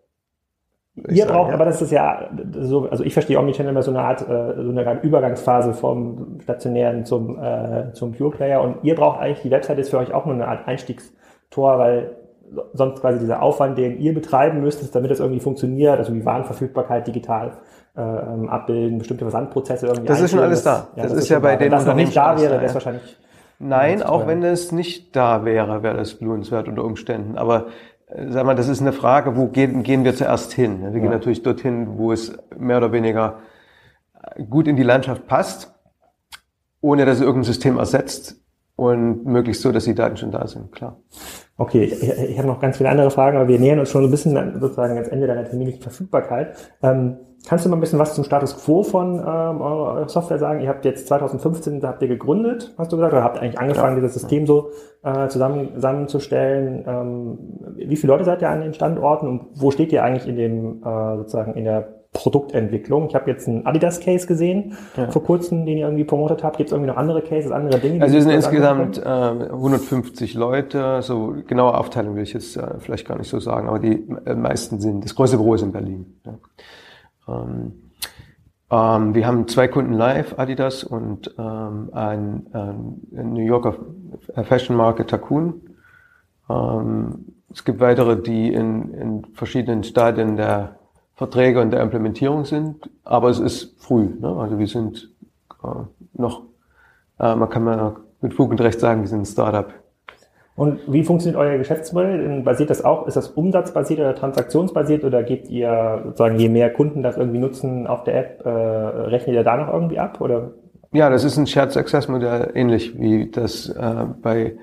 Ihr 1.10 1.26
braucht, 1.26 1.50
ja. 1.50 1.56
aber 1.56 1.66
das 1.66 1.82
ist 1.82 1.92
ja 1.92 2.30
so, 2.60 2.90
also 2.90 3.04
ich 3.04 3.14
verstehe 3.14 3.40
Omnichannel 3.40 3.72
immer 3.72 3.82
so 3.82 3.92
eine 3.92 4.02
Art, 4.02 4.22
äh, 4.22 4.62
so 4.62 4.70
eine 4.70 5.02
Übergangsphase 5.02 5.74
vom 5.74 6.40
stationären 6.42 7.06
zum, 7.06 7.42
äh, 7.42 7.94
zum 7.94 8.12
Pure 8.12 8.32
Player 8.32 8.62
und 8.62 8.84
ihr 8.84 8.96
braucht 8.96 9.20
eigentlich, 9.20 9.42
die 9.42 9.52
Webseite 9.52 9.82
ist 9.82 9.90
für 9.90 9.98
euch 9.98 10.14
auch 10.14 10.26
nur 10.26 10.36
eine 10.36 10.48
Art 10.48 10.68
Einstiegstor, 10.68 11.80
weil 11.80 12.18
sonst 12.74 13.00
quasi 13.00 13.20
dieser 13.20 13.42
Aufwand, 13.42 13.78
den 13.78 14.00
ihr 14.00 14.14
betreiben 14.14 14.62
müsstet, 14.62 14.94
damit 14.94 15.12
das 15.12 15.20
irgendwie 15.20 15.40
funktioniert, 15.40 15.98
also 15.98 16.14
die 16.14 16.26
Warenverfügbarkeit 16.26 17.08
digital 17.08 17.54
äh, 17.96 18.02
ähm, 18.02 18.50
abbilden, 18.50 18.98
bestimmte 18.98 19.24
Versandprozesse 19.24 19.88
irgendwie. 19.88 20.08
Das 20.08 20.20
ist 20.20 20.32
schon 20.32 20.40
alles 20.40 20.64
da. 20.64 20.88
Ja, 20.96 21.04
das, 21.04 21.14
das, 21.14 21.24
ist 21.24 21.30
ja 21.30 21.40
bei 21.40 21.56
denen. 21.56 21.72
Wenn 21.72 21.72
das 21.72 21.86
noch 21.86 21.96
nicht 21.96 22.16
da 22.16 22.40
wäre, 22.40 22.56
wäre 22.56 22.66
es 22.66 22.74
wahrscheinlich 22.74 23.18
Nein, 23.64 24.02
auch 24.02 24.26
wenn 24.26 24.42
es 24.44 24.72
nicht 24.72 25.16
da 25.16 25.46
wäre, 25.46 25.84
wäre 25.84 25.96
das 25.96 26.20
lohnenswert 26.20 26.68
unter 26.68 26.84
Umständen. 26.84 27.38
Aber 27.38 27.68
äh, 28.08 28.30
sag 28.30 28.46
mal, 28.46 28.56
das 28.56 28.68
ist 28.68 28.82
eine 28.82 28.92
Frage, 28.92 29.38
wo 29.38 29.48
gehen, 29.48 29.84
gehen 29.84 30.04
wir 30.04 30.16
zuerst 30.16 30.52
hin? 30.54 30.82
Wir 30.82 30.90
ja. 30.90 31.00
gehen 31.00 31.12
natürlich 31.12 31.44
dorthin, 31.44 31.98
wo 31.98 32.12
es 32.12 32.36
mehr 32.58 32.78
oder 32.78 32.92
weniger 32.92 33.40
gut 34.50 34.68
in 34.68 34.76
die 34.76 34.84
Landschaft 34.84 35.28
passt, 35.28 35.74
ohne 36.82 37.06
dass 37.06 37.18
es 37.18 37.22
irgendein 37.22 37.44
System 37.44 37.78
ersetzt 37.78 38.42
und 38.76 39.26
möglichst 39.26 39.62
so, 39.62 39.72
dass 39.72 39.84
die 39.84 39.94
Daten 39.94 40.18
schon 40.18 40.32
da 40.32 40.48
sind, 40.48 40.72
klar. 40.72 41.00
Okay, 41.58 41.84
ich, 41.84 42.02
ich 42.02 42.38
habe 42.38 42.48
noch 42.48 42.60
ganz 42.60 42.78
viele 42.78 42.90
andere 42.90 43.12
Fragen, 43.12 43.38
aber 43.38 43.48
wir 43.48 43.60
nähern 43.60 43.80
uns 43.80 43.92
schon 43.92 44.02
so 44.02 44.08
ein 44.08 44.12
bisschen 44.12 44.60
sozusagen 44.60 44.96
ans 44.96 45.10
Ende 45.10 45.28
deiner 45.28 45.46
terminlichen 45.46 45.82
Verfügbarkeit. 45.82 46.56
Ähm, 46.82 47.18
kannst 47.48 47.66
du 47.66 47.70
mal 47.70 47.78
ein 47.78 47.80
bisschen 47.80 48.00
was 48.00 48.16
zum 48.16 48.24
Status 48.24 48.64
Quo 48.64 48.84
von 48.84 49.16
ähm, 49.16 49.62
eurer 49.62 50.08
Software 50.10 50.38
sagen? 50.38 50.62
Ihr 50.62 50.70
habt 50.70 50.86
jetzt 50.86 51.08
2015, 51.08 51.80
da 51.80 51.90
habt 51.90 52.02
ihr 52.02 52.08
gegründet, 52.08 52.74
hast 52.78 52.92
du 52.92 52.98
gesagt, 52.98 53.14
oder 53.14 53.24
habt 53.24 53.40
eigentlich 53.40 53.60
angefangen, 53.60 53.96
ja. 53.96 54.02
dieses 54.02 54.14
System 54.14 54.46
so 54.46 54.70
äh, 55.04 55.28
zusammen, 55.28 55.76
zusammenzustellen? 55.76 56.84
Ähm, 56.88 57.38
wie 57.76 57.96
viele 57.96 58.14
Leute 58.14 58.26
seid 58.26 58.42
ihr 58.42 58.50
an 58.50 58.62
den 58.62 58.74
Standorten 58.74 59.28
und 59.28 59.48
wo 59.56 59.72
steht 59.72 59.92
ihr 59.92 60.04
eigentlich 60.04 60.28
in 60.28 60.36
dem 60.36 60.84
äh, 60.84 61.18
sozusagen 61.18 61.54
in 61.56 61.66
der 61.66 62.02
Produktentwicklung. 62.14 63.08
Ich 63.08 63.16
habe 63.16 63.30
jetzt 63.32 63.48
einen 63.48 63.66
Adidas-Case 63.66 64.28
gesehen 64.28 64.76
ja. 64.98 65.10
vor 65.10 65.24
kurzem, 65.24 65.66
den 65.66 65.78
ihr 65.78 65.86
irgendwie 65.86 66.04
promotet 66.04 66.44
habt. 66.44 66.58
Gibt 66.58 66.68
es 66.68 66.74
irgendwie 66.74 66.90
noch 66.90 66.98
andere 66.98 67.22
Cases, 67.22 67.52
andere 67.52 67.80
Dinge? 67.80 68.02
Also 68.02 68.14
wir 68.14 68.22
sind 68.22 68.32
insgesamt 68.32 68.98
äh, 68.98 69.02
150 69.02 70.34
Leute. 70.34 71.02
So 71.04 71.36
genaue 71.48 71.78
Aufteilung 71.78 72.16
will 72.16 72.24
ich 72.24 72.34
jetzt 72.34 72.58
äh, 72.58 72.80
vielleicht 72.80 73.08
gar 73.08 73.18
nicht 73.18 73.30
so 73.30 73.40
sagen, 73.40 73.70
aber 73.70 73.80
die 73.80 74.06
äh, 74.26 74.36
meisten 74.36 74.82
sind, 74.82 75.06
das 75.06 75.16
größte 75.16 75.38
Büro 75.38 75.54
ist 75.54 75.62
in 75.62 75.72
Berlin. 75.72 76.20
Ja. 76.26 76.34
Ähm, 77.32 77.74
ähm, 78.70 79.16
wir 79.16 79.28
haben 79.28 79.48
zwei 79.48 79.68
Kunden 79.68 79.94
live, 79.94 80.38
Adidas 80.38 80.84
und 80.84 81.34
ähm, 81.38 81.90
ein, 81.94 82.48
ein 82.54 83.34
New 83.34 83.46
Yorker 83.46 83.76
Fashion 84.44 84.76
Market 84.76 85.10
Takun. 85.10 85.62
Ähm, 86.50 87.26
es 87.54 87.64
gibt 87.66 87.80
weitere, 87.80 88.22
die 88.22 88.54
in, 88.54 88.94
in 88.94 89.26
verschiedenen 89.34 89.84
Stadien 89.84 90.38
der 90.38 90.78
Verträge 91.16 91.62
und 91.62 91.72
der 91.72 91.82
Implementierung 91.82 92.46
sind, 92.46 92.90
aber 93.04 93.30
es 93.30 93.40
ist 93.40 93.80
früh. 93.80 94.10
Ne? 94.20 94.28
Also 94.28 94.58
wir 94.58 94.68
sind 94.68 95.12
äh, 95.64 95.68
noch, 96.14 96.44
äh, 97.20 97.36
man 97.36 97.50
kann 97.50 97.64
mal 97.64 97.98
mit 98.22 98.34
Fug 98.34 98.52
und 98.52 98.62
Recht 98.62 98.80
sagen, 98.80 99.02
wir 99.02 99.08
sind 99.08 99.22
ein 99.22 99.26
Startup. 99.26 99.74
Und 100.62 100.80
wie 100.86 101.04
funktioniert 101.04 101.42
euer 101.42 101.58
Geschäftsmodell? 101.58 102.44
Basiert 102.44 102.70
das 102.70 102.86
auch, 102.86 103.08
ist 103.08 103.18
das 103.18 103.30
umsatzbasiert 103.30 104.00
oder 104.00 104.14
transaktionsbasiert 104.14 105.04
oder 105.04 105.24
gebt 105.24 105.50
ihr 105.50 106.04
sozusagen, 106.06 106.38
je 106.38 106.50
mehr 106.50 106.72
Kunden 106.72 107.02
das 107.02 107.18
irgendwie 107.18 107.40
nutzen 107.40 107.88
auf 107.88 108.04
der 108.04 108.20
App, 108.20 108.46
äh, 108.46 108.50
rechnet 108.50 109.38
ihr 109.38 109.44
da 109.44 109.58
noch 109.58 109.74
irgendwie 109.74 109.98
ab? 109.98 110.22
Oder? 110.22 110.52
Ja, 110.92 111.10
das 111.10 111.24
ist 111.24 111.36
ein 111.38 111.48
Shared 111.48 111.72
Success 111.72 112.08
Modell, 112.08 112.52
ähnlich 112.54 113.00
wie 113.00 113.32
das 113.32 113.70
äh, 113.70 114.06
bei 114.22 114.54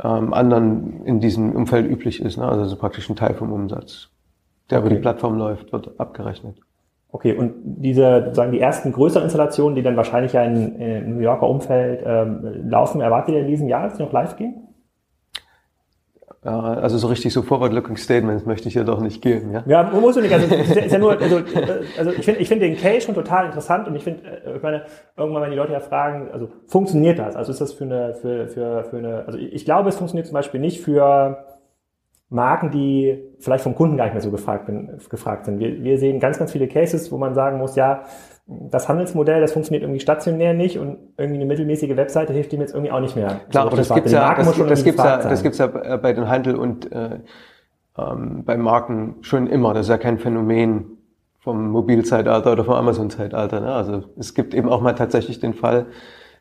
ähm, 0.00 0.32
anderen 0.32 1.04
in 1.04 1.18
diesem 1.18 1.50
Umfeld 1.50 1.90
üblich 1.90 2.22
ist. 2.22 2.36
Ne? 2.36 2.48
Also 2.48 2.66
so 2.66 2.76
praktisch 2.76 3.10
ein 3.10 3.16
Teil 3.16 3.34
vom 3.34 3.52
Umsatz, 3.52 4.08
der 4.70 4.78
okay. 4.78 4.86
über 4.86 4.94
die 4.94 5.00
Plattform 5.00 5.36
läuft, 5.36 5.72
wird 5.72 5.98
abgerechnet. 5.98 6.58
Okay, 7.10 7.36
und 7.36 7.54
diese, 7.64 8.30
sagen 8.34 8.52
die 8.52 8.60
ersten 8.60 8.92
größeren 8.92 9.24
Installationen, 9.24 9.74
die 9.74 9.82
dann 9.82 9.96
wahrscheinlich 9.96 10.32
ja 10.32 10.44
in, 10.44 10.76
in 10.76 11.16
New 11.16 11.22
Yorker 11.22 11.48
Umfeld 11.48 12.04
ähm, 12.06 12.68
laufen, 12.68 13.00
erwartet 13.00 13.34
ihr 13.34 13.40
in 13.40 13.48
diesem 13.48 13.66
Jahr, 13.66 13.88
dass 13.88 13.96
die 13.96 14.04
noch 14.04 14.12
live 14.12 14.36
gehen? 14.36 14.68
Also 16.42 16.96
so 16.96 17.08
richtig 17.08 17.34
so 17.34 17.42
forward-looking 17.42 17.98
Statements 17.98 18.46
möchte 18.46 18.68
ich 18.68 18.74
ja 18.74 18.82
doch 18.82 19.00
nicht 19.00 19.20
geben, 19.20 19.52
ja? 19.52 19.62
Ja, 19.66 19.82
muss 19.82 20.14
du 20.14 20.22
nicht. 20.22 20.32
Also, 20.32 20.54
ist 20.54 20.92
ja 20.92 20.98
nur, 20.98 21.20
also, 21.20 21.42
also 21.98 22.10
ich 22.12 22.24
finde 22.24 22.40
ich 22.40 22.48
finde 22.48 22.66
den 22.66 22.78
Case 22.78 23.02
schon 23.02 23.14
total 23.14 23.46
interessant 23.46 23.86
und 23.86 23.94
ich 23.94 24.04
finde, 24.04 24.22
äh, 24.26 24.56
ich 24.56 24.62
meine, 24.62 24.84
irgendwann, 25.18 25.42
wenn 25.42 25.50
die 25.50 25.56
Leute 25.56 25.72
ja 25.72 25.80
fragen, 25.80 26.30
also 26.32 26.48
funktioniert 26.66 27.18
das? 27.18 27.36
Also 27.36 27.52
ist 27.52 27.60
das 27.60 27.74
für 27.74 27.84
eine, 27.84 28.14
für, 28.14 28.48
für, 28.48 28.84
für 28.84 28.96
eine, 28.96 29.24
also 29.26 29.38
ich 29.38 29.66
glaube, 29.66 29.90
es 29.90 29.96
funktioniert 29.96 30.26
zum 30.26 30.34
Beispiel 30.34 30.60
nicht 30.60 30.80
für 30.80 31.44
Marken, 32.30 32.70
die 32.70 33.22
vielleicht 33.40 33.64
vom 33.64 33.74
Kunden 33.74 33.96
gar 33.96 34.04
nicht 34.04 34.14
mehr 34.14 34.22
so 34.22 34.30
gefragt, 34.30 34.66
bin, 34.66 34.98
gefragt 35.10 35.46
sind. 35.46 35.58
Wir, 35.58 35.82
wir 35.82 35.98
sehen 35.98 36.20
ganz, 36.20 36.38
ganz 36.38 36.52
viele 36.52 36.68
Cases, 36.68 37.10
wo 37.10 37.18
man 37.18 37.34
sagen 37.34 37.58
muss, 37.58 37.74
ja, 37.74 38.04
das 38.46 38.88
Handelsmodell, 38.88 39.40
das 39.40 39.52
funktioniert 39.52 39.82
irgendwie 39.82 40.00
stationär 40.00 40.54
nicht 40.54 40.78
und 40.78 40.98
irgendwie 41.16 41.40
eine 41.40 41.46
mittelmäßige 41.46 41.96
Webseite 41.96 42.32
hilft 42.32 42.52
ihm 42.52 42.60
jetzt 42.60 42.72
irgendwie 42.72 42.92
auch 42.92 43.00
nicht 43.00 43.16
mehr. 43.16 43.40
Klar, 43.50 43.66
aber 43.66 43.76
das 43.76 43.92
gibt's 43.92 44.12
ja, 44.12 44.34
das, 44.34 44.46
das 44.56 44.84
gibt's 44.84 45.02
ja, 45.02 45.16
das 45.18 45.42
gibt's 45.42 45.58
ja 45.58 45.66
bei 45.66 46.12
den 46.12 46.28
Handel 46.28 46.56
und 46.56 46.90
äh, 46.90 47.20
ähm, 47.98 48.44
bei 48.44 48.56
Marken 48.56 49.16
schon 49.22 49.46
immer. 49.46 49.74
Das 49.74 49.86
ist 49.86 49.90
ja 49.90 49.98
kein 49.98 50.18
Phänomen 50.18 50.98
vom 51.40 51.70
Mobilzeitalter 51.70 52.52
oder 52.52 52.64
vom 52.64 52.74
Amazon-Zeitalter. 52.74 53.60
Ne? 53.60 53.72
Also 53.72 54.04
es 54.18 54.34
gibt 54.34 54.54
eben 54.54 54.68
auch 54.68 54.80
mal 54.80 54.94
tatsächlich 54.94 55.40
den 55.40 55.54
Fall, 55.54 55.86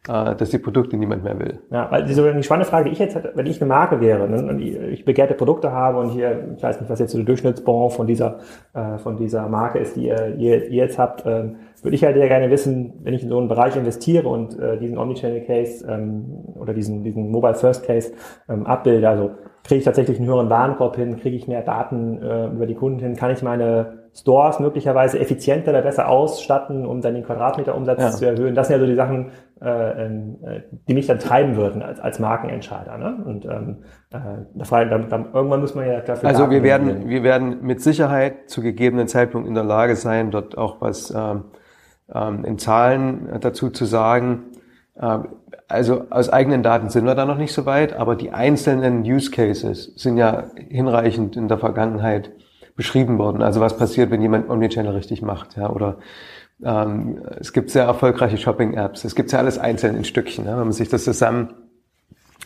dass 0.07 0.49
die 0.49 0.57
Produkte 0.57 0.97
niemand 0.97 1.23
mehr 1.23 1.37
will. 1.37 1.59
Ja, 1.71 1.91
weil 1.91 2.05
diese 2.05 2.33
die 2.33 2.43
spannende 2.43 2.69
Frage, 2.69 2.85
die 2.85 2.91
ich 2.91 2.99
jetzt 2.99 3.15
hätte, 3.15 3.33
wenn 3.35 3.45
ich 3.45 3.61
eine 3.61 3.67
Marke 3.67 3.99
wäre 3.99 4.29
ne, 4.29 4.43
und 4.49 4.59
ich 4.59 5.03
begehrte 5.03 5.33
Produkte 5.33 5.71
habe 5.71 5.99
und 5.99 6.09
hier, 6.09 6.53
ich 6.55 6.63
weiß 6.63 6.79
nicht, 6.79 6.89
was 6.89 6.99
jetzt 6.99 7.11
so 7.11 7.17
der 7.17 7.25
Durchschnittsbon 7.25 7.91
von 7.91 8.07
dieser, 8.07 8.39
äh, 8.73 8.97
von 8.97 9.17
dieser 9.17 9.47
Marke 9.49 9.79
ist, 9.79 9.97
die 9.97 10.07
ihr, 10.07 10.35
ihr, 10.37 10.69
jetzt 10.71 10.97
habt, 10.97 11.25
ähm, 11.25 11.57
würde 11.83 11.95
ich 11.95 12.03
halt 12.03 12.15
sehr 12.15 12.27
gerne 12.27 12.49
wissen, 12.49 12.93
wenn 13.03 13.13
ich 13.13 13.23
in 13.23 13.29
so 13.29 13.37
einen 13.37 13.49
Bereich 13.49 13.75
investiere 13.75 14.27
und 14.27 14.57
äh, 14.57 14.77
diesen 14.77 14.97
Omnichannel 14.97 15.41
Case 15.41 15.85
ähm, 15.87 16.45
oder 16.55 16.73
diesen, 16.73 17.03
diesen 17.03 17.29
Mobile 17.29 17.55
First 17.55 17.85
Case 17.85 18.13
ähm, 18.47 18.65
abbilde, 18.65 19.07
also 19.07 19.31
kriege 19.63 19.79
ich 19.79 19.85
tatsächlich 19.85 20.17
einen 20.17 20.27
höheren 20.27 20.49
Warenkorb 20.49 20.95
hin, 20.95 21.17
kriege 21.17 21.35
ich 21.35 21.47
mehr 21.47 21.61
Daten 21.61 22.21
äh, 22.21 22.47
über 22.47 22.65
die 22.65 22.75
Kunden 22.75 22.99
hin, 22.99 23.15
kann 23.15 23.31
ich 23.31 23.43
meine 23.43 23.99
Stores 24.13 24.59
möglicherweise 24.59 25.19
effizienter 25.19 25.71
oder 25.71 25.81
besser 25.81 26.09
ausstatten, 26.09 26.85
um 26.85 27.01
dann 27.01 27.13
den 27.13 27.23
Quadratmeterumsatz 27.23 28.01
ja. 28.01 28.09
zu 28.11 28.25
erhöhen. 28.25 28.55
Das 28.55 28.67
sind 28.67 28.77
ja 28.77 28.79
so 28.79 28.87
die 28.87 28.95
Sachen, 28.95 29.27
äh, 29.27 29.29
äh, 29.29 29.48
die 29.61 30.93
mich 30.93 31.07
dann 31.07 31.19
treiben 31.19 31.57
würden 31.57 31.81
als, 31.81 31.99
als 31.99 32.19
Markenentscheider. 32.19 32.97
Ne? 32.97 33.23
Und 33.25 33.45
ähm, 33.45 33.77
äh, 34.11 34.17
da 34.53 34.63
frage, 34.63 34.89
dann, 34.89 35.09
dann, 35.09 35.33
irgendwann 35.33 35.59
muss 35.59 35.75
man 35.75 35.85
ja 35.85 35.99
dafür. 35.99 36.29
Also 36.29 36.49
wir 36.49 36.63
werden, 36.63 37.09
wir 37.09 37.23
werden 37.23 37.61
mit 37.61 37.81
Sicherheit 37.81 38.49
zu 38.49 38.61
gegebenen 38.61 39.09
Zeitpunkt 39.09 39.47
in 39.49 39.55
der 39.55 39.65
Lage 39.65 39.97
sein, 39.97 40.31
dort 40.31 40.57
auch 40.57 40.79
was 40.79 41.13
ähm, 41.13 41.45
ähm, 42.13 42.45
in 42.45 42.57
Zahlen 42.57 43.27
dazu 43.41 43.69
zu 43.69 43.83
sagen. 43.85 44.45
Ähm, 44.99 45.27
also 45.67 46.05
aus 46.09 46.29
eigenen 46.29 46.63
Daten 46.63 46.89
sind 46.89 47.05
wir 47.05 47.15
da 47.15 47.25
noch 47.25 47.37
nicht 47.37 47.53
so 47.53 47.65
weit, 47.65 47.93
aber 47.93 48.15
die 48.15 48.31
einzelnen 48.31 49.03
Use 49.03 49.29
Cases 49.29 49.93
sind 49.95 50.17
ja 50.17 50.45
hinreichend 50.55 51.35
in 51.35 51.47
der 51.47 51.59
Vergangenheit 51.59 52.31
beschrieben 52.75 53.17
worden. 53.17 53.41
Also 53.41 53.59
was 53.59 53.77
passiert, 53.77 54.09
wenn 54.09 54.21
jemand 54.21 54.49
Omnichannel 54.49 54.93
richtig 54.93 55.21
macht, 55.21 55.57
ja, 55.57 55.69
oder 55.69 55.97
ähm, 56.63 57.21
es 57.39 57.53
gibt 57.53 57.69
sehr 57.69 57.85
erfolgreiche 57.85 58.37
Shopping-Apps. 58.37 59.05
Es 59.05 59.15
gibt 59.15 59.31
ja 59.31 59.39
alles 59.39 59.57
einzeln 59.57 59.95
in 59.95 60.03
Stückchen. 60.03 60.45
Ja. 60.45 60.51
Wenn 60.51 60.65
man 60.65 60.71
sich 60.71 60.89
das 60.89 61.03
zusammen 61.03 61.53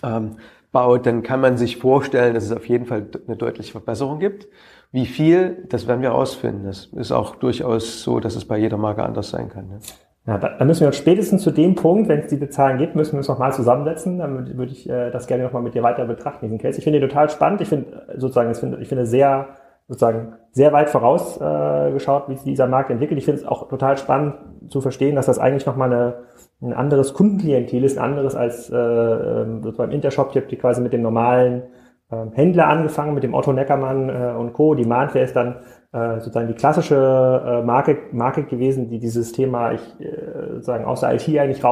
ähm, 0.03 0.37
baut, 0.71 1.05
dann 1.05 1.23
kann 1.23 1.41
man 1.41 1.57
sich 1.57 1.77
vorstellen, 1.77 2.33
dass 2.33 2.43
es 2.43 2.51
auf 2.51 2.67
jeden 2.67 2.85
Fall 2.85 3.07
eine 3.27 3.37
deutliche 3.37 3.71
Verbesserung 3.71 4.19
gibt. 4.19 4.47
Wie 4.91 5.05
viel, 5.05 5.65
das 5.69 5.87
werden 5.87 6.01
wir 6.01 6.09
herausfinden. 6.09 6.65
Das 6.65 6.85
ist 6.85 7.11
auch 7.11 7.35
durchaus 7.35 8.03
so, 8.03 8.19
dass 8.19 8.35
es 8.35 8.45
bei 8.45 8.57
jeder 8.57 8.77
Marke 8.77 9.03
anders 9.03 9.29
sein 9.29 9.49
kann. 9.49 9.69
Ja. 9.71 9.77
Ja, 10.25 10.37
da, 10.37 10.55
da 10.57 10.63
müssen 10.63 10.81
wir 10.81 10.87
uns 10.87 10.95
spätestens 10.95 11.43
zu 11.43 11.51
dem 11.51 11.75
Punkt, 11.75 12.07
wenn 12.07 12.21
es 12.21 12.27
diese 12.27 12.47
Zahlen 12.49 12.77
gibt, 12.77 12.95
müssen 12.95 13.13
wir 13.13 13.17
uns 13.17 13.27
nochmal 13.27 13.51
zusammensetzen. 13.51 14.19
Dann 14.19 14.57
würde 14.57 14.71
ich 14.71 14.89
äh, 14.89 15.11
das 15.11 15.27
gerne 15.27 15.43
nochmal 15.43 15.61
mit 15.61 15.73
dir 15.73 15.83
weiter 15.83 16.05
betrachten, 16.05 16.45
diesen 16.45 16.59
Case. 16.59 16.77
Ich 16.77 16.83
finde 16.85 16.99
ihn 16.99 17.09
total 17.09 17.29
spannend. 17.29 17.59
Ich 17.59 17.67
finde 17.67 18.07
äh, 18.07 18.19
sozusagen, 18.19 18.49
ich 18.51 18.57
finde, 18.57 18.77
ich 18.79 18.87
finde 18.87 19.05
sehr 19.05 19.49
sozusagen 19.89 20.35
sehr 20.53 20.71
weit 20.71 20.89
vorausgeschaut, 20.89 22.25
äh, 22.25 22.29
wie 22.29 22.35
sich 22.35 22.43
dieser 22.43 22.67
Markt 22.67 22.91
entwickelt. 22.91 23.17
Ich 23.17 23.25
finde 23.25 23.41
es 23.41 23.47
auch 23.47 23.67
total 23.67 23.97
spannend 23.97 24.35
zu 24.69 24.81
verstehen, 24.81 25.15
dass 25.15 25.25
das 25.25 25.39
eigentlich 25.39 25.65
nochmal 25.65 25.91
eine, 25.91 26.13
ein 26.61 26.73
anderes 26.73 27.13
Kundenklientel 27.13 27.83
ist, 27.83 27.97
ein 27.97 28.03
anderes 28.03 28.35
als 28.35 28.69
äh, 28.69 28.75
ähm, 28.77 29.63
sozusagen 29.63 29.91
Intershop, 29.91 30.31
die 30.31 30.55
quasi 30.55 30.81
mit 30.81 30.93
dem 30.93 31.01
normalen 31.01 31.63
äh, 32.11 32.15
Händler 32.33 32.67
angefangen, 32.67 33.15
mit 33.15 33.23
dem 33.23 33.33
Otto 33.33 33.51
Neckermann 33.51 34.09
äh, 34.09 34.35
und 34.37 34.53
Co. 34.53 34.75
Die 34.75 34.85
Manfair 34.85 35.23
ist 35.23 35.35
dann 35.35 35.55
äh, 35.91 36.19
sozusagen 36.19 36.47
die 36.47 36.53
klassische 36.53 37.41
äh, 37.45 37.63
Marke, 37.63 37.97
Marke 38.11 38.43
gewesen, 38.43 38.89
die 38.89 38.99
dieses 38.99 39.31
Thema 39.31 39.71
ich 39.71 39.81
äh, 39.99 40.51
sozusagen 40.51 40.85
aus 40.85 40.99
der 40.99 41.15
IT 41.15 41.27
eigentlich 41.39 41.63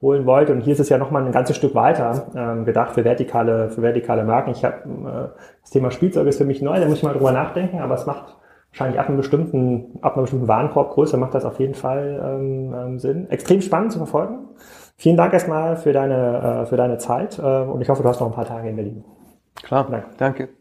rausholen 0.00 0.26
wollte. 0.26 0.52
Und 0.52 0.60
hier 0.60 0.72
ist 0.72 0.80
es 0.80 0.88
ja 0.88 0.98
nochmal 0.98 1.24
ein 1.24 1.32
ganzes 1.32 1.56
Stück 1.56 1.74
weiter 1.74 2.26
ähm, 2.34 2.64
gedacht 2.64 2.94
für 2.94 3.04
vertikale, 3.04 3.70
für 3.70 3.82
vertikale 3.82 4.24
Marken. 4.24 4.50
Ich 4.50 4.64
habe 4.64 4.76
äh, 4.76 5.40
das 5.62 5.70
Thema 5.70 5.90
Spielzeug 5.90 6.26
ist 6.26 6.38
für 6.38 6.44
mich 6.44 6.62
neu, 6.62 6.78
da 6.78 6.86
muss 6.86 6.98
ich 6.98 7.02
mal 7.02 7.12
drüber 7.12 7.32
nachdenken, 7.32 7.80
aber 7.80 7.94
es 7.94 8.06
macht 8.06 8.36
wahrscheinlich 8.72 9.00
ab 9.00 9.08
einem 9.08 9.16
bestimmten, 9.16 9.98
ab 10.00 10.14
einer 10.14 10.22
bestimmten 10.22 10.48
Warenkorbgröße 10.48 11.16
macht 11.16 11.34
das 11.34 11.44
auf 11.44 11.58
jeden 11.58 11.74
Fall 11.74 12.20
ähm, 12.24 12.74
ähm, 12.74 12.98
Sinn. 12.98 13.28
Extrem 13.30 13.60
spannend 13.60 13.92
zu 13.92 13.98
verfolgen. 13.98 14.48
Vielen 14.96 15.16
Dank 15.16 15.32
erstmal 15.32 15.76
für 15.76 15.92
deine, 15.92 16.62
äh, 16.62 16.66
für 16.66 16.76
deine 16.76 16.98
Zeit 16.98 17.38
äh, 17.38 17.42
und 17.42 17.80
ich 17.80 17.88
hoffe, 17.88 18.02
du 18.02 18.08
hast 18.08 18.20
noch 18.20 18.28
ein 18.28 18.34
paar 18.34 18.46
Tage 18.46 18.68
in 18.68 18.76
Berlin. 18.76 19.04
Klar, 19.62 19.86
Danke. 19.90 20.06
Danke. 20.18 20.59